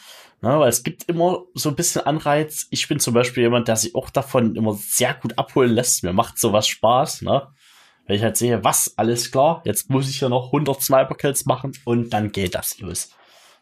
Na, 0.42 0.60
weil 0.60 0.70
es 0.70 0.84
gibt 0.84 1.04
immer 1.04 1.44
so 1.54 1.70
ein 1.70 1.76
bisschen 1.76 2.02
Anreiz. 2.02 2.68
Ich 2.72 2.88
bin 2.88 3.00
zum 3.00 3.14
Beispiel 3.14 3.44
jemand, 3.44 3.68
der 3.68 3.76
sich 3.76 3.94
auch 3.94 4.10
davon 4.10 4.56
immer 4.56 4.74
sehr 4.74 5.14
gut 5.14 5.38
abholen 5.38 5.72
lässt. 5.72 6.04
Mir 6.04 6.14
macht 6.14 6.40
sowas 6.40 6.68
Spaß, 6.68 7.22
ne? 7.22 7.48
Wenn 8.08 8.16
ich 8.16 8.24
halt 8.24 8.38
sehe, 8.38 8.64
was, 8.64 8.98
alles 8.98 9.32
klar, 9.32 9.62
jetzt 9.66 9.90
muss 9.92 10.10
ich 10.10 10.20
ja 10.20 10.30
noch 10.30 10.48
100 10.48 10.82
Sniper 10.82 11.14
Kills 11.14 11.46
machen 11.46 11.74
und 11.86 12.10
dann 12.10 12.32
geht 12.32 12.56
das 12.56 12.80
los. 12.80 13.12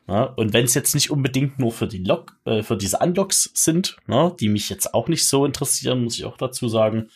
Ne? 0.08 0.34
Und 0.38 0.54
wenn 0.54 0.66
es 0.66 0.74
jetzt 0.74 0.96
nicht 0.96 1.12
unbedingt 1.12 1.60
nur 1.60 1.72
für 1.72 1.88
die 1.88 2.04
Log, 2.04 2.38
äh, 2.46 2.64
für 2.64 2.78
diese 2.78 2.98
Unlocks 2.98 3.52
sind, 3.54 3.98
ne, 4.08 4.34
die 4.40 4.50
mich 4.50 4.70
jetzt 4.70 4.94
auch 4.94 5.08
nicht 5.08 5.28
so 5.28 5.46
interessieren, 5.46 6.04
muss 6.04 6.18
ich 6.18 6.26
auch 6.26 6.38
dazu 6.38 6.68
sagen. 6.70 7.10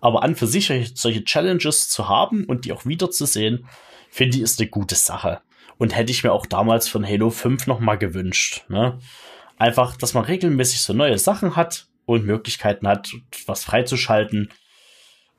Aber 0.00 0.22
an 0.22 0.36
für 0.36 0.46
sich 0.46 0.72
solche 0.94 1.24
Challenges 1.24 1.88
zu 1.88 2.08
haben 2.08 2.44
und 2.44 2.64
die 2.64 2.72
auch 2.72 2.86
wiederzusehen, 2.86 3.66
finde 4.08 4.36
ich, 4.36 4.42
ist 4.42 4.60
eine 4.60 4.70
gute 4.70 4.94
Sache. 4.94 5.42
Und 5.78 5.96
hätte 5.96 6.12
ich 6.12 6.24
mir 6.24 6.32
auch 6.32 6.46
damals 6.46 6.88
von 6.88 7.06
Halo 7.06 7.30
5 7.30 7.66
nochmal 7.66 7.98
gewünscht. 7.98 8.64
Ne? 8.68 8.98
Einfach, 9.58 9.96
dass 9.96 10.14
man 10.14 10.24
regelmäßig 10.24 10.82
so 10.82 10.92
neue 10.92 11.18
Sachen 11.18 11.56
hat 11.56 11.86
und 12.06 12.24
Möglichkeiten 12.24 12.86
hat, 12.86 13.12
was 13.46 13.64
freizuschalten 13.64 14.50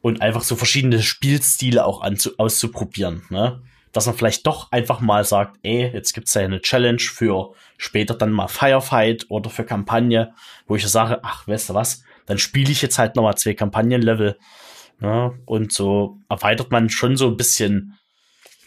und 0.01 0.21
einfach 0.21 0.43
so 0.43 0.55
verschiedene 0.55 1.01
Spielstile 1.01 1.85
auch 1.85 2.01
anzu 2.01 2.31
auszuprobieren. 2.37 3.23
Ne? 3.29 3.61
Dass 3.91 4.05
man 4.05 4.15
vielleicht 4.15 4.45
doch 4.45 4.71
einfach 4.71 4.99
mal 4.99 5.23
sagt, 5.23 5.57
ey, 5.63 5.89
jetzt 5.93 6.13
gibt's 6.13 6.33
ja 6.33 6.41
eine 6.41 6.61
Challenge 6.61 6.99
für 6.99 7.53
später 7.77 8.13
dann 8.13 8.31
mal 8.31 8.47
Firefight 8.47 9.25
oder 9.29 9.49
für 9.49 9.63
Kampagne, 9.63 10.33
wo 10.67 10.75
ich 10.75 10.83
ja 10.83 10.89
sage, 10.89 11.19
ach, 11.23 11.47
weißt 11.47 11.69
du 11.69 11.73
was, 11.73 12.03
dann 12.25 12.37
spiele 12.37 12.71
ich 12.71 12.81
jetzt 12.81 12.99
halt 12.99 13.15
nochmal 13.15 13.35
zwei 13.35 13.53
Kampagnenlevel. 13.53 14.37
Ne? 14.99 15.39
Und 15.45 15.73
so 15.73 16.19
erweitert 16.29 16.71
man 16.71 16.89
schon 16.89 17.17
so 17.17 17.27
ein 17.27 17.37
bisschen 17.37 17.97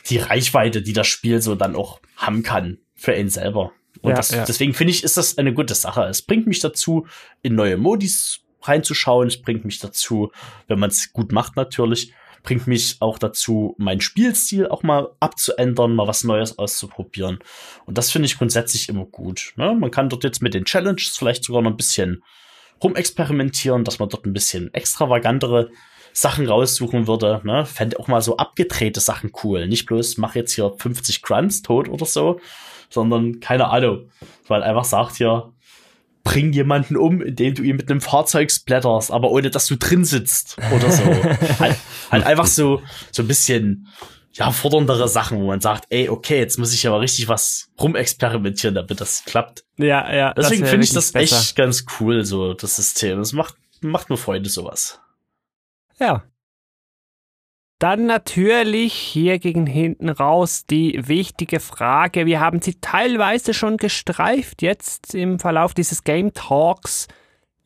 die 0.09 0.19
Reichweite, 0.19 0.83
die 0.83 0.93
das 0.93 1.07
Spiel 1.07 1.41
so 1.41 1.55
dann 1.55 1.77
auch 1.77 2.01
haben 2.17 2.43
kann 2.43 2.79
für 2.95 3.15
ihn 3.15 3.29
selber. 3.29 3.73
Und 4.01 4.11
Ja, 4.11 4.17
das, 4.17 4.31
ja. 4.31 4.45
deswegen 4.45 4.75
finde 4.75 4.93
ich, 4.93 5.03
ist 5.03 5.17
das 5.17 5.39
eine 5.39 5.53
gute 5.53 5.75
Sache. 5.75 6.03
Es 6.05 6.23
bringt 6.23 6.47
mich 6.47 6.61
dazu, 6.61 7.07
in 7.43 7.55
neue 7.55 7.77
Modis 7.77 8.41
reinzuschauen. 8.63 9.29
Es 9.29 9.41
bringt 9.41 9.65
mich 9.65 9.79
dazu, 9.79 10.31
wenn 10.67 10.79
man 10.79 10.91
es 10.91 11.13
gut 11.13 11.33
macht 11.33 11.57
natürlich, 11.57 12.13
bringt 12.43 12.67
mich 12.67 12.97
auch 13.01 13.19
dazu, 13.19 13.75
meinen 13.79 14.01
Spielstil 14.01 14.69
auch 14.69 14.83
mal 14.83 15.09
abzuändern, 15.21 15.95
mal 15.95 16.07
was 16.07 16.25
Neues 16.25 16.59
auszuprobieren. 16.59 17.39
Und 17.87 17.99
das 17.99 18.11
finde 18.11 18.27
ich 18.27 18.39
grundsätzlich 18.39 18.89
immer 18.89 19.05
gut. 19.05 19.53
Ne? 19.57 19.75
Man 19.75 19.91
kann 19.91 20.09
dort 20.09 20.25
jetzt 20.25 20.43
mit 20.43 20.55
den 20.55 20.65
Challenges 20.65 21.17
vielleicht 21.17 21.45
sogar 21.45 21.63
noch 21.63 21.71
ein 21.71 21.77
bisschen 21.77 22.23
rumexperimentieren, 22.83 23.85
dass 23.85 23.99
man 23.99 24.09
dort 24.09 24.25
ein 24.25 24.33
bisschen 24.33 24.73
extravagantere 24.73 25.71
Sachen 26.21 26.47
raussuchen 26.47 27.07
würde. 27.07 27.41
Ne? 27.45 27.65
Fände 27.65 27.99
auch 28.01 28.09
mal 28.09 28.21
so 28.21 28.37
abgedrehte 28.37 29.01
Sachen 29.01 29.31
cool. 29.45 29.69
Nicht 29.69 29.87
bloß 29.87 30.19
mach 30.19 30.35
jetzt 30.35 30.53
hier 30.53 30.73
50 30.77 31.23
Grunts 31.23 31.63
tot 31.63 31.89
oder 31.89 32.07
so, 32.07 32.41
sondern 32.91 33.41
keine 33.41 33.69
Ahnung. 33.69 34.11
Weil 34.49 34.63
einfach 34.63 34.85
sagt 34.85 35.17
hier, 35.17 35.53
bring 36.25 36.53
jemanden 36.53 36.97
um, 36.97 37.23
indem 37.23 37.55
du 37.55 37.63
ihn 37.63 37.77
mit 37.77 37.91
einem 37.91 38.01
Fahrzeug 38.01 38.51
splatterst, 38.51 39.13
aber 39.13 39.31
ohne 39.31 39.51
dass 39.51 39.67
du 39.67 39.77
drin 39.77 40.05
sitzt 40.05 40.57
oder 40.75 40.91
so. 40.91 41.05
halt, 41.61 41.77
halt 42.11 42.27
einfach 42.27 42.47
so, 42.47 42.83
so 43.13 43.23
ein 43.23 43.29
bisschen, 43.29 43.87
ja, 44.33 44.51
forderndere 44.51 45.09
Sachen, 45.09 45.39
wo 45.39 45.47
man 45.47 45.61
sagt, 45.61 45.85
ey, 45.91 46.09
okay, 46.09 46.39
jetzt 46.39 46.59
muss 46.59 46.75
ich 46.75 46.87
aber 46.87 47.01
richtig 47.01 47.29
was 47.29 47.71
rumexperimentieren, 47.81 48.75
damit 48.75 49.01
das 49.01 49.25
klappt. 49.25 49.65
Ja, 49.77 50.13
ja. 50.13 50.35
Deswegen 50.35 50.67
finde 50.67 50.85
ich 50.85 50.93
das 50.93 51.13
besser. 51.13 51.37
echt 51.37 51.55
ganz 51.55 51.87
cool, 52.01 52.25
so 52.25 52.55
das 52.55 52.75
System. 52.75 53.19
Das 53.19 53.33
macht, 53.33 53.55
macht 53.81 54.11
mir 54.11 54.17
Freude, 54.17 54.49
sowas. 54.49 55.01
Ja. 55.99 56.23
Dann 57.79 58.07
natürlich 58.07 58.93
hier 58.93 59.39
gegen 59.39 59.67
hinten 59.67 60.09
raus 60.09 60.67
die 60.67 61.01
wichtige 61.07 61.61
Frage. 61.61 62.27
Wir 62.27 62.41
haben 62.41 62.61
sie 62.61 62.81
teilweise 62.81 63.55
schon 63.55 63.77
gestreift 63.77 64.63
jetzt 64.63 65.15
im 65.15 65.39
Verlauf 65.39 65.75
dieses 65.75 66.03
Game 66.03 66.33
Talks. 66.33 67.07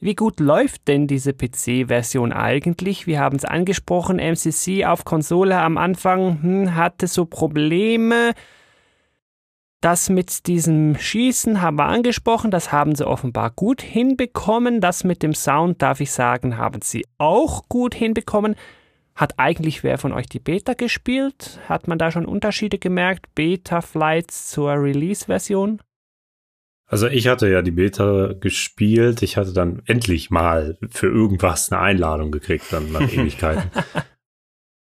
Wie 0.01 0.15
gut 0.15 0.39
läuft 0.41 0.89
denn 0.89 1.07
diese 1.07 1.33
PC-Version 1.33 2.33
eigentlich? 2.33 3.07
Wir 3.07 3.21
haben 3.21 3.37
es 3.37 3.45
angesprochen, 3.45 4.19
MCC 4.19 4.85
auf 4.85 5.05
Konsole 5.05 5.59
am 5.59 5.79
Anfang 5.79 6.43
hm, 6.43 6.75
hatte 6.75 7.07
so 7.07 7.25
Probleme. 7.25 8.35
Das 9.83 10.09
mit 10.09 10.47
diesem 10.47 10.97
Schießen 10.97 11.61
haben 11.61 11.77
wir 11.77 11.87
angesprochen, 11.87 12.53
das 12.53 12.71
haben 12.71 12.95
sie 12.95 13.05
offenbar 13.05 13.51
gut 13.51 13.83
hinbekommen. 13.83 14.81
Das 14.81 15.03
mit 15.03 15.25
dem 15.25 15.35
Sound, 15.35 15.83
darf 15.83 15.99
ich 16.01 16.13
sagen, 16.13 16.57
haben 16.57 16.83
sie 16.83 17.05
auch 17.19 17.69
gut 17.69 17.93
hinbekommen. 17.93 18.55
Hat 19.17 19.41
eigentlich 19.41 19.83
wer 19.83 19.99
von 19.99 20.13
euch 20.13 20.29
die 20.29 20.39
Beta 20.39 20.75
gespielt? 20.75 21.59
Hat 21.69 21.89
man 21.89 21.99
da 21.99 22.13
schon 22.13 22.27
Unterschiede 22.27 22.79
gemerkt? 22.79 23.35
Beta-Flights 23.35 24.53
zur 24.53 24.71
Release-Version? 24.71 25.83
Also 26.87 27.09
ich 27.09 27.27
hatte 27.27 27.49
ja 27.49 27.61
die 27.61 27.73
Beta 27.73 28.35
gespielt. 28.39 29.23
Ich 29.23 29.37
hatte 29.37 29.53
dann 29.53 29.83
endlich 29.87 30.31
mal 30.31 30.79
für 30.91 31.09
irgendwas 31.09 31.73
eine 31.73 31.81
Einladung 31.81 32.31
gekriegt, 32.31 32.67
dann 32.71 32.93
nach 32.93 33.01
Ewigkeiten. 33.13 33.69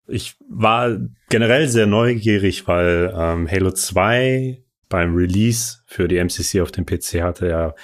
Ich 0.07 0.35
war 0.49 0.97
generell 1.29 1.67
sehr 1.67 1.85
neugierig, 1.85 2.67
weil 2.67 3.13
ähm, 3.15 3.47
Halo 3.47 3.69
2 3.69 4.63
beim 4.89 5.15
Release 5.15 5.77
für 5.85 6.07
die 6.07 6.17
MCC 6.17 6.61
auf 6.61 6.71
dem 6.71 6.85
PC 6.85 7.21
hatte 7.21 7.47
ja 7.47 7.75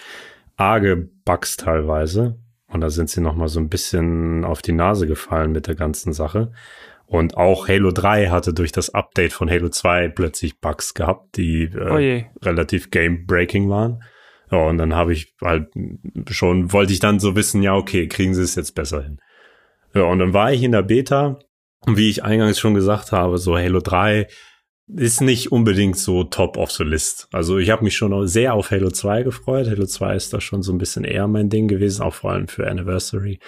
arge 0.58 1.10
Bugs 1.24 1.58
teilweise. 1.58 2.40
Und 2.68 2.82
da 2.82 2.90
sind 2.90 3.10
sie 3.10 3.22
noch 3.22 3.36
mal 3.36 3.48
so 3.48 3.60
ein 3.60 3.70
bisschen 3.70 4.44
auf 4.44 4.62
die 4.62 4.72
Nase 4.72 5.08
gefallen 5.08 5.52
mit 5.52 5.68
der 5.68 5.76
ganzen 5.76 6.14
Sache. 6.14 6.52
Und 7.06 7.38
auch 7.38 7.68
Halo 7.68 7.92
3 7.92 8.30
hatte 8.30 8.54
durch 8.54 8.72
das 8.72 8.94
Update 8.94 9.32
von 9.32 9.50
Halo 9.50 9.70
2 9.70 10.10
plötzlich 10.10 10.60
Bugs 10.60 10.96
gehabt, 10.96 11.38
die 11.38 11.64
äh, 11.64 12.26
Oh 12.26 12.46
relativ 12.46 12.90
game-breaking 12.90 13.70
waren. 13.70 14.04
Ja, 14.52 14.60
und 14.66 14.78
dann 14.78 14.96
habe 14.96 15.14
ich 15.14 15.36
halt 15.42 15.70
schon, 16.30 16.74
wollte 16.74 16.94
ich 16.94 17.00
dann 17.00 17.20
so 17.20 17.36
wissen, 17.36 17.62
ja, 17.62 17.76
okay, 17.76 18.08
kriegen 18.08 18.34
sie 18.34 18.42
es 18.42 18.56
jetzt 18.56 18.74
besser 18.74 19.04
hin. 19.04 19.20
Ja, 19.94 20.04
und 20.04 20.20
dann 20.20 20.34
war 20.34 20.52
ich 20.52 20.64
in 20.64 20.72
der 20.72 20.82
Beta. 20.82 21.40
Und 21.86 21.98
wie 21.98 22.10
ich 22.10 22.24
eingangs 22.24 22.60
schon 22.60 22.74
gesagt 22.74 23.12
habe, 23.12 23.38
so 23.38 23.56
Halo 23.56 23.80
3 23.80 24.28
ist 24.88 25.22
nicht 25.22 25.52
unbedingt 25.52 25.98
so 25.98 26.24
top 26.24 26.58
of 26.58 26.72
the 26.72 26.84
list. 26.84 27.28
Also 27.32 27.58
ich 27.58 27.70
habe 27.72 27.84
mich 27.84 27.96
schon 27.96 28.28
sehr 28.28 28.54
auf 28.54 28.70
Halo 28.72 28.92
2 28.92 29.24
gefreut. 29.24 29.68
Halo 29.68 29.86
2 29.86 30.16
ist 30.16 30.34
da 30.34 30.40
schon 30.40 30.62
so 30.62 30.72
ein 30.72 30.78
bisschen 30.78 31.04
eher 31.04 31.28
mein 31.28 31.50
Ding 31.50 31.68
gewesen, 31.68 32.04
auch 32.04 32.14
vor 32.14 32.32
allem 32.32 32.48
für 32.48 32.68
Anniversary. 32.70 33.40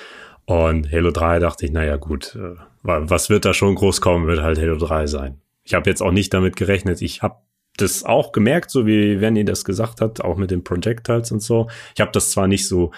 Und 0.46 0.92
Halo 0.92 1.12
3 1.12 1.40
dachte 1.40 1.66
ich, 1.66 1.72
naja 1.72 1.98
gut, 1.98 2.36
äh, 2.36 2.56
wa- 2.82 3.02
was 3.04 3.30
wird 3.30 3.46
da 3.46 3.54
schon 3.54 3.76
groß 3.76 4.02
kommen, 4.02 4.28
wird 4.28 4.42
halt 4.42 4.58
Halo 4.60 4.78
3 4.78 5.06
sein. 5.08 5.42
Ich 5.64 5.74
habe 5.74 5.90
jetzt 5.90 6.02
auch 6.02 6.12
nicht 6.12 6.34
damit 6.34 6.56
gerechnet. 6.56 7.02
Ich 7.02 7.22
habe 7.22 7.36
das 7.76 8.04
auch 8.04 8.32
gemerkt, 8.32 8.72
so 8.72 8.88
wie 8.88 9.22
Venny 9.22 9.46
das 9.46 9.64
gesagt 9.64 10.02
hat, 10.02 10.22
auch 10.22 10.38
mit 10.38 10.50
den 10.50 10.64
Projectiles 10.64 11.32
und 11.32 11.42
so. 11.44 11.68
Ich 11.94 12.02
habe 12.02 12.12
das 12.14 12.32
zwar 12.32 12.48
nicht 12.48 12.68
so 12.68 12.92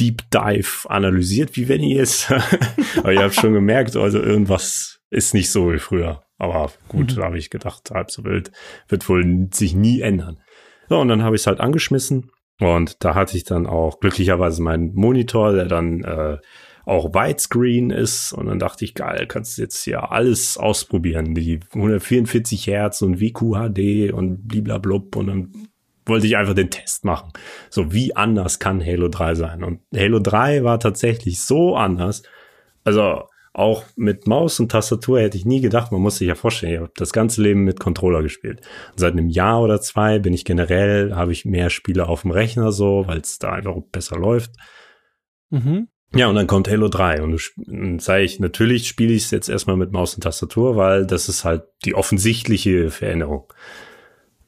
Deep 0.00 0.22
Dive 0.32 0.88
analysiert, 0.90 1.56
wie 1.56 1.68
Venny 1.68 1.94
ist, 1.94 2.32
aber 2.96 3.12
ich 3.12 3.20
habe 3.20 3.32
schon 3.32 3.52
gemerkt, 3.52 3.94
also 3.94 4.18
irgendwas 4.20 4.98
ist 5.10 5.34
nicht 5.34 5.50
so 5.50 5.72
wie 5.72 5.78
früher. 5.78 6.24
Aber 6.52 6.72
gut, 6.88 7.16
da 7.16 7.24
habe 7.24 7.38
ich 7.38 7.50
gedacht, 7.50 7.90
halb 7.90 8.10
so 8.10 8.24
wild, 8.24 8.52
wird 8.88 9.08
wohl 9.08 9.48
sich 9.52 9.74
nie 9.74 10.00
ändern. 10.00 10.40
So, 10.88 10.98
und 10.98 11.08
dann 11.08 11.22
habe 11.22 11.36
ich 11.36 11.42
es 11.42 11.46
halt 11.46 11.60
angeschmissen 11.60 12.30
und 12.60 13.02
da 13.04 13.14
hatte 13.14 13.36
ich 13.36 13.44
dann 13.44 13.66
auch 13.66 14.00
glücklicherweise 14.00 14.62
meinen 14.62 14.94
Monitor, 14.94 15.52
der 15.52 15.66
dann 15.66 16.04
äh, 16.04 16.38
auch 16.84 17.14
Widescreen 17.14 17.90
ist 17.90 18.32
und 18.32 18.46
dann 18.46 18.58
dachte 18.58 18.84
ich, 18.84 18.94
geil, 18.94 19.26
kannst 19.26 19.56
du 19.56 19.62
jetzt 19.62 19.82
hier 19.82 20.12
alles 20.12 20.58
ausprobieren, 20.58 21.34
die 21.34 21.60
144 21.72 22.66
Hertz 22.66 23.00
und 23.00 23.16
VQHD 23.16 24.12
und 24.12 24.46
bliblablub 24.46 25.16
und 25.16 25.26
dann 25.26 25.52
wollte 26.06 26.26
ich 26.26 26.36
einfach 26.36 26.54
den 26.54 26.70
Test 26.70 27.04
machen. 27.04 27.32
So, 27.70 27.92
wie 27.92 28.14
anders 28.14 28.58
kann 28.58 28.84
Halo 28.84 29.08
3 29.08 29.34
sein? 29.34 29.64
Und 29.64 29.80
Halo 29.96 30.18
3 30.18 30.62
war 30.62 30.78
tatsächlich 30.78 31.40
so 31.40 31.76
anders. 31.76 32.22
Also 32.84 33.22
auch 33.54 33.84
mit 33.94 34.26
Maus 34.26 34.58
und 34.58 34.70
Tastatur 34.70 35.20
hätte 35.20 35.36
ich 35.38 35.46
nie 35.46 35.60
gedacht, 35.60 35.92
man 35.92 36.00
muss 36.00 36.18
sich 36.18 36.26
ja 36.26 36.34
vorstellen, 36.34 36.72
ich 36.72 36.80
habe 36.80 36.92
das 36.96 37.12
ganze 37.12 37.40
Leben 37.40 37.62
mit 37.62 37.78
Controller 37.78 38.22
gespielt. 38.22 38.60
Und 38.90 38.98
seit 38.98 39.12
einem 39.12 39.28
Jahr 39.28 39.62
oder 39.62 39.80
zwei 39.80 40.18
bin 40.18 40.34
ich 40.34 40.44
generell, 40.44 41.14
habe 41.14 41.32
ich 41.32 41.44
mehr 41.44 41.70
Spiele 41.70 42.08
auf 42.08 42.22
dem 42.22 42.32
Rechner 42.32 42.72
so, 42.72 43.04
weil 43.06 43.18
es 43.18 43.38
da 43.38 43.52
einfach 43.52 43.76
besser 43.92 44.18
läuft. 44.18 44.50
Mhm. 45.50 45.88
Ja, 46.14 46.28
und 46.28 46.34
dann 46.34 46.46
kommt 46.46 46.68
Halo 46.68 46.88
3 46.88 47.22
und, 47.22 47.40
und 47.66 48.02
sage 48.02 48.22
ich, 48.22 48.38
natürlich 48.38 48.88
spiele 48.88 49.12
ich 49.12 49.24
es 49.24 49.30
jetzt 49.30 49.48
erstmal 49.48 49.76
mit 49.76 49.92
Maus 49.92 50.14
und 50.14 50.22
Tastatur, 50.22 50.76
weil 50.76 51.06
das 51.06 51.28
ist 51.28 51.44
halt 51.44 51.62
die 51.84 51.94
offensichtliche 51.94 52.90
Veränderung. 52.90 53.52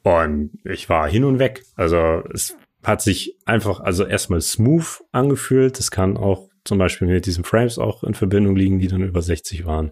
Und 0.03 0.51
ich 0.63 0.87
war 0.89 1.09
hin 1.09 1.25
und 1.25 1.39
weg. 1.39 1.63
Also 1.75 2.23
es 2.33 2.57
hat 2.83 3.01
sich 3.01 3.37
einfach, 3.45 3.81
also 3.81 4.05
erstmal 4.05 4.39
smooth 4.39 5.03
angefühlt. 5.11 5.77
Das 5.77 5.91
kann 5.91 6.15
auch 6.15 6.46
zum 6.67 6.77
Beispiel 6.77 7.07
mit 7.07 7.25
diesen 7.25 7.43
Frames 7.43 7.79
auch 7.79 8.03
in 8.03 8.13
Verbindung 8.13 8.55
liegen, 8.55 8.79
die 8.79 8.87
dann 8.87 9.01
über 9.01 9.21
60 9.21 9.65
waren. 9.65 9.91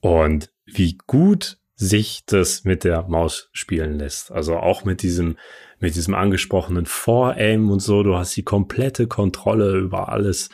Und 0.00 0.50
wie 0.66 0.98
gut 1.06 1.58
sich 1.78 2.24
das 2.26 2.64
mit 2.64 2.82
der 2.82 3.04
Maus 3.04 3.50
spielen 3.52 3.98
lässt. 3.98 4.32
Also 4.32 4.56
auch 4.56 4.84
mit 4.84 5.02
diesem, 5.02 5.36
mit 5.78 5.94
diesem 5.94 6.14
angesprochenen 6.14 6.86
Vor-Aim 6.86 7.70
und 7.70 7.80
so. 7.80 8.02
Du 8.02 8.16
hast 8.16 8.36
die 8.36 8.42
komplette 8.42 9.06
Kontrolle 9.06 9.78
über 9.78 10.08
alles. 10.08 10.50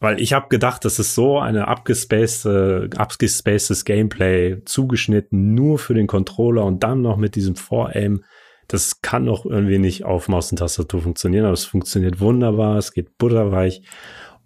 Weil 0.00 0.20
ich 0.20 0.32
habe 0.32 0.48
gedacht, 0.48 0.84
das 0.84 0.98
ist 0.98 1.14
so 1.14 1.38
eine 1.38 1.68
abgespacede, 1.68 2.90
abgespacedes 2.96 3.84
Gameplay, 3.84 4.62
zugeschnitten 4.64 5.54
nur 5.54 5.78
für 5.78 5.94
den 5.94 6.08
Controller 6.08 6.64
und 6.64 6.82
dann 6.82 7.02
noch 7.02 7.16
mit 7.16 7.36
diesem 7.36 7.54
Vor-Aim. 7.54 8.24
Das 8.66 9.00
kann 9.00 9.26
doch 9.26 9.46
irgendwie 9.46 9.78
nicht 9.78 10.04
auf 10.04 10.28
Maus 10.28 10.50
und 10.50 10.58
Tastatur 10.58 11.02
funktionieren, 11.02 11.44
aber 11.44 11.54
es 11.54 11.64
funktioniert 11.64 12.20
wunderbar, 12.20 12.76
es 12.76 12.92
geht 12.92 13.16
butterweich. 13.16 13.82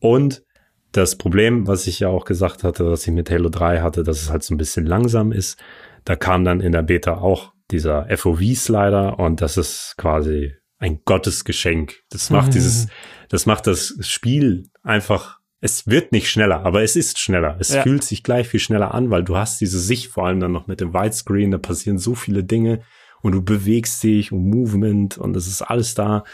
Und 0.02 0.42
das 0.90 1.16
Problem, 1.16 1.68
was 1.68 1.86
ich 1.86 2.00
ja 2.00 2.08
auch 2.08 2.24
gesagt 2.24 2.64
hatte, 2.64 2.90
was 2.90 3.06
ich 3.06 3.12
mit 3.12 3.30
Halo 3.30 3.48
3 3.48 3.80
hatte, 3.80 4.02
dass 4.02 4.20
es 4.20 4.30
halt 4.30 4.42
so 4.42 4.52
ein 4.52 4.58
bisschen 4.58 4.84
langsam 4.84 5.30
ist, 5.30 5.58
da 6.04 6.16
kam 6.16 6.44
dann 6.44 6.60
in 6.60 6.72
der 6.72 6.82
Beta 6.82 7.18
auch 7.18 7.52
dieser 7.70 8.08
FOV-Slider 8.14 9.20
und 9.20 9.40
das 9.40 9.56
ist 9.56 9.94
quasi 9.96 10.54
ein 10.78 11.00
Gottesgeschenk. 11.04 12.00
Das 12.10 12.30
macht 12.30 12.48
mhm. 12.48 12.52
dieses, 12.52 12.88
das 13.28 13.46
macht 13.46 13.68
das 13.68 13.96
Spiel 14.00 14.64
einfach, 14.82 15.38
es 15.60 15.86
wird 15.86 16.10
nicht 16.10 16.28
schneller, 16.28 16.66
aber 16.66 16.82
es 16.82 16.96
ist 16.96 17.20
schneller. 17.20 17.56
Es 17.60 17.72
ja. 17.72 17.82
fühlt 17.82 18.02
sich 18.02 18.24
gleich 18.24 18.48
viel 18.48 18.58
schneller 18.58 18.92
an, 18.92 19.08
weil 19.10 19.22
du 19.22 19.36
hast 19.36 19.60
diese 19.60 19.78
Sicht, 19.78 20.08
vor 20.08 20.26
allem 20.26 20.40
dann 20.40 20.50
noch 20.50 20.66
mit 20.66 20.80
dem 20.80 20.92
Widescreen, 20.92 21.52
da 21.52 21.58
passieren 21.58 21.98
so 21.98 22.16
viele 22.16 22.42
Dinge 22.42 22.82
und 23.22 23.32
du 23.32 23.42
bewegst 23.42 24.02
dich 24.02 24.32
und 24.32 24.50
Movement 24.50 25.16
und 25.16 25.36
es 25.36 25.46
ist 25.46 25.62
alles 25.62 25.94
da. 25.94 26.24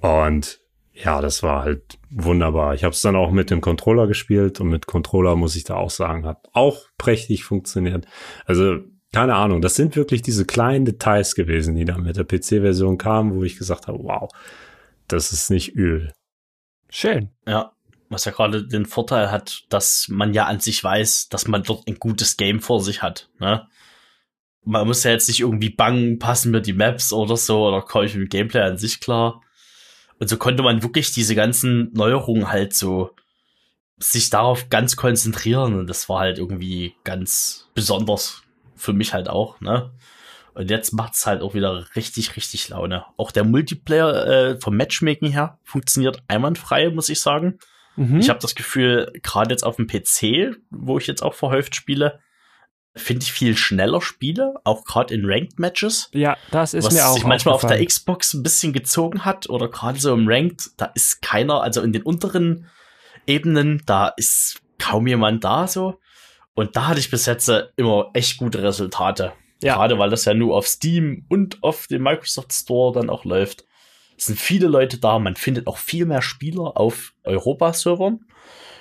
Und 0.00 0.61
ja, 1.04 1.20
das 1.20 1.42
war 1.42 1.62
halt 1.62 1.98
wunderbar. 2.10 2.74
Ich 2.74 2.84
habe 2.84 2.92
es 2.92 3.02
dann 3.02 3.16
auch 3.16 3.30
mit 3.30 3.50
dem 3.50 3.60
Controller 3.60 4.06
gespielt 4.06 4.60
und 4.60 4.68
mit 4.68 4.86
Controller 4.86 5.36
muss 5.36 5.56
ich 5.56 5.64
da 5.64 5.74
auch 5.74 5.90
sagen, 5.90 6.26
hat 6.26 6.48
auch 6.52 6.86
prächtig 6.98 7.44
funktioniert. 7.44 8.06
Also 8.44 8.78
keine 9.12 9.34
Ahnung, 9.34 9.60
das 9.60 9.74
sind 9.74 9.96
wirklich 9.96 10.22
diese 10.22 10.46
kleinen 10.46 10.84
Details 10.84 11.34
gewesen, 11.34 11.74
die 11.74 11.84
dann 11.84 12.02
mit 12.02 12.16
der 12.16 12.24
PC-Version 12.24 12.98
kamen, 12.98 13.34
wo 13.34 13.44
ich 13.44 13.58
gesagt 13.58 13.86
habe, 13.86 13.98
wow, 14.02 14.30
das 15.08 15.32
ist 15.32 15.50
nicht 15.50 15.76
Öl. 15.76 16.12
Schön. 16.88 17.30
Ja, 17.46 17.72
was 18.08 18.24
ja 18.24 18.32
gerade 18.32 18.66
den 18.66 18.86
Vorteil 18.86 19.30
hat, 19.30 19.64
dass 19.68 20.06
man 20.08 20.32
ja 20.32 20.46
an 20.46 20.60
sich 20.60 20.82
weiß, 20.82 21.28
dass 21.28 21.48
man 21.48 21.62
dort 21.62 21.86
ein 21.88 21.96
gutes 21.96 22.36
Game 22.36 22.60
vor 22.60 22.80
sich 22.80 23.02
hat. 23.02 23.28
Ne? 23.38 23.66
Man 24.64 24.86
muss 24.86 25.04
ja 25.04 25.10
jetzt 25.10 25.28
nicht 25.28 25.40
irgendwie 25.40 25.70
bangen, 25.70 26.18
passen 26.18 26.52
mir 26.52 26.62
die 26.62 26.72
Maps 26.72 27.12
oder 27.12 27.36
so, 27.36 27.66
oder 27.66 27.82
komme 27.82 28.06
ich 28.06 28.14
mit 28.14 28.24
dem 28.24 28.28
Gameplay 28.28 28.62
an 28.62 28.78
sich 28.78 29.00
klar. 29.00 29.42
Und 30.22 30.28
so 30.28 30.36
konnte 30.36 30.62
man 30.62 30.84
wirklich 30.84 31.10
diese 31.10 31.34
ganzen 31.34 31.92
Neuerungen 31.94 32.48
halt 32.48 32.74
so 32.74 33.10
sich 33.98 34.30
darauf 34.30 34.68
ganz 34.68 34.94
konzentrieren. 34.94 35.74
Und 35.74 35.88
das 35.88 36.08
war 36.08 36.20
halt 36.20 36.38
irgendwie 36.38 36.94
ganz 37.02 37.68
besonders 37.74 38.44
für 38.76 38.92
mich 38.92 39.14
halt 39.14 39.28
auch, 39.28 39.60
ne? 39.60 39.90
Und 40.54 40.70
jetzt 40.70 40.92
macht's 40.92 41.26
halt 41.26 41.42
auch 41.42 41.54
wieder 41.54 41.88
richtig, 41.96 42.36
richtig 42.36 42.68
Laune. 42.68 43.04
Auch 43.16 43.32
der 43.32 43.42
Multiplayer 43.42 44.26
äh, 44.28 44.60
vom 44.60 44.76
Matchmaking 44.76 45.32
her 45.32 45.58
funktioniert 45.64 46.22
einwandfrei, 46.28 46.90
muss 46.90 47.08
ich 47.08 47.20
sagen. 47.20 47.58
Mhm. 47.96 48.20
Ich 48.20 48.28
habe 48.28 48.38
das 48.38 48.54
Gefühl, 48.54 49.10
gerade 49.24 49.50
jetzt 49.50 49.64
auf 49.64 49.74
dem 49.74 49.88
PC, 49.88 50.56
wo 50.70 50.98
ich 50.98 51.08
jetzt 51.08 51.24
auch 51.24 51.34
verhäuft 51.34 51.74
spiele, 51.74 52.20
finde 52.94 53.24
ich 53.24 53.32
viel 53.32 53.56
schneller 53.56 54.00
Spiele, 54.00 54.54
auch 54.64 54.84
gerade 54.84 55.14
in 55.14 55.24
Ranked 55.24 55.58
Matches. 55.58 56.10
Ja, 56.12 56.36
das 56.50 56.74
ist 56.74 56.84
was 56.84 56.94
mir 56.94 57.04
auch. 57.04 57.08
Was 57.08 57.14
sich 57.14 57.24
manchmal 57.24 57.54
auf 57.54 57.66
der 57.66 57.84
Xbox 57.84 58.34
ein 58.34 58.42
bisschen 58.42 58.72
gezogen 58.72 59.24
hat 59.24 59.48
oder 59.48 59.68
gerade 59.68 59.98
so 59.98 60.12
im 60.12 60.28
Ranked, 60.28 60.70
da 60.76 60.86
ist 60.94 61.22
keiner, 61.22 61.62
also 61.62 61.80
in 61.80 61.92
den 61.92 62.02
unteren 62.02 62.68
Ebenen, 63.26 63.82
da 63.86 64.08
ist 64.08 64.60
kaum 64.78 65.06
jemand 65.06 65.44
da 65.44 65.66
so. 65.66 65.98
Und 66.54 66.76
da 66.76 66.88
hatte 66.88 67.00
ich 67.00 67.10
bis 67.10 67.24
jetzt 67.26 67.50
immer 67.76 68.10
echt 68.12 68.36
gute 68.36 68.62
Resultate. 68.62 69.32
Ja. 69.62 69.76
Gerade 69.76 69.98
weil 69.98 70.10
das 70.10 70.24
ja 70.24 70.34
nur 70.34 70.56
auf 70.56 70.66
Steam 70.66 71.24
und 71.28 71.62
auf 71.62 71.86
dem 71.86 72.02
Microsoft 72.02 72.52
Store 72.52 72.92
dann 72.92 73.08
auch 73.08 73.24
läuft. 73.24 73.64
Es 74.22 74.26
sind 74.26 74.38
viele 74.38 74.68
Leute 74.68 74.98
da, 74.98 75.18
man 75.18 75.34
findet 75.34 75.66
auch 75.66 75.78
viel 75.78 76.06
mehr 76.06 76.22
Spieler 76.22 76.76
auf 76.76 77.12
Europa-Servern. 77.24 78.20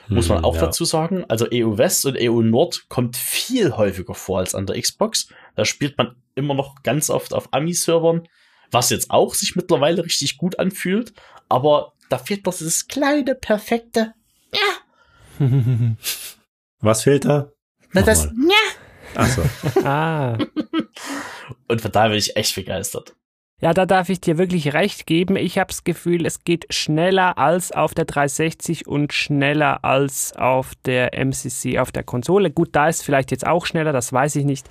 Muss 0.07 0.29
man 0.29 0.37
hm, 0.37 0.45
auch 0.45 0.53
ja. 0.53 0.61
dazu 0.61 0.85
sagen. 0.85 1.25
Also 1.29 1.47
EU 1.51 1.79
West 1.79 2.05
und 2.05 2.15
EU 2.15 2.43
Nord 2.43 2.85
kommt 2.89 3.17
viel 3.17 3.75
häufiger 3.75 4.13
vor 4.13 4.37
als 4.37 4.53
an 4.53 4.67
der 4.67 4.79
Xbox. 4.79 5.29
Da 5.55 5.65
spielt 5.65 5.97
man 5.97 6.15
immer 6.35 6.53
noch 6.53 6.83
ganz 6.83 7.09
oft 7.09 7.33
auf 7.33 7.51
Ami-Servern, 7.53 8.27
was 8.69 8.91
jetzt 8.91 9.09
auch 9.09 9.33
sich 9.33 9.55
mittlerweile 9.55 10.05
richtig 10.05 10.37
gut 10.37 10.59
anfühlt. 10.59 11.11
Aber 11.49 11.93
da 12.09 12.19
fehlt 12.19 12.45
doch 12.45 12.55
dieses 12.55 12.87
kleine, 12.87 13.33
perfekte. 13.33 14.13
Ja. 14.53 15.47
was 16.81 17.01
fehlt 17.01 17.25
da? 17.25 17.49
Na, 17.93 18.03
das, 18.03 18.25
ja. 18.25 18.31
Ach 19.15 19.27
so. 19.27 19.43
ah. 19.85 20.37
Und 21.67 21.81
von 21.81 21.91
daher 21.91 22.09
bin 22.09 22.19
ich 22.19 22.35
echt 22.35 22.53
begeistert. 22.53 23.15
Ja, 23.61 23.75
da 23.75 23.85
darf 23.85 24.09
ich 24.09 24.19
dir 24.19 24.39
wirklich 24.39 24.73
recht 24.73 25.05
geben. 25.05 25.35
Ich 25.35 25.59
habe 25.59 25.67
das 25.67 25.83
Gefühl, 25.83 26.25
es 26.25 26.43
geht 26.43 26.73
schneller 26.73 27.37
als 27.37 27.71
auf 27.71 27.93
der 27.93 28.05
360 28.05 28.87
und 28.87 29.13
schneller 29.13 29.85
als 29.85 30.33
auf 30.35 30.73
der 30.83 31.13
MCC 31.13 31.77
auf 31.77 31.91
der 31.91 32.01
Konsole. 32.01 32.49
Gut, 32.49 32.69
da 32.71 32.89
ist 32.89 33.03
vielleicht 33.03 33.29
jetzt 33.29 33.45
auch 33.45 33.67
schneller, 33.67 33.93
das 33.93 34.11
weiß 34.11 34.35
ich 34.37 34.45
nicht 34.45 34.67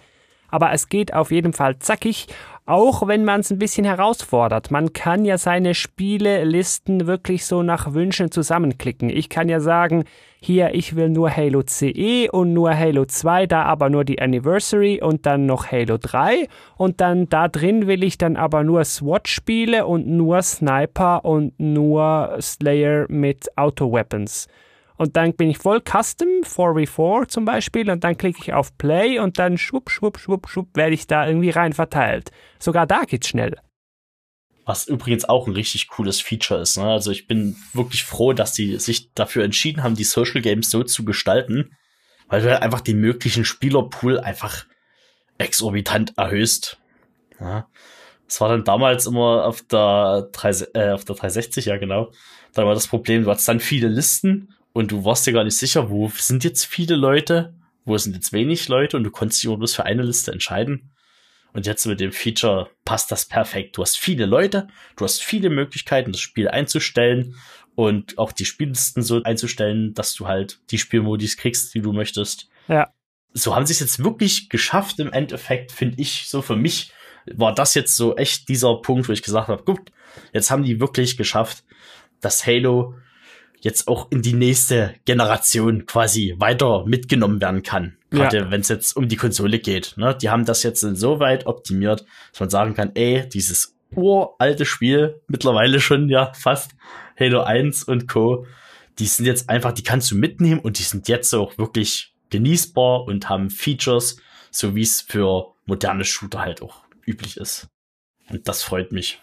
aber 0.51 0.73
es 0.73 0.89
geht 0.89 1.15
auf 1.15 1.31
jeden 1.31 1.53
Fall 1.53 1.79
zackig, 1.79 2.27
auch 2.67 3.09
wenn 3.09 3.25
man 3.25 3.41
es 3.41 3.51
ein 3.51 3.59
bisschen 3.59 3.85
herausfordert. 3.85 4.71
Man 4.71 4.93
kann 4.93 5.25
ja 5.25 5.39
seine 5.39 5.75
Spielelisten 5.75 7.07
wirklich 7.07 7.45
so 7.45 7.63
nach 7.63 7.95
Wünschen 7.95 8.31
zusammenklicken. 8.31 9.11
Ich 9.11 9.29
kann 9.29 9.49
ja 9.49 9.59
sagen, 9.59 10.05
hier, 10.41 10.73
ich 10.73 10.95
will 10.95 11.11
nur 11.11 11.37
Halo 11.37 11.63
CE 11.63 12.29
und 12.31 12.53
nur 12.53 12.77
Halo 12.77 13.05
2, 13.05 13.47
da 13.47 13.65
aber 13.65 13.91
nur 13.91 14.05
die 14.05 14.23
Anniversary 14.23 15.03
und 15.03 15.27
dann 15.27 15.47
noch 15.47 15.71
Halo 15.71 15.99
3 15.99 16.47
und 16.77 17.01
dann 17.01 17.29
da 17.29 17.49
drin 17.49 17.87
will 17.89 18.05
ich 18.05 18.19
dann 18.19 18.37
aber 18.37 18.63
nur 18.63 18.85
SWAT-Spiele 18.85 19.85
und 19.85 20.07
nur 20.07 20.41
Sniper 20.41 21.25
und 21.25 21.59
nur 21.59 22.37
Slayer 22.41 23.07
mit 23.09 23.59
Auto-Weapons 23.59 24.47
und 25.01 25.17
dann 25.17 25.33
bin 25.33 25.49
ich 25.49 25.57
voll 25.57 25.81
Custom, 25.81 26.43
4v4 26.45 27.27
zum 27.27 27.47
Beispiel, 27.47 27.89
und 27.89 28.05
dann 28.05 28.19
klicke 28.19 28.41
ich 28.43 28.53
auf 28.53 28.77
Play 28.77 29.19
und 29.19 29.39
dann 29.39 29.57
schwupp, 29.57 29.89
schwupp, 29.89 30.19
schwupp, 30.19 30.47
schwupp, 30.47 30.77
werde 30.77 30.93
ich 30.93 31.07
da 31.07 31.27
irgendwie 31.27 31.49
rein 31.49 31.73
verteilt. 31.73 32.33
Sogar 32.59 32.87
da 32.87 33.05
geht's 33.05 33.29
schnell. 33.29 33.57
Was 34.67 34.87
übrigens 34.89 35.25
auch 35.25 35.47
ein 35.47 35.55
richtig 35.55 35.89
cooles 35.89 36.21
Feature 36.21 36.61
ist. 36.61 36.77
Ne? 36.77 36.85
Also 36.85 37.13
ich 37.13 37.27
bin 37.27 37.57
wirklich 37.73 38.05
froh, 38.05 38.35
dass 38.35 38.53
die 38.53 38.79
sich 38.79 39.11
dafür 39.15 39.43
entschieden 39.43 39.83
haben, 39.83 39.95
die 39.95 40.05
Social 40.05 40.43
Games 40.43 40.71
so 40.71 40.83
zu 40.83 41.07
gestalten, 41.07 41.75
weil 42.29 42.43
du 42.43 42.51
halt 42.51 42.63
einfach 42.63 42.83
den 42.83 43.01
möglichen 43.01 43.47
Spielerpool 43.47 44.21
einfach 44.21 44.67
exorbitant 45.39 46.13
erhöhst. 46.19 46.79
Ja. 47.41 47.67
Das 48.27 48.39
war 48.43 48.51
dann 48.51 48.65
damals 48.65 49.07
immer 49.07 49.47
auf 49.47 49.63
der, 49.63 50.29
3, 50.33 50.51
äh, 50.75 50.91
auf 50.91 51.07
der 51.07 51.17
360, 51.17 51.65
ja 51.65 51.79
genau. 51.79 52.13
Da 52.53 52.67
war 52.67 52.75
das 52.75 52.87
Problem, 52.87 53.25
du 53.25 53.31
hattest 53.31 53.49
dann 53.49 53.61
viele 53.61 53.89
Listen 53.89 54.55
und 54.73 54.93
du 54.93 55.05
warst 55.05 55.27
dir 55.27 55.33
gar 55.33 55.45
nicht 55.45 55.57
sicher, 55.57 55.91
wo 55.91 56.09
sind 56.09 56.45
jetzt 56.45 56.65
viele 56.65 56.97
Leute, 56.97 57.55
wo 57.85 57.97
sind 57.99 58.15
jetzt 58.15 58.33
wenig 58.33 58.69
Leute 58.69 58.97
und 58.97 59.05
du 59.05 59.11
konntest 59.11 59.43
dich 59.43 59.49
nur 59.49 59.59
bloß 59.59 59.75
für 59.75 59.85
eine 59.85 60.03
Liste 60.03 60.33
entscheiden. 60.33 60.93
Und 61.53 61.67
jetzt 61.67 61.85
mit 61.87 61.99
dem 61.99 62.13
Feature 62.13 62.71
passt 62.85 63.11
das 63.11 63.27
perfekt. 63.27 63.77
Du 63.77 63.83
hast 63.83 63.99
viele 63.99 64.27
Leute, 64.27 64.69
du 64.97 65.05
hast 65.05 65.21
viele 65.23 65.51
Möglichkeiten, 65.51 66.13
das 66.13 66.21
Spiel 66.21 66.49
einzustellen 66.49 67.35
und 67.75 68.19
auch 68.19 68.31
die 68.31 68.45
Spiellisten 68.45 69.03
so 69.03 69.23
einzustellen, 69.23 69.93
dass 69.95 70.15
du 70.15 70.29
halt 70.29 70.61
die 70.71 70.79
Spielmodis 70.79 71.37
kriegst, 71.37 71.75
die 71.75 71.81
du 71.81 71.93
möchtest. 71.93 72.49
Ja. 72.69 72.93
So 73.33 73.57
haben 73.57 73.67
sie 73.67 73.73
es 73.73 73.81
jetzt 73.81 74.05
wirklich 74.05 74.49
geschafft 74.49 75.01
im 75.01 75.13
Endeffekt, 75.13 75.73
finde 75.73 76.01
ich, 76.01 76.29
so 76.29 76.43
für 76.43 76.57
mich 76.57 76.93
war 77.27 77.55
das 77.55 77.75
jetzt 77.75 77.97
so 77.97 78.17
echt 78.17 78.49
dieser 78.49 78.77
Punkt, 78.77 79.09
wo 79.09 79.13
ich 79.13 79.23
gesagt 79.23 79.49
habe, 79.49 79.65
gut, 79.65 79.93
jetzt 80.33 80.51
haben 80.51 80.63
die 80.63 80.81
wirklich 80.81 81.17
geschafft, 81.17 81.65
dass 82.21 82.47
Halo 82.47 82.95
jetzt 83.61 83.89
auch 83.89 84.11
in 84.11 84.23
die 84.23 84.33
nächste 84.33 84.95
Generation 85.05 85.87
quasi 85.87 86.35
weiter 86.39 86.85
mitgenommen 86.87 87.41
werden 87.41 87.63
kann. 87.63 87.97
Gerade 88.11 88.39
ja. 88.39 88.51
wenn 88.51 88.63
es 88.63 88.69
jetzt 88.69 88.97
um 88.97 89.09
die 89.09 89.17
Konsole 89.17 89.59
geht. 89.59 89.95
Ne? 89.97 90.17
Die 90.21 90.31
haben 90.31 90.45
das 90.45 90.63
jetzt 90.63 90.81
so 90.81 91.21
weit 91.21 91.47
optimiert, 91.47 92.05
dass 92.33 92.41
man 92.41 92.51
sagen 92.51 92.75
kann, 92.75 92.91
ey, 92.95 93.29
dieses 93.29 93.77
uralte 93.95 94.65
Spiel, 94.65 95.21
mittlerweile 95.29 95.81
schon 95.81 96.09
ja 96.09 96.33
fast 96.35 96.73
Halo 97.19 97.43
1 97.43 97.85
und 97.85 98.09
Co., 98.09 98.47
die 98.99 99.07
sind 99.07 99.27
jetzt 99.27 99.49
einfach, 99.49 99.73
die 99.73 99.83
kannst 99.83 100.11
du 100.11 100.17
mitnehmen 100.17 100.61
und 100.61 100.79
die 100.79 100.83
sind 100.83 101.09
jetzt 101.09 101.35
auch 101.35 101.57
wirklich 101.57 102.13
genießbar 102.31 103.05
und 103.05 103.29
haben 103.29 103.51
Features, 103.51 104.17
so 104.51 104.75
wie 104.75 104.83
es 104.83 105.01
für 105.01 105.55
moderne 105.65 106.05
Shooter 106.05 106.41
halt 106.41 106.61
auch 106.63 106.83
üblich 107.07 107.37
ist. 107.37 107.69
Und 108.29 108.47
das 108.49 108.63
freut 108.63 108.93
mich. 108.93 109.21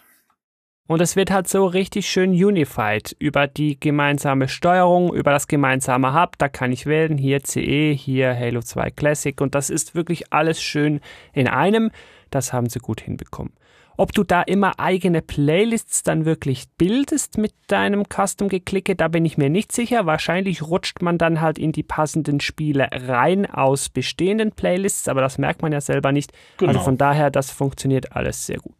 Und 0.88 1.02
es 1.02 1.16
wird 1.16 1.30
halt 1.30 1.46
so 1.46 1.66
richtig 1.66 2.08
schön 2.08 2.30
unified 2.30 3.14
über 3.18 3.46
die 3.46 3.78
gemeinsame 3.78 4.48
Steuerung, 4.48 5.14
über 5.14 5.32
das 5.32 5.46
gemeinsame 5.46 6.18
Hub. 6.18 6.38
Da 6.38 6.48
kann 6.48 6.72
ich 6.72 6.86
wählen, 6.86 7.18
hier 7.18 7.44
CE, 7.44 7.92
hier 7.92 8.34
Halo 8.34 8.62
2 8.62 8.90
Classic. 8.92 9.38
Und 9.38 9.54
das 9.54 9.68
ist 9.68 9.94
wirklich 9.94 10.32
alles 10.32 10.62
schön 10.62 11.00
in 11.34 11.46
einem. 11.46 11.90
Das 12.30 12.54
haben 12.54 12.70
sie 12.70 12.78
gut 12.78 13.02
hinbekommen. 13.02 13.52
Ob 13.98 14.12
du 14.12 14.24
da 14.24 14.40
immer 14.40 14.80
eigene 14.80 15.20
Playlists 15.20 16.04
dann 16.04 16.24
wirklich 16.24 16.64
bildest 16.78 17.36
mit 17.36 17.52
deinem 17.66 18.04
Custom-Geklicke, 18.08 18.96
da 18.96 19.08
bin 19.08 19.26
ich 19.26 19.36
mir 19.36 19.50
nicht 19.50 19.72
sicher. 19.72 20.06
Wahrscheinlich 20.06 20.62
rutscht 20.62 21.02
man 21.02 21.18
dann 21.18 21.42
halt 21.42 21.58
in 21.58 21.72
die 21.72 21.82
passenden 21.82 22.40
Spiele 22.40 22.88
rein 22.92 23.44
aus 23.44 23.90
bestehenden 23.90 24.52
Playlists, 24.52 25.08
aber 25.08 25.20
das 25.20 25.36
merkt 25.36 25.60
man 25.60 25.72
ja 25.72 25.82
selber 25.82 26.12
nicht. 26.12 26.32
Genau. 26.56 26.70
Also 26.70 26.80
von 26.82 26.96
daher, 26.96 27.30
das 27.30 27.50
funktioniert 27.50 28.12
alles 28.12 28.46
sehr 28.46 28.58
gut. 28.58 28.76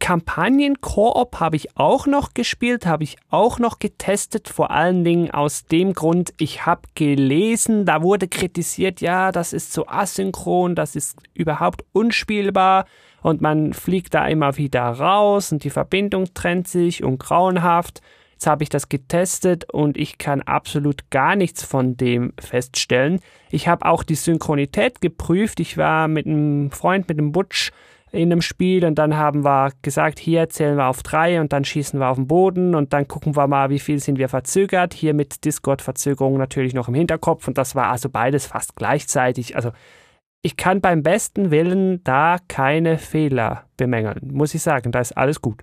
Kampagnen-Koop 0.00 1.38
habe 1.38 1.56
ich 1.56 1.76
auch 1.76 2.06
noch 2.06 2.34
gespielt, 2.34 2.86
habe 2.86 3.04
ich 3.04 3.16
auch 3.28 3.58
noch 3.58 3.78
getestet, 3.78 4.48
vor 4.48 4.70
allen 4.72 5.04
Dingen 5.04 5.30
aus 5.30 5.66
dem 5.66 5.92
Grund, 5.92 6.32
ich 6.38 6.66
habe 6.66 6.82
gelesen, 6.94 7.84
da 7.84 8.02
wurde 8.02 8.26
kritisiert, 8.26 9.00
ja, 9.00 9.30
das 9.30 9.52
ist 9.52 9.72
so 9.72 9.86
asynchron, 9.86 10.74
das 10.74 10.96
ist 10.96 11.16
überhaupt 11.34 11.84
unspielbar 11.92 12.86
und 13.22 13.40
man 13.40 13.72
fliegt 13.72 14.14
da 14.14 14.26
immer 14.26 14.56
wieder 14.56 14.82
raus 14.82 15.52
und 15.52 15.62
die 15.64 15.70
Verbindung 15.70 16.32
trennt 16.34 16.66
sich 16.66 17.04
und 17.04 17.18
grauenhaft. 17.18 18.00
Jetzt 18.32 18.46
habe 18.46 18.62
ich 18.62 18.70
das 18.70 18.88
getestet 18.88 19.70
und 19.70 19.98
ich 19.98 20.16
kann 20.16 20.40
absolut 20.40 21.10
gar 21.10 21.36
nichts 21.36 21.62
von 21.62 21.98
dem 21.98 22.32
feststellen. 22.40 23.20
Ich 23.50 23.68
habe 23.68 23.84
auch 23.84 24.02
die 24.02 24.14
Synchronität 24.14 25.02
geprüft. 25.02 25.60
Ich 25.60 25.76
war 25.76 26.08
mit 26.08 26.26
einem 26.26 26.70
Freund, 26.70 27.06
mit 27.06 27.18
einem 27.18 27.32
Butch, 27.32 27.70
in 28.12 28.32
einem 28.32 28.42
Spiel 28.42 28.84
und 28.84 28.96
dann 28.96 29.16
haben 29.16 29.44
wir 29.44 29.72
gesagt, 29.82 30.18
hier 30.18 30.48
zählen 30.48 30.76
wir 30.76 30.86
auf 30.86 31.02
drei 31.02 31.40
und 31.40 31.52
dann 31.52 31.64
schießen 31.64 32.00
wir 32.00 32.08
auf 32.08 32.16
den 32.16 32.26
Boden 32.26 32.74
und 32.74 32.92
dann 32.92 33.06
gucken 33.06 33.36
wir 33.36 33.46
mal, 33.46 33.70
wie 33.70 33.78
viel 33.78 34.00
sind 34.00 34.18
wir 34.18 34.28
verzögert. 34.28 34.94
Hier 34.94 35.14
mit 35.14 35.44
Discord-Verzögerung 35.44 36.36
natürlich 36.36 36.74
noch 36.74 36.88
im 36.88 36.94
Hinterkopf 36.94 37.46
und 37.46 37.56
das 37.56 37.74
war 37.74 37.88
also 37.88 38.08
beides 38.08 38.46
fast 38.46 38.74
gleichzeitig. 38.74 39.54
Also 39.54 39.70
ich 40.42 40.56
kann 40.56 40.80
beim 40.80 41.02
besten 41.02 41.50
Willen 41.50 42.02
da 42.02 42.38
keine 42.48 42.98
Fehler 42.98 43.66
bemängeln, 43.76 44.30
muss 44.32 44.54
ich 44.54 44.62
sagen, 44.62 44.90
da 44.90 45.00
ist 45.00 45.16
alles 45.16 45.40
gut. 45.40 45.62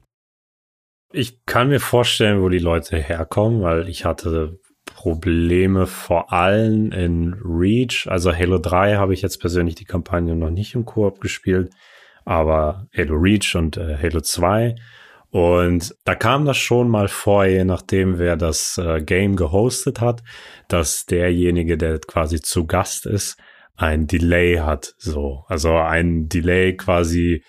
Ich 1.12 1.45
kann 1.45 1.70
mir 1.70 1.80
vorstellen, 1.80 2.41
wo 2.41 2.50
die 2.50 2.60
Leute 2.60 2.98
herkommen, 2.98 3.62
weil 3.62 3.89
ich 3.89 4.06
hatte 4.06 4.60
Probleme 4.86 5.86
vor 5.86 6.32
allem 6.32 6.91
in 6.91 7.34
Reach. 7.43 8.08
Also 8.10 8.34
Halo 8.34 8.58
3 8.58 8.95
habe 8.95 9.14
ich 9.14 9.22
jetzt 9.22 9.39
persönlich 9.39 9.76
die 9.76 9.86
Kampagne 9.86 10.36
noch 10.36 10.50
nicht 10.50 10.76
im 10.76 10.86
Koop 10.86 11.20
gespielt 11.20 11.72
aber 12.28 12.88
Halo 12.96 13.16
Reach 13.16 13.56
und 13.56 13.78
äh, 13.78 13.98
Halo 13.98 14.20
2. 14.20 14.76
Und 15.30 15.96
da 16.04 16.14
kam 16.14 16.46
das 16.46 16.58
schon 16.58 16.90
mal 16.90 17.08
vor, 17.08 17.46
je 17.46 17.64
nachdem, 17.64 18.20
wer 18.20 18.36
das 18.36 18.78
äh, 18.78 19.02
Game 19.02 19.38
gehostet 19.38 20.02
hat, 20.02 20.24
dass 20.68 21.06
derjenige, 21.06 21.78
der 21.78 22.00
quasi 22.00 22.42
zu 22.42 22.68
Gast 22.68 23.06
ist, 23.06 23.38
ein 23.78 24.08
Delay 24.08 24.58
hat. 24.58 24.94
So, 24.98 25.46
also 25.48 25.78
ein 25.78 26.28
Delay 26.28 26.76
quasi 26.76 27.44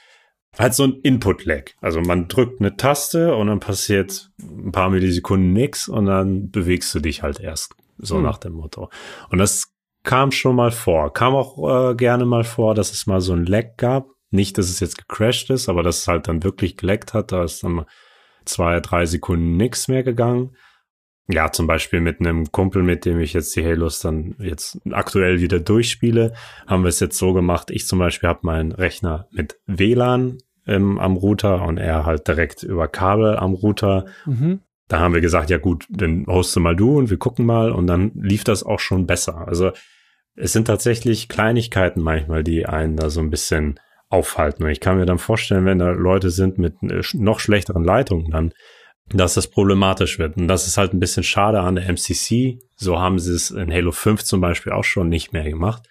halt 0.57 0.75
so 0.75 0.85
ein 0.85 1.01
Input-Lag. 1.03 1.73
Also 1.81 2.01
man 2.01 2.29
drückt 2.29 2.61
eine 2.61 2.77
Taste 2.77 3.35
und 3.35 3.49
dann 3.49 3.61
passiert 3.61 4.31
ein 4.41 4.71
paar 4.71 4.91
Millisekunden 4.91 5.53
nix 5.53 5.89
und 5.89 6.07
dann 6.07 6.51
bewegst 6.51 6.95
du 6.95 7.01
dich 7.01 7.23
halt 7.23 7.41
erst. 7.41 7.75
So 7.99 8.17
hm. 8.17 8.23
nach 8.23 8.39
dem 8.39 8.53
Motto. 8.53 8.91
Und 9.31 9.39
das 9.39 9.73
kam 10.05 10.31
schon 10.31 10.55
mal 10.55 10.71
vor. 10.71 11.13
Kam 11.13 11.35
auch 11.35 11.91
äh, 11.91 11.95
gerne 11.97 12.27
mal 12.27 12.45
vor, 12.45 12.77
dass 12.77 12.93
es 12.93 13.09
mal 13.09 13.21
so 13.21 13.33
ein 13.33 13.45
Lag 13.45 13.77
gab. 13.77 14.07
Nicht, 14.31 14.59
dass 14.59 14.69
es 14.69 14.81
jetzt 14.81 14.99
gecrashed 14.99 15.51
ist, 15.51 15.69
aber 15.69 15.83
dass 15.83 16.01
es 16.01 16.09
halt 16.09 16.29
dann 16.29 16.45
wirklich 16.45 16.77
geleckt 16.77 17.15
hat. 17.15 17.33
Da 17.33 17.45
ist 17.45 17.63
dann 17.65 17.87
zwei, 18.45 18.81
drei 18.81 19.07
Sekunden 19.07 19.57
nichts 19.57 19.89
mehr 19.89 20.03
gegangen. 20.03 20.57
Ja, 21.31 21.53
zum 21.53 21.67
Beispiel 21.67 22.01
mit 22.01 22.21
einem 22.21 22.51
Kumpel, 22.53 22.83
mit 22.83 23.05
dem 23.05 23.21
ich 23.21 23.35
jetzt 23.35 23.55
die 23.55 23.65
Halos 23.65 24.01
dann 24.01 24.35
jetzt 24.39 24.79
aktuell 24.91 25.41
wieder 25.41 25.61
durchspiele, 25.61 26.33
haben 26.67 26.85
wir 26.85 26.89
es 26.89 27.01
jetzt 27.01 27.19
so 27.19 27.35
gemacht. 27.35 27.71
Ich 27.71 27.87
zum 27.87 27.99
Beispiel 27.99 28.31
habe 28.31 28.41
meinen 28.43 28.73
Rechner 28.73 29.29
mit 29.31 29.61
WLAN 29.67 30.39
ähm, 30.67 30.99
am 30.99 31.17
Router 31.17 31.63
und 31.63 31.77
er 31.77 32.07
halt 32.07 32.29
direkt 32.29 32.63
über 32.63 32.89
Kabel 32.89 33.37
am 33.37 33.53
Router. 33.53 34.07
Mhm. 34.25 34.61
Da 34.89 35.01
haben 35.01 35.13
wir 35.13 35.21
gesagt, 35.21 35.51
ja 35.51 35.59
gut, 35.59 35.87
dann 35.91 36.25
hoste 36.27 36.61
mal 36.61 36.75
du 36.75 36.97
und 36.97 37.11
wir 37.11 37.19
gucken 37.19 37.45
mal 37.45 37.73
und 37.73 37.87
dann 37.87 38.13
lief 38.15 38.43
das 38.43 38.63
auch 38.63 38.81
schon 38.81 39.07
besser. 39.07 39.47
Also 39.47 39.73
es 40.35 40.55
sind 40.55 40.67
tatsächlich 40.67 41.29
Kleinigkeiten 41.29 42.01
manchmal, 42.01 42.43
die 42.43 42.65
einen 42.65 42.97
da 42.97 43.11
so 43.11 43.21
ein 43.21 43.29
bisschen 43.29 43.79
aufhalten. 44.11 44.65
Und 44.65 44.71
ich 44.71 44.81
kann 44.81 44.99
mir 44.99 45.07
dann 45.07 45.19
vorstellen, 45.19 45.65
wenn 45.65 45.79
da 45.79 45.91
Leute 45.91 46.31
sind 46.31 46.59
mit 46.59 46.75
äh, 46.83 47.03
noch 47.15 47.41
schlechteren 47.41 47.85
Leitungen, 47.85 48.31
dann, 48.31 48.53
dass 49.13 49.35
das 49.35 49.49
problematisch 49.49 50.19
wird. 50.19 50.37
Und 50.37 50.49
das 50.49 50.67
ist 50.67 50.79
halt 50.79 50.93
ein 50.93 51.01
bisschen 51.01 51.23
schade 51.23 51.61
an 51.61 51.77
der 51.77 51.89
MCC. 51.89 52.59
So 52.77 52.99
haben 52.99 53.19
sie 53.19 53.35
es 53.35 53.51
in 53.51 53.73
Halo 53.73 53.93
5 53.93 54.23
zum 54.25 54.41
Beispiel 54.41 54.73
auch 54.73 54.85
schon 54.85 55.09
nicht 55.09 55.33
mehr 55.33 55.45
gemacht, 55.45 55.83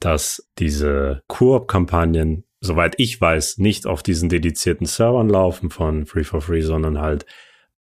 dass 0.00 0.48
diese 0.58 1.22
Koop-Kampagnen, 1.28 2.44
soweit 2.60 2.94
ich 2.98 3.20
weiß, 3.20 3.58
nicht 3.58 3.86
auf 3.86 4.02
diesen 4.02 4.28
dedizierten 4.28 4.86
Servern 4.86 5.28
laufen 5.28 5.70
von 5.70 6.06
Free 6.06 6.24
for 6.24 6.40
Free, 6.40 6.62
sondern 6.62 7.00
halt 7.00 7.26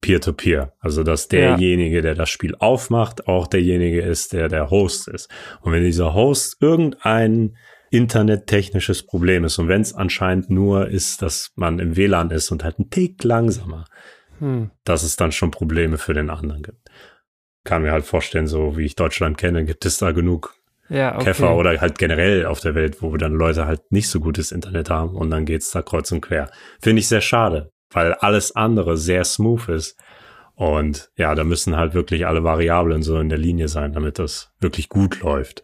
Peer-to-Peer. 0.00 0.62
-peer. 0.62 0.72
Also, 0.78 1.02
dass 1.02 1.28
derjenige, 1.28 2.02
der 2.02 2.14
das 2.14 2.30
Spiel 2.30 2.54
aufmacht, 2.58 3.28
auch 3.28 3.46
derjenige 3.46 4.02
ist, 4.02 4.32
der 4.32 4.48
der 4.48 4.70
Host 4.70 5.08
ist. 5.08 5.28
Und 5.62 5.72
wenn 5.72 5.82
dieser 5.82 6.14
Host 6.14 6.58
irgendeinen 6.60 7.56
internettechnisches 7.90 9.04
Problem 9.04 9.44
ist. 9.44 9.58
Und 9.58 9.68
wenn 9.68 9.80
es 9.80 9.94
anscheinend 9.94 10.50
nur 10.50 10.88
ist, 10.88 11.22
dass 11.22 11.52
man 11.54 11.78
im 11.78 11.96
WLAN 11.96 12.30
ist 12.30 12.50
und 12.50 12.64
halt 12.64 12.78
ein 12.78 12.90
Tick 12.90 13.22
langsamer, 13.24 13.84
hm. 14.38 14.70
dass 14.84 15.02
es 15.02 15.16
dann 15.16 15.32
schon 15.32 15.50
Probleme 15.50 15.98
für 15.98 16.14
den 16.14 16.30
anderen 16.30 16.62
gibt. 16.62 16.90
Kann 17.64 17.82
mir 17.82 17.92
halt 17.92 18.04
vorstellen, 18.04 18.46
so 18.46 18.76
wie 18.76 18.84
ich 18.84 18.96
Deutschland 18.96 19.38
kenne, 19.38 19.64
gibt 19.64 19.84
es 19.86 19.98
da 19.98 20.12
genug 20.12 20.54
ja, 20.88 21.16
okay. 21.16 21.24
Käfer 21.24 21.56
oder 21.56 21.80
halt 21.80 21.98
generell 21.98 22.46
auf 22.46 22.60
der 22.60 22.74
Welt, 22.74 23.02
wo 23.02 23.12
wir 23.12 23.18
dann 23.18 23.32
Leute 23.32 23.66
halt 23.66 23.90
nicht 23.90 24.08
so 24.08 24.20
gutes 24.20 24.52
Internet 24.52 24.88
haben 24.88 25.16
und 25.16 25.30
dann 25.30 25.44
geht's 25.44 25.70
da 25.70 25.82
kreuz 25.82 26.12
und 26.12 26.20
quer. 26.20 26.48
Finde 26.80 27.00
ich 27.00 27.08
sehr 27.08 27.20
schade, 27.20 27.72
weil 27.90 28.14
alles 28.14 28.54
andere 28.54 28.96
sehr 28.96 29.24
smooth 29.24 29.68
ist. 29.68 29.98
Und 30.54 31.10
ja, 31.16 31.34
da 31.34 31.44
müssen 31.44 31.76
halt 31.76 31.92
wirklich 31.92 32.26
alle 32.26 32.42
Variablen 32.42 33.02
so 33.02 33.18
in 33.18 33.28
der 33.28 33.38
Linie 33.38 33.68
sein, 33.68 33.92
damit 33.92 34.18
das 34.18 34.52
wirklich 34.60 34.88
gut 34.88 35.20
läuft. 35.20 35.62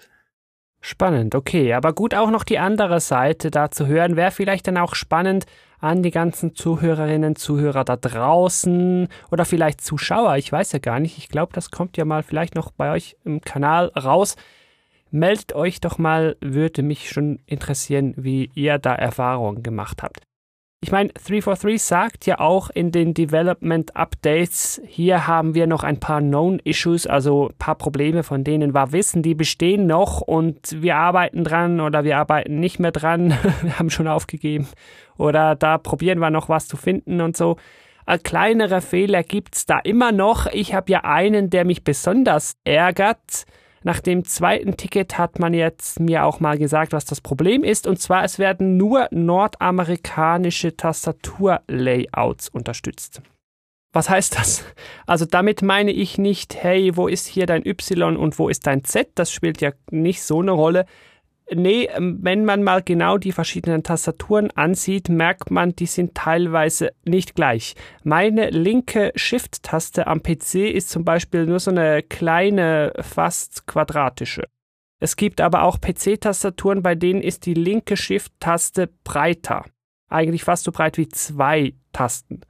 Spannend, 0.84 1.36
okay. 1.36 1.74
Aber 1.74 1.92
gut 1.92 2.12
auch 2.12 2.30
noch 2.30 2.42
die 2.42 2.58
andere 2.58 2.98
Seite 2.98 3.52
da 3.52 3.70
zu 3.70 3.86
hören. 3.86 4.16
Wäre 4.16 4.32
vielleicht 4.32 4.66
dann 4.66 4.76
auch 4.76 4.96
spannend 4.96 5.46
an 5.78 6.02
die 6.02 6.10
ganzen 6.10 6.56
Zuhörerinnen, 6.56 7.36
Zuhörer 7.36 7.84
da 7.84 7.96
draußen 7.96 9.06
oder 9.30 9.44
vielleicht 9.44 9.80
Zuschauer. 9.80 10.36
Ich 10.38 10.50
weiß 10.50 10.72
ja 10.72 10.80
gar 10.80 10.98
nicht. 10.98 11.18
Ich 11.18 11.28
glaube, 11.28 11.52
das 11.52 11.70
kommt 11.70 11.96
ja 11.96 12.04
mal 12.04 12.24
vielleicht 12.24 12.56
noch 12.56 12.72
bei 12.72 12.90
euch 12.90 13.16
im 13.24 13.40
Kanal 13.40 13.92
raus. 13.96 14.34
Meldet 15.12 15.54
euch 15.54 15.80
doch 15.80 15.98
mal, 15.98 16.36
würde 16.40 16.82
mich 16.82 17.10
schon 17.10 17.38
interessieren, 17.46 18.14
wie 18.16 18.50
ihr 18.54 18.78
da 18.78 18.92
Erfahrungen 18.92 19.62
gemacht 19.62 20.02
habt. 20.02 20.22
Ich 20.84 20.90
meine, 20.90 21.10
343 21.10 21.80
sagt 21.80 22.26
ja 22.26 22.40
auch 22.40 22.68
in 22.68 22.90
den 22.90 23.14
Development 23.14 23.94
Updates, 23.94 24.82
hier 24.84 25.28
haben 25.28 25.54
wir 25.54 25.68
noch 25.68 25.84
ein 25.84 26.00
paar 26.00 26.20
Known 26.20 26.58
Issues, 26.64 27.06
also 27.06 27.50
ein 27.50 27.56
paar 27.56 27.76
Probleme, 27.76 28.24
von 28.24 28.42
denen 28.42 28.74
wir 28.74 28.90
wissen, 28.90 29.22
die 29.22 29.36
bestehen 29.36 29.86
noch 29.86 30.20
und 30.22 30.82
wir 30.82 30.96
arbeiten 30.96 31.44
dran 31.44 31.80
oder 31.80 32.02
wir 32.02 32.18
arbeiten 32.18 32.58
nicht 32.58 32.80
mehr 32.80 32.90
dran, 32.90 33.30
wir 33.62 33.78
haben 33.78 33.90
schon 33.90 34.08
aufgegeben 34.08 34.66
oder 35.16 35.54
da 35.54 35.78
probieren 35.78 36.18
wir 36.18 36.30
noch 36.30 36.48
was 36.48 36.66
zu 36.66 36.76
finden 36.76 37.20
und 37.20 37.36
so. 37.36 37.58
Äh, 38.04 38.18
kleinere 38.18 38.80
Fehler 38.80 39.22
gibt's 39.22 39.66
da 39.66 39.78
immer 39.78 40.10
noch. 40.10 40.46
Ich 40.46 40.74
habe 40.74 40.90
ja 40.90 41.04
einen, 41.04 41.48
der 41.48 41.64
mich 41.64 41.84
besonders 41.84 42.56
ärgert. 42.64 43.46
Nach 43.84 44.00
dem 44.00 44.24
zweiten 44.24 44.76
Ticket 44.76 45.18
hat 45.18 45.38
man 45.38 45.54
jetzt 45.54 46.00
mir 46.00 46.24
auch 46.24 46.40
mal 46.40 46.58
gesagt, 46.58 46.92
was 46.92 47.04
das 47.04 47.20
Problem 47.20 47.64
ist. 47.64 47.86
Und 47.86 47.98
zwar, 48.00 48.24
es 48.24 48.38
werden 48.38 48.76
nur 48.76 49.08
nordamerikanische 49.10 50.76
Tastaturlayouts 50.76 52.48
unterstützt. 52.48 53.22
Was 53.92 54.08
heißt 54.08 54.38
das? 54.38 54.64
Also 55.06 55.26
damit 55.26 55.60
meine 55.60 55.90
ich 55.90 56.16
nicht, 56.16 56.62
hey, 56.62 56.96
wo 56.96 57.08
ist 57.08 57.26
hier 57.26 57.46
dein 57.46 57.66
Y 57.66 58.16
und 58.16 58.38
wo 58.38 58.48
ist 58.48 58.66
dein 58.66 58.84
Z? 58.84 59.10
Das 59.16 59.30
spielt 59.30 59.60
ja 59.60 59.72
nicht 59.90 60.22
so 60.22 60.40
eine 60.40 60.52
Rolle, 60.52 60.86
Nee, 61.54 61.88
ähm, 61.94 62.18
wenn 62.22 62.44
man 62.44 62.62
mal 62.62 62.82
genau 62.82 63.18
die 63.18 63.32
verschiedenen 63.32 63.82
Tastaturen 63.82 64.50
ansieht, 64.52 65.08
merkt 65.08 65.50
man, 65.50 65.74
die 65.74 65.86
sind 65.86 66.14
teilweise 66.14 66.92
nicht 67.04 67.34
gleich. 67.34 67.74
Meine 68.04 68.50
linke 68.50 69.12
Shift-Taste 69.14 70.06
am 70.06 70.22
PC 70.22 70.70
ist 70.72 70.90
zum 70.90 71.04
Beispiel 71.04 71.46
nur 71.46 71.60
so 71.60 71.70
eine 71.70 72.02
kleine, 72.02 72.92
fast 73.00 73.66
quadratische. 73.66 74.44
Es 75.00 75.16
gibt 75.16 75.40
aber 75.40 75.64
auch 75.64 75.80
PC-Tastaturen, 75.80 76.82
bei 76.82 76.94
denen 76.94 77.22
ist 77.22 77.46
die 77.46 77.54
linke 77.54 77.96
Shift-Taste 77.96 78.88
breiter. 79.02 79.64
Eigentlich 80.08 80.44
fast 80.44 80.64
so 80.64 80.72
breit 80.72 80.96
wie 80.98 81.08
zwei 81.08 81.74
Tasten. 81.92 82.42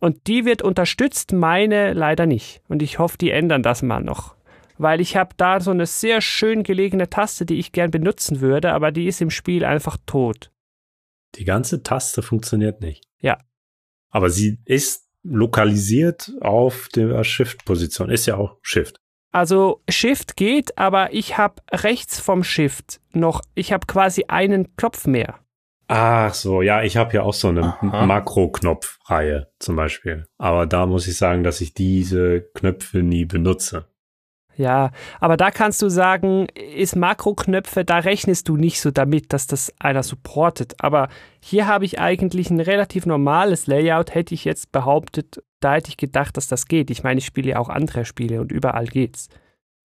Und 0.00 0.26
die 0.26 0.44
wird 0.44 0.62
unterstützt, 0.62 1.32
meine 1.32 1.92
leider 1.92 2.26
nicht. 2.26 2.62
Und 2.68 2.82
ich 2.82 2.98
hoffe, 2.98 3.16
die 3.16 3.30
ändern 3.30 3.62
das 3.62 3.82
mal 3.82 4.02
noch 4.02 4.34
weil 4.78 5.00
ich 5.00 5.16
habe 5.16 5.34
da 5.36 5.60
so 5.60 5.70
eine 5.70 5.86
sehr 5.86 6.20
schön 6.20 6.62
gelegene 6.62 7.10
Taste, 7.10 7.46
die 7.46 7.58
ich 7.58 7.72
gern 7.72 7.90
benutzen 7.90 8.40
würde, 8.40 8.72
aber 8.72 8.92
die 8.92 9.06
ist 9.06 9.20
im 9.20 9.30
Spiel 9.30 9.64
einfach 9.64 9.96
tot. 10.06 10.50
Die 11.36 11.44
ganze 11.44 11.82
Taste 11.82 12.22
funktioniert 12.22 12.80
nicht. 12.80 13.04
Ja. 13.20 13.38
Aber 14.10 14.30
sie 14.30 14.58
ist 14.64 15.08
lokalisiert 15.22 16.32
auf 16.40 16.88
der 16.94 17.24
Shift-Position. 17.24 18.10
Ist 18.10 18.26
ja 18.26 18.36
auch 18.36 18.58
Shift. 18.62 18.96
Also 19.30 19.82
Shift 19.88 20.36
geht, 20.36 20.76
aber 20.76 21.14
ich 21.14 21.38
habe 21.38 21.62
rechts 21.72 22.20
vom 22.20 22.44
Shift 22.44 23.00
noch, 23.12 23.40
ich 23.54 23.72
habe 23.72 23.86
quasi 23.86 24.24
einen 24.28 24.76
Knopf 24.76 25.06
mehr. 25.06 25.38
Ach 25.88 26.32
so, 26.32 26.62
ja, 26.62 26.82
ich 26.82 26.96
habe 26.96 27.14
ja 27.14 27.22
auch 27.22 27.34
so 27.34 27.48
eine. 27.48 27.76
Makro-Knopf-Reihe 27.82 29.48
zum 29.58 29.76
Beispiel. 29.76 30.26
Aber 30.38 30.66
da 30.66 30.86
muss 30.86 31.06
ich 31.06 31.16
sagen, 31.16 31.44
dass 31.44 31.60
ich 31.60 31.74
diese 31.74 32.42
Knöpfe 32.54 33.02
nie 33.02 33.24
benutze. 33.24 33.91
Ja, 34.56 34.90
aber 35.18 35.36
da 35.36 35.50
kannst 35.50 35.80
du 35.80 35.88
sagen, 35.88 36.46
ist 36.76 36.94
Makroknöpfe, 36.94 37.84
da 37.84 37.98
rechnest 37.98 38.48
du 38.48 38.56
nicht 38.56 38.80
so 38.80 38.90
damit, 38.90 39.32
dass 39.32 39.46
das 39.46 39.72
einer 39.78 40.02
supportet. 40.02 40.74
Aber 40.78 41.08
hier 41.40 41.66
habe 41.66 41.84
ich 41.86 41.98
eigentlich 41.98 42.50
ein 42.50 42.60
relativ 42.60 43.06
normales 43.06 43.66
Layout, 43.66 44.14
hätte 44.14 44.34
ich 44.34 44.44
jetzt 44.44 44.70
behauptet, 44.70 45.42
da 45.60 45.74
hätte 45.74 45.88
ich 45.88 45.96
gedacht, 45.96 46.36
dass 46.36 46.48
das 46.48 46.66
geht. 46.68 46.90
Ich 46.90 47.02
meine, 47.02 47.18
ich 47.18 47.26
spiele 47.26 47.50
ja 47.50 47.58
auch 47.58 47.68
andere 47.70 48.04
Spiele 48.04 48.40
und 48.40 48.52
überall 48.52 48.86
geht's. 48.86 49.28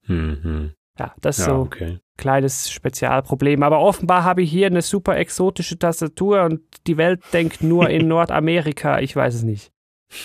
Mhm. 0.07 0.73
Ja, 0.99 1.13
das 1.21 1.39
ist 1.39 1.47
Ja, 1.47 1.53
so 1.53 1.61
okay. 1.61 1.99
kleines 2.17 2.69
Spezialproblem. 2.71 3.63
Aber 3.63 3.79
offenbar 3.79 4.23
habe 4.23 4.41
ich 4.41 4.49
hier 4.51 4.67
eine 4.67 4.81
super 4.81 5.15
exotische 5.17 5.77
Tastatur 5.77 6.43
und 6.43 6.61
die 6.87 6.97
Welt 6.97 7.21
denkt 7.33 7.61
nur 7.61 7.89
in 7.89 8.07
Nordamerika. 8.07 8.99
Ich 8.99 9.15
weiß 9.15 9.35
es 9.35 9.43
nicht. 9.43 9.71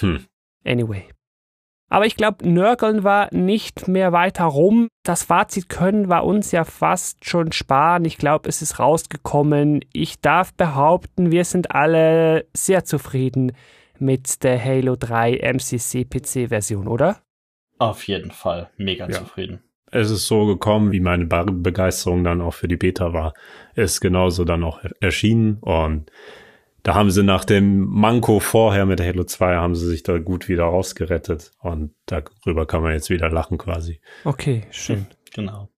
Hm. 0.00 0.24
Anyway. 0.64 1.04
Aber 1.92 2.06
ich 2.06 2.16
glaube, 2.16 2.48
Nörgeln 2.48 3.04
war 3.04 3.28
nicht 3.34 3.86
mehr 3.86 4.12
weiter 4.12 4.44
rum. 4.44 4.88
Das 5.04 5.24
Fazit 5.24 5.68
können 5.68 6.08
wir 6.08 6.24
uns 6.24 6.50
ja 6.50 6.64
fast 6.64 7.26
schon 7.28 7.52
sparen. 7.52 8.06
Ich 8.06 8.16
glaube, 8.16 8.48
es 8.48 8.62
ist 8.62 8.78
rausgekommen. 8.78 9.84
Ich 9.92 10.18
darf 10.22 10.54
behaupten, 10.54 11.30
wir 11.30 11.44
sind 11.44 11.72
alle 11.72 12.46
sehr 12.56 12.86
zufrieden 12.86 13.52
mit 13.98 14.42
der 14.42 14.64
Halo 14.64 14.96
3 14.98 15.36
MCC 15.52 16.06
PC-Version, 16.06 16.88
oder? 16.88 17.18
Auf 17.78 18.08
jeden 18.08 18.30
Fall. 18.30 18.70
Mega 18.78 19.06
Ja. 19.10 19.18
zufrieden. 19.18 19.62
Es 19.90 20.10
ist 20.10 20.26
so 20.26 20.46
gekommen, 20.46 20.92
wie 20.92 21.00
meine 21.00 21.26
Be 21.26 21.44
Begeisterung 21.44 22.24
dann 22.24 22.40
auch 22.40 22.54
für 22.54 22.68
die 22.68 22.78
Beta 22.78 23.12
war. 23.12 23.34
Ist 23.74 24.00
genauso 24.00 24.46
dann 24.46 24.64
auch 24.64 24.80
erschienen 25.00 25.58
und 25.60 26.10
da 26.82 26.94
haben 26.94 27.10
sie 27.10 27.22
nach 27.22 27.44
dem 27.44 27.86
Manko 27.86 28.40
vorher 28.40 28.86
mit 28.86 29.00
Halo 29.00 29.24
2 29.24 29.56
haben 29.56 29.74
sie 29.74 29.86
sich 29.86 30.02
da 30.02 30.18
gut 30.18 30.48
wieder 30.48 30.64
rausgerettet 30.64 31.52
und 31.60 31.94
darüber 32.06 32.66
kann 32.66 32.82
man 32.82 32.92
jetzt 32.92 33.10
wieder 33.10 33.30
lachen 33.30 33.58
quasi. 33.58 34.00
Okay, 34.24 34.64
schön. 34.70 35.06
Genau. 35.34 35.70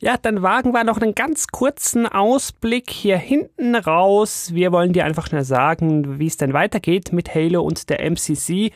Ja, 0.00 0.16
dann 0.16 0.40
wagen 0.40 0.72
wir 0.72 0.82
noch 0.82 0.96
einen 0.98 1.14
ganz 1.14 1.48
kurzen 1.48 2.06
Ausblick 2.06 2.88
hier 2.90 3.18
hinten 3.18 3.74
raus. 3.74 4.54
Wir 4.54 4.72
wollen 4.72 4.94
dir 4.94 5.04
einfach 5.04 5.30
nur 5.30 5.44
sagen, 5.44 6.18
wie 6.18 6.26
es 6.26 6.38
denn 6.38 6.54
weitergeht 6.54 7.12
mit 7.12 7.34
Halo 7.34 7.60
und 7.62 7.90
der 7.90 8.00
MCC. 8.08 8.72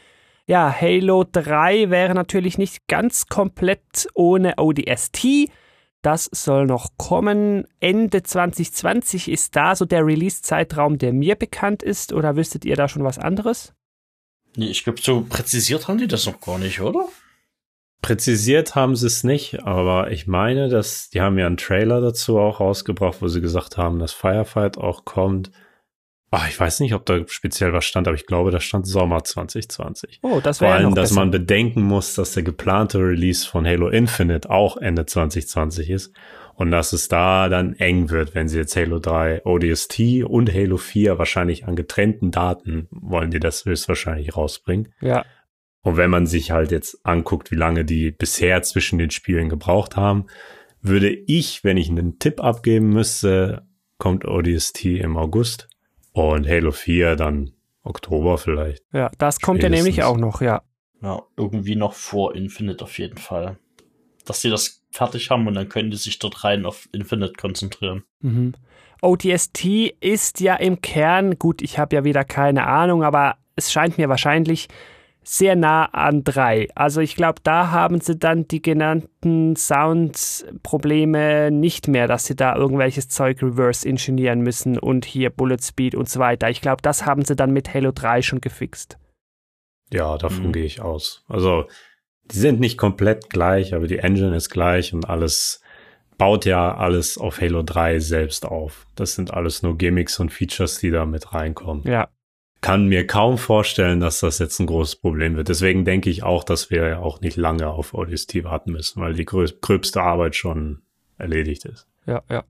Ja, 0.46 0.70
Halo 0.78 1.24
3 1.30 1.88
wäre 1.88 2.14
natürlich 2.14 2.58
nicht 2.58 2.88
ganz 2.88 3.26
komplett 3.26 4.08
ohne 4.14 4.54
ODST. 4.58 5.48
Das 6.02 6.28
soll 6.32 6.66
noch 6.66 6.90
kommen. 6.98 7.66
Ende 7.78 8.22
2020 8.22 9.30
ist 9.30 9.54
da 9.54 9.76
so 9.76 9.84
der 9.84 10.04
Release-Zeitraum, 10.04 10.98
der 10.98 11.12
mir 11.12 11.36
bekannt 11.36 11.82
ist. 11.82 12.12
Oder 12.12 12.36
wüsstet 12.36 12.64
ihr 12.64 12.74
da 12.74 12.88
schon 12.88 13.04
was 13.04 13.18
anderes? 13.18 13.72
Nee, 14.56 14.70
ich 14.70 14.84
glaube, 14.84 15.00
so 15.00 15.22
präzisiert 15.22 15.88
haben 15.88 15.98
die 15.98 16.08
das 16.08 16.26
noch 16.26 16.40
gar 16.40 16.58
nicht, 16.58 16.80
oder? 16.80 17.08
Präzisiert 18.02 18.74
haben 18.74 18.96
sie 18.96 19.06
es 19.06 19.22
nicht, 19.22 19.62
aber 19.62 20.10
ich 20.10 20.26
meine, 20.26 20.68
dass 20.68 21.08
die 21.08 21.20
haben 21.20 21.38
ja 21.38 21.46
einen 21.46 21.56
Trailer 21.56 22.00
dazu 22.00 22.36
auch 22.36 22.58
rausgebracht, 22.58 23.22
wo 23.22 23.28
sie 23.28 23.40
gesagt 23.40 23.76
haben, 23.76 24.00
dass 24.00 24.12
Firefight 24.12 24.76
auch 24.76 25.04
kommt. 25.04 25.52
Ach, 26.34 26.48
ich 26.48 26.58
weiß 26.58 26.80
nicht, 26.80 26.94
ob 26.94 27.04
da 27.04 27.20
speziell 27.28 27.74
was 27.74 27.84
stand, 27.84 28.08
aber 28.08 28.14
ich 28.14 28.24
glaube, 28.24 28.50
da 28.50 28.58
stand 28.58 28.86
Sommer 28.86 29.22
2020. 29.22 30.20
Oh, 30.22 30.40
das 30.42 30.58
Vor 30.58 30.66
wäre 30.68 30.70
ja 30.70 30.78
allem, 30.78 30.88
noch 30.88 30.96
dass 30.96 31.10
besser. 31.10 31.20
man 31.20 31.30
bedenken 31.30 31.82
muss, 31.82 32.14
dass 32.14 32.32
der 32.32 32.42
geplante 32.42 32.98
Release 33.00 33.46
von 33.46 33.66
Halo 33.66 33.88
Infinite 33.90 34.48
auch 34.48 34.78
Ende 34.78 35.04
2020 35.04 35.90
ist 35.90 36.14
und 36.54 36.70
dass 36.70 36.94
es 36.94 37.08
da 37.08 37.50
dann 37.50 37.74
eng 37.74 38.08
wird, 38.08 38.34
wenn 38.34 38.48
sie 38.48 38.56
jetzt 38.56 38.74
Halo 38.76 38.98
3 38.98 39.44
ODST 39.44 40.24
und 40.24 40.50
Halo 40.54 40.78
4 40.78 41.18
wahrscheinlich 41.18 41.66
an 41.66 41.76
getrennten 41.76 42.30
Daten 42.30 42.88
wollen 42.90 43.30
die 43.30 43.38
das 43.38 43.66
höchstwahrscheinlich 43.66 44.34
rausbringen. 44.34 44.94
ja, 45.02 45.26
Und 45.82 45.98
wenn 45.98 46.08
man 46.08 46.26
sich 46.26 46.50
halt 46.50 46.70
jetzt 46.70 47.04
anguckt, 47.04 47.50
wie 47.50 47.56
lange 47.56 47.84
die 47.84 48.10
bisher 48.10 48.62
zwischen 48.62 48.98
den 48.98 49.10
Spielen 49.10 49.50
gebraucht 49.50 49.96
haben, 49.96 50.28
würde 50.80 51.10
ich, 51.10 51.62
wenn 51.62 51.76
ich 51.76 51.90
einen 51.90 52.18
Tipp 52.18 52.42
abgeben 52.42 52.88
müsste, 52.88 53.66
kommt 53.98 54.24
ODST 54.24 54.86
im 54.86 55.18
August 55.18 55.68
und 56.12 56.46
Halo 56.48 56.72
4 56.72 57.16
dann 57.16 57.52
Oktober 57.82 58.38
vielleicht. 58.38 58.84
ja, 58.92 59.10
das 59.18 59.40
kommt 59.40 59.62
ja 59.62 59.68
nämlich 59.68 59.96
Spätestens. 59.96 60.14
auch 60.14 60.18
noch, 60.18 60.40
ja. 60.40 60.62
Ja, 61.02 61.22
irgendwie 61.36 61.74
noch 61.74 61.94
vor 61.94 62.34
Infinite 62.34 62.84
auf 62.84 62.98
jeden 62.98 63.18
Fall. 63.18 63.58
Dass 64.24 64.40
sie 64.40 64.50
das 64.50 64.82
fertig 64.92 65.30
haben 65.30 65.46
und 65.48 65.54
dann 65.54 65.68
können 65.68 65.90
die 65.90 65.96
sich 65.96 66.20
dort 66.20 66.44
rein 66.44 66.64
auf 66.64 66.88
Infinite 66.92 67.32
konzentrieren. 67.32 68.04
Mhm. 68.20 68.54
OTST 69.00 69.64
ist 70.00 70.38
ja 70.40 70.54
im 70.54 70.80
Kern, 70.80 71.38
gut, 71.38 71.60
ich 71.60 71.78
habe 71.78 71.96
ja 71.96 72.04
wieder 72.04 72.24
keine 72.24 72.68
Ahnung, 72.68 73.02
aber 73.02 73.36
es 73.56 73.72
scheint 73.72 73.98
mir 73.98 74.08
wahrscheinlich 74.08 74.68
sehr 75.24 75.54
nah 75.56 75.84
an 75.86 76.24
drei. 76.24 76.68
Also 76.74 77.00
ich 77.00 77.14
glaube, 77.16 77.40
da 77.42 77.70
haben 77.70 78.00
sie 78.00 78.16
dann 78.16 78.48
die 78.48 78.60
genannten 78.60 79.54
Soundprobleme 79.56 81.50
nicht 81.50 81.88
mehr, 81.88 82.08
dass 82.08 82.26
sie 82.26 82.34
da 82.36 82.56
irgendwelches 82.56 83.08
Zeug 83.08 83.42
reverse 83.42 83.88
ingenieren 83.88 84.40
müssen 84.40 84.78
und 84.78 85.04
hier 85.04 85.30
Bullet 85.30 85.58
Speed 85.60 85.94
und 85.94 86.08
so 86.08 86.18
weiter. 86.20 86.50
Ich 86.50 86.60
glaube, 86.60 86.82
das 86.82 87.06
haben 87.06 87.24
sie 87.24 87.36
dann 87.36 87.52
mit 87.52 87.72
Halo 87.72 87.92
3 87.92 88.22
schon 88.22 88.40
gefixt. 88.40 88.98
Ja, 89.92 90.16
davon 90.18 90.48
Mhm. 90.48 90.52
gehe 90.52 90.64
ich 90.64 90.80
aus. 90.80 91.24
Also, 91.28 91.66
die 92.24 92.38
sind 92.38 92.60
nicht 92.60 92.78
komplett 92.78 93.30
gleich, 93.30 93.74
aber 93.74 93.86
die 93.86 93.98
Engine 93.98 94.34
ist 94.34 94.48
gleich 94.50 94.94
und 94.94 95.08
alles 95.08 95.60
baut 96.18 96.44
ja 96.44 96.74
alles 96.76 97.18
auf 97.18 97.40
Halo 97.40 97.62
3 97.62 97.98
selbst 97.98 98.46
auf. 98.46 98.86
Das 98.94 99.14
sind 99.14 99.32
alles 99.34 99.62
nur 99.62 99.76
Gimmicks 99.76 100.18
und 100.20 100.30
Features, 100.30 100.78
die 100.78 100.90
da 100.90 101.04
mit 101.04 101.34
reinkommen. 101.34 101.82
Ja, 101.84 102.08
Kann 102.62 102.86
mir 102.86 103.06
kaum 103.06 103.36
vorstellen, 103.36 104.00
dass 104.00 104.20
das 104.20 104.38
jetzt 104.38 104.58
ein 104.60 104.66
großes 104.66 104.96
Problem 104.96 105.36
wird. 105.36 105.48
Deswegen 105.48 105.84
denke 105.84 106.08
ich 106.08 106.22
auch, 106.22 106.44
dass 106.44 106.70
wir 106.70 106.88
ja 106.88 106.98
auch 107.00 107.20
nicht 107.20 107.36
lange 107.36 107.68
auf 107.68 107.92
ODST 107.92 108.44
warten 108.44 108.72
müssen, 108.72 109.02
weil 109.02 109.14
die 109.14 109.26
gröbste 109.26 110.00
Arbeit 110.00 110.34
schon 110.34 110.80
erledigt 111.18 111.66
ist. 111.66 111.86
ja, 112.06 112.22
ja. 112.30 112.44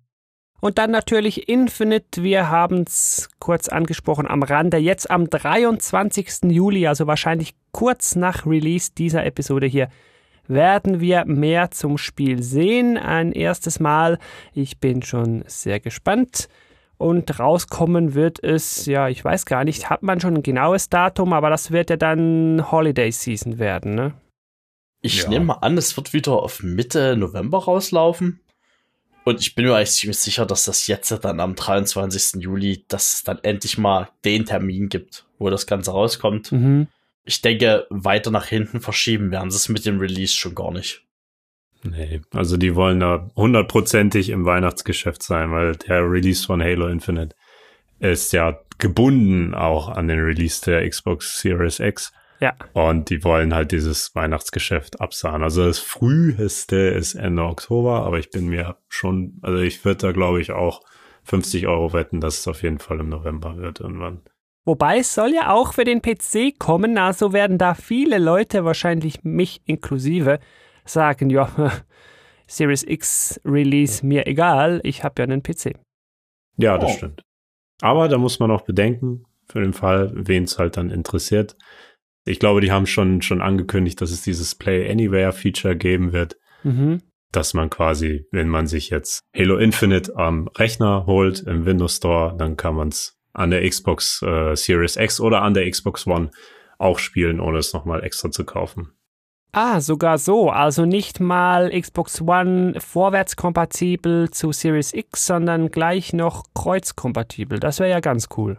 Und 0.61 0.79
dann 0.79 0.93
natürlich 0.93 1.49
Infinite, 1.49 2.23
wir 2.23 2.49
haben 2.49 2.85
es 2.87 3.31
kurz 3.41 3.69
angesprochen 3.69 4.29
am 4.29 4.45
Rande, 4.45 4.77
jetzt 4.77 5.11
am 5.11 5.29
23. 5.29 6.45
Juli, 6.53 6.87
also 6.87 7.09
wahrscheinlich 7.09 7.57
kurz 7.73 8.15
nach 8.15 8.47
Release 8.47 8.93
dieser 8.97 9.27
Episode 9.27 9.67
hier, 9.67 9.89
werden 10.47 11.01
wir 11.01 11.25
mehr 11.25 11.73
zum 11.73 11.99
Spiel 11.99 12.45
sehen. 12.45 12.97
Ein 12.97 13.33
erstes 13.33 13.81
Mal. 13.81 14.21
Ich 14.53 14.79
bin 14.79 15.03
schon 15.03 15.43
sehr 15.49 15.81
gespannt. 15.81 16.49
Und 17.03 17.41
rauskommen 17.41 18.15
wird 18.15 18.43
es, 18.45 18.87
ja, 18.87 19.09
ich 19.09 19.25
weiß 19.25 19.45
gar 19.45 19.65
nicht, 19.65 19.91
hat 19.91 20.05
man 20.05 20.21
schon 20.21 20.35
ein 20.37 20.43
genaues 20.45 20.89
Datum, 20.89 21.33
aber 21.33 21.51
das 21.51 21.73
wird 21.73 21.91
ja 21.91 21.97
dann 21.97 22.71
Holiday 22.71 23.11
Season 23.11 23.59
werden, 23.59 23.97
ne? 23.97 24.15
Ich 25.01 25.25
Ja. 25.25 25.29
nehme 25.29 25.47
mal 25.47 25.55
an, 25.55 25.77
es 25.77 25.97
wird 25.97 26.13
wieder 26.13 26.35
auf 26.35 26.63
Mitte 26.63 27.17
November 27.17 27.65
rauslaufen. 27.65 28.39
Und 29.25 29.41
ich 29.41 29.57
bin 29.57 29.65
mir 29.65 29.75
eigentlich 29.75 29.91
ziemlich 29.91 30.19
sicher, 30.21 30.47
dass 30.47 30.67
das 30.67 30.87
jetzt 30.87 31.11
dann 31.25 31.41
am 31.41 31.57
23. 31.57 32.41
Juli, 32.41 32.85
dass 32.87 33.15
es 33.15 33.25
dann 33.25 33.41
endlich 33.43 33.79
mal 33.79 34.09
den 34.25 34.45
Termin 34.47 34.89
gibt, 34.89 35.27
wo 35.41 35.51
das 35.51 35.67
Ganze 35.67 35.91
rauskommt. 35.91 36.53
Mhm. 36.53 36.87
Ich 37.25 37.43
denke, 37.43 37.85
weiter 37.91 38.31
nach 38.31 38.47
hinten 38.47 38.81
verschieben 38.81 39.33
werden 39.33 39.51
sie 39.51 39.57
es 39.57 39.69
mit 39.69 39.85
dem 39.87 39.99
Release 39.99 40.37
schon 40.37 40.55
gar 40.55 40.71
nicht. 40.71 41.03
Nee, 41.85 42.21
also 42.33 42.57
die 42.57 42.75
wollen 42.75 43.01
da 43.01 43.31
hundertprozentig 43.35 44.31
im 44.31 44.45
Weihnachtsgeschäft 44.45 45.23
sein, 45.23 45.51
weil 45.51 45.77
der 45.77 46.09
Release 46.09 46.47
von 46.47 46.63
Halo 46.63 46.87
Infinite 46.87 47.35
ist 47.99 48.33
ja 48.33 48.59
gebunden 48.79 49.55
auch 49.55 49.89
an 49.89 50.09
den 50.09 50.21
Release 50.21 50.65
der 50.65 50.89
Xbox 50.89 51.41
Series 51.41 51.81
X. 51.81 52.13
Ja. 52.41 52.55
Und 52.73 53.11
die 53.11 53.23
wollen 53.23 53.55
halt 53.55 53.71
dieses 53.71 54.15
Weihnachtsgeschäft 54.17 55.01
absahen. 55.01 55.45
Also 55.45 55.65
das 55.65 55.79
früheste 55.79 56.77
ist 56.77 57.15
Ende 57.15 57.45
Oktober, 57.45 58.05
aber 58.05 58.19
ich 58.19 58.31
bin 58.31 58.49
mir 58.49 58.77
schon, 58.89 59.39
also 59.43 59.59
ich 59.59 59.85
würde 59.85 60.07
da 60.09 60.13
glaube 60.13 60.41
ich 60.41 60.51
auch 60.51 60.83
50 61.25 61.69
Euro 61.69 61.93
wetten, 61.93 62.21
dass 62.21 62.41
es 62.41 62.49
auf 62.49 62.63
jeden 62.65 62.81
Fall 62.81 62.99
im 62.99 63.09
November 63.09 63.57
wird 63.59 63.79
irgendwann. 63.79 64.23
Wobei 64.65 64.99
es 64.99 65.15
soll 65.15 65.33
ja 65.35 65.53
auch 65.53 65.73
für 65.73 65.85
den 65.85 66.03
PC 66.03 66.59
kommen, 66.59 66.99
also 66.99 67.33
werden 67.33 67.59
da 67.59 67.75
viele 67.75 68.19
Leute, 68.19 68.65
wahrscheinlich 68.65 69.25
mich 69.25 69.61
inklusive, 69.65 70.39
sagen, 70.85 71.31
ja, 71.31 71.49
Series 72.47 72.83
X 72.87 73.41
Release 73.45 74.05
mir 74.05 74.27
egal, 74.27 74.81
ich 74.85 75.05
habe 75.05 75.15
ja 75.23 75.25
einen 75.25 75.43
PC. 75.43 75.75
Ja, 76.59 76.77
das 76.79 76.93
Oh. 76.93 76.97
stimmt. 76.97 77.23
Aber 77.81 78.09
da 78.09 78.19
muss 78.19 78.39
man 78.39 78.51
auch 78.51 78.63
bedenken, 78.63 79.25
für 79.49 79.61
den 79.61 79.73
Fall, 79.73 80.11
wen 80.15 80.45
es 80.45 80.59
halt 80.59 80.77
dann 80.77 80.91
interessiert. 80.91 81.57
Ich 82.25 82.39
glaube, 82.39 82.61
die 82.61 82.71
haben 82.71 82.87
schon, 82.87 83.23
schon 83.23 83.41
angekündigt, 83.43 84.01
dass 84.01 84.11
es 84.13 84.23
dieses 84.23 84.55
Play 84.55 84.89
Anywhere 84.91 85.33
Feature 85.33 85.75
geben 85.77 86.13
wird, 86.13 86.37
Mhm. 86.63 87.03
dass 87.33 87.55
man 87.55 87.71
quasi, 87.71 88.27
wenn 88.31 88.49
man 88.49 88.67
sich 88.67 88.91
jetzt 88.91 89.21
Halo 89.37 89.57
Infinite 89.57 90.15
am 90.17 90.47
Rechner 90.57 91.07
holt 91.07 91.41
im 91.41 91.65
Windows 91.65 91.97
Store, 91.97 92.37
dann 92.37 92.57
kann 92.57 92.75
man 92.77 92.89
es 92.89 93.19
an 93.33 93.51
der 93.51 93.67
Xbox 93.69 94.23
äh, 94.23 94.55
Series 94.55 94.97
X 94.97 95.19
oder 95.21 95.43
an 95.43 95.55
der 95.55 95.69
Xbox 95.69 96.07
One 96.07 96.31
auch 96.79 96.99
spielen, 96.99 97.41
ohne 97.41 97.59
es 97.59 97.73
nochmal 97.73 98.05
extra 98.05 98.31
zu 98.31 98.45
kaufen. 98.45 98.93
Ah, 99.53 99.83
sogar 99.83 100.17
so. 100.17 100.51
Also 100.51 100.87
nicht 100.87 101.21
mal 101.21 101.71
Xbox 101.79 102.23
One 102.23 102.81
vorwärtskompatibel 102.81 104.31
zu 104.31 104.51
Series 104.51 104.95
X, 104.95 105.27
sondern 105.27 105.71
gleich 105.71 106.15
noch 106.15 106.45
kreuzkompatibel. 106.55 107.61
Das 107.61 107.79
wäre 107.79 107.91
ja 107.91 108.01
ganz 108.01 108.29
cool. 108.37 108.59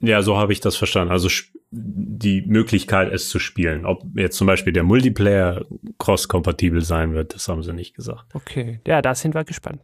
Ja, 0.00 0.22
so 0.22 0.36
habe 0.36 0.52
ich 0.52 0.60
das 0.60 0.76
verstanden. 0.76 1.12
Also 1.12 1.28
die 1.70 2.42
Möglichkeit, 2.42 3.12
es 3.12 3.28
zu 3.28 3.38
spielen. 3.38 3.86
Ob 3.86 4.04
jetzt 4.14 4.36
zum 4.36 4.46
Beispiel 4.46 4.72
der 4.72 4.82
Multiplayer 4.82 5.64
cross-kompatibel 5.98 6.82
sein 6.82 7.14
wird, 7.14 7.34
das 7.34 7.48
haben 7.48 7.62
sie 7.62 7.72
nicht 7.72 7.94
gesagt. 7.94 8.34
Okay, 8.34 8.80
ja, 8.86 9.02
da 9.02 9.14
sind 9.14 9.34
wir 9.34 9.44
gespannt. 9.44 9.82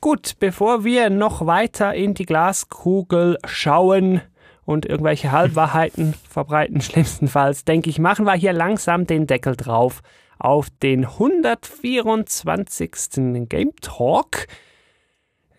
Gut, 0.00 0.34
bevor 0.38 0.84
wir 0.84 1.10
noch 1.10 1.46
weiter 1.46 1.94
in 1.94 2.14
die 2.14 2.26
Glaskugel 2.26 3.38
schauen 3.44 4.20
und 4.68 4.84
irgendwelche 4.84 5.32
Halbwahrheiten 5.32 6.12
verbreiten, 6.28 6.82
schlimmstenfalls, 6.82 7.64
denke 7.64 7.88
ich, 7.88 7.98
machen 7.98 8.26
wir 8.26 8.34
hier 8.34 8.52
langsam 8.52 9.06
den 9.06 9.26
Deckel 9.26 9.56
drauf 9.56 10.02
auf 10.38 10.66
den 10.82 11.06
124. 11.06 13.48
Game 13.48 13.74
Talk. 13.80 14.46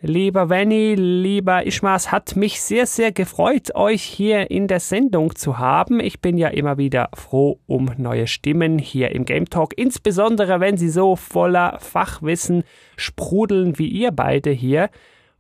Lieber 0.02 0.52
Venny, 0.52 0.94
lieber 0.94 1.66
Ishmas, 1.66 2.12
hat 2.12 2.36
mich 2.36 2.62
sehr, 2.62 2.86
sehr 2.86 3.12
gefreut, 3.12 3.74
euch 3.74 4.04
hier 4.04 4.52
in 4.52 4.68
der 4.68 4.80
Sendung 4.80 5.36
zu 5.36 5.58
haben. 5.58 6.00
Ich 6.00 6.22
bin 6.22 6.38
ja 6.38 6.50
immer 6.50 6.78
wieder 6.78 7.10
froh 7.16 7.60
um 7.66 7.90
neue 7.98 8.28
Stimmen 8.28 8.78
hier 8.78 9.10
im 9.10 9.26
Game 9.26 9.50
Talk, 9.50 9.74
insbesondere 9.76 10.60
wenn 10.60 10.78
sie 10.78 10.90
so 10.90 11.16
voller 11.16 11.80
Fachwissen 11.80 12.64
sprudeln 12.96 13.80
wie 13.80 13.88
ihr 13.88 14.12
beide 14.12 14.52
hier. 14.52 14.92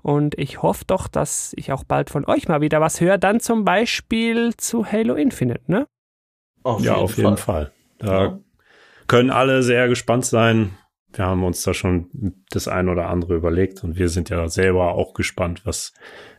Und 0.02 0.38
ich 0.38 0.62
hoffe 0.62 0.86
doch, 0.88 1.08
dass 1.08 1.54
ich 1.58 1.72
auch 1.72 1.84
bald 1.84 2.10
von 2.10 2.26
euch 2.26 2.48
mal 2.48 2.62
wieder 2.62 2.80
was 2.82 3.02
höre, 3.02 3.18
dann 3.18 3.40
zum 3.40 3.66
Beispiel 3.66 4.56
zu 4.56 4.86
Halo 4.86 5.16
Infinite, 5.16 5.62
ne? 5.68 5.88
Auf 6.64 6.82
ja, 6.82 6.94
jeden 6.94 7.04
auf 7.04 7.18
jeden 7.18 7.38
Fall. 7.38 7.66
Fall. 7.66 7.74
Da 7.98 8.24
ja. 8.24 8.40
können 9.08 9.30
alle 9.30 9.64
sehr 9.64 9.88
gespannt 9.88 10.26
sein 10.26 10.78
wir 11.14 11.26
haben 11.26 11.44
uns 11.44 11.64
da 11.64 11.74
schon 11.74 12.44
das 12.52 12.68
ein 12.68 12.88
oder 12.88 13.10
andere 13.10 13.36
überlegt 13.36 13.84
und 13.84 13.98
wir 13.98 14.10
sind 14.10 14.30
ja 14.30 14.48
selber 14.48 14.94
auch 14.94 15.14
gespannt, 15.14 15.62
was 15.66 15.94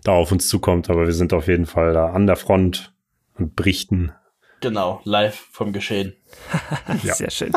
da 0.04 0.12
auf 0.12 0.30
uns 0.30 0.48
zukommt. 0.48 0.90
Aber 0.90 1.06
wir 1.06 1.12
sind 1.12 1.32
auf 1.32 1.48
jeden 1.48 1.66
Fall 1.66 1.92
da 1.92 2.10
an 2.10 2.26
der 2.26 2.36
Front 2.36 2.94
und 3.36 3.56
berichten. 3.56 4.12
Genau, 4.60 5.00
live 5.04 5.46
vom 5.50 5.72
Geschehen. 5.72 6.14
ja. 7.02 7.14
Sehr 7.14 7.30
schön. 7.30 7.52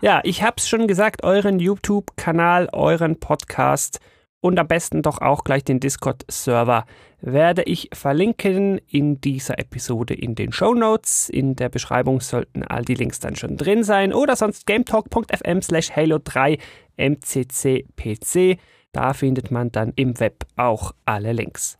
ja, 0.00 0.20
ich 0.24 0.42
hab's 0.42 0.68
schon 0.68 0.86
gesagt, 0.86 1.24
euren 1.24 1.58
YouTube-Kanal, 1.58 2.68
euren 2.72 3.18
Podcast 3.18 3.98
und 4.44 4.58
am 4.58 4.68
besten 4.68 5.00
doch 5.00 5.22
auch 5.22 5.42
gleich 5.42 5.64
den 5.64 5.80
Discord-Server 5.80 6.84
werde 7.22 7.62
ich 7.62 7.88
verlinken 7.94 8.78
in 8.90 9.18
dieser 9.18 9.58
Episode 9.58 10.12
in 10.12 10.34
den 10.34 10.52
Show 10.52 10.74
Notes. 10.74 11.30
In 11.30 11.56
der 11.56 11.70
Beschreibung 11.70 12.20
sollten 12.20 12.62
all 12.62 12.84
die 12.84 12.94
Links 12.94 13.20
dann 13.20 13.36
schon 13.36 13.56
drin 13.56 13.84
sein 13.84 14.12
oder 14.12 14.36
sonst 14.36 14.66
gametalk.fm 14.66 15.62
slash 15.62 15.92
halo 15.92 16.18
3 16.22 16.58
mccpc. 16.98 18.58
Da 18.92 19.14
findet 19.14 19.50
man 19.50 19.72
dann 19.72 19.94
im 19.96 20.20
Web 20.20 20.44
auch 20.56 20.92
alle 21.06 21.32
Links. 21.32 21.78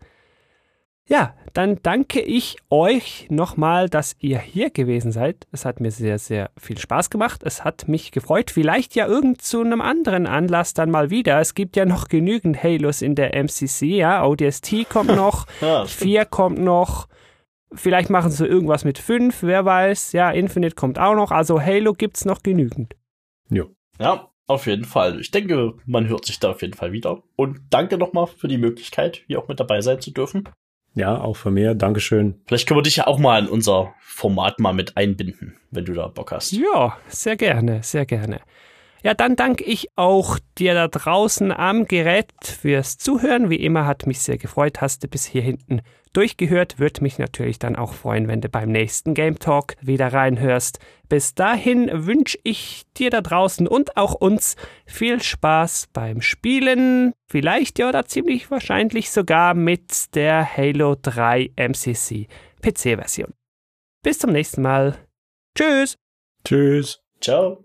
Ja, 1.07 1.35
dann 1.53 1.81
danke 1.83 2.21
ich 2.21 2.57
euch 2.71 3.27
nochmal, 3.31 3.91
dass 3.91 4.17
ihr 4.21 4.39
hier 4.39 4.71
gewesen 4.71 5.13
seid. 5.13 5.47
Es 5.53 5.67
hat 5.67 5.79
mir 5.79 5.91
sehr, 5.91 6.19
sehr 6.19 6.51
viel 6.59 6.79
Spaß 6.79 7.11
gemacht. 7.11 7.43
Es 7.45 7.63
hat 7.63 7.89
mich 7.89 8.11
gefreut. 8.11 8.51
Vielleicht 8.51 8.95
ja 8.95 9.07
irgend 9.07 9.43
zu 9.43 9.61
einem 9.61 9.83
anderen 9.83 10.27
Anlass 10.27 10.73
dann 10.73 10.91
mal 10.91 11.11
wieder. 11.11 11.41
Es 11.41 11.55
gibt 11.55 11.77
ja 11.77 11.85
noch 11.85 12.09
genügend 12.09 12.63
Halos 12.63 13.03
in 13.03 13.15
der 13.15 13.35
MCC. 13.35 13.83
Ja, 13.99 14.25
ODST 14.25 14.89
kommt 14.89 15.11
noch, 15.15 15.47
ja, 15.61 15.85
4 15.85 16.25
kommt 16.25 16.59
noch. 16.59 17.07
Vielleicht 17.75 18.09
machen 18.09 18.31
sie 18.31 18.47
irgendwas 18.47 18.85
mit 18.85 18.99
5, 18.99 19.43
wer 19.43 19.65
weiß. 19.65 20.13
Ja, 20.13 20.31
Infinite 20.31 20.75
kommt 20.75 20.99
auch 20.99 21.15
noch. 21.15 21.33
Also 21.33 21.61
Halo 21.61 21.93
gibt's 21.93 22.25
noch 22.25 22.43
genügend. 22.43 22.95
Jo. 23.51 23.67
Ja, 23.99 24.31
auf 24.47 24.67
jeden 24.67 24.85
Fall. 24.85 25.21
Ich 25.21 25.31
denke, 25.31 25.75
man 25.85 26.09
hört 26.09 26.25
sich 26.25 26.41
da 26.41 26.53
auf 26.53 26.63
jeden 26.63 26.75
Fall 26.75 26.93
wieder. 26.93 27.23
Und 27.37 27.61
danke 27.71 27.99
nochmal 27.99 28.27
für 28.27 28.49
die 28.49 28.59
Möglichkeit, 28.59 29.23
hier 29.27 29.39
auch 29.39 29.49
mit 29.49 29.61
dabei 29.61 29.83
sein 29.83 30.01
zu 30.01 30.11
dürfen. 30.11 30.49
Ja, 30.95 31.21
auch 31.21 31.37
von 31.37 31.55
mir. 31.55 31.75
Dankeschön. 31.75 32.41
Vielleicht 32.47 32.69
können 32.69 32.79
wir 32.79 32.83
dich 32.83 32.97
ja 32.97 33.07
auch 33.07 33.19
mal 33.19 33.43
in 33.43 33.49
unser 33.49 33.95
Format 34.01 34.61
mal 34.61 34.73
mit 34.73 34.97
einbinden, 34.97 35.57
wenn 35.71 35.85
du 35.85 35.93
da 35.93 36.07
Bock 36.07 36.31
hast. 36.31 36.53
Ja, 36.53 36.97
sehr 37.09 37.37
gerne, 37.37 37.83
sehr 37.83 38.07
gerne. 38.07 38.41
Ja, 39.05 39.13
dann 39.13 39.37
danke 39.37 39.65
ich 39.65 39.89
auch 39.97 40.39
dir 40.57 40.73
da 40.73 40.89
draußen 40.89 41.53
am 41.53 41.85
Gerät 41.85 42.33
fürs 42.43 42.97
Zuhören. 42.97 43.51
Wie 43.51 43.63
immer 43.63 43.85
hat 43.85 44.07
mich 44.07 44.21
sehr 44.21 44.39
gefreut, 44.39 44.81
hast 44.81 45.05
du 45.05 45.09
bis 45.09 45.27
hier 45.27 45.43
hinten 45.43 45.83
durchgehört. 46.15 46.79
Würde 46.79 47.03
mich 47.03 47.19
natürlich 47.19 47.59
dann 47.59 47.77
auch 47.77 47.93
freuen, 47.93 48.29
wenn 48.29 48.41
du 48.41 48.49
beim 48.49 48.71
nächsten 48.73 49.13
Game 49.13 49.39
Talk 49.39 49.75
wieder 49.83 50.15
reinhörst. 50.15 50.79
Bis 51.11 51.35
dahin 51.35 52.07
wünsche 52.07 52.39
ich 52.45 52.85
dir 52.97 53.11
da 53.11 53.21
draußen 53.21 53.69
und 53.69 53.99
auch 53.99 54.15
uns 54.15 54.57
viel 54.87 55.23
Spaß 55.23 55.89
beim 55.93 56.23
Spielen. 56.23 57.13
Vielleicht 57.31 57.79
ja 57.79 57.91
oder 57.91 58.07
ziemlich 58.07 58.51
wahrscheinlich 58.51 59.11
sogar 59.11 59.53
mit 59.53 60.15
der 60.15 60.57
Halo 60.57 60.97
3 61.03 61.51
MCC 61.57 62.27
PC-Version. 62.63 63.35
Bis 64.03 64.19
zum 64.19 64.33
nächsten 64.33 64.63
Mal. 64.63 64.97
Tschüss. 65.55 65.99
Tschüss. 66.43 67.03
Ciao. 67.21 67.65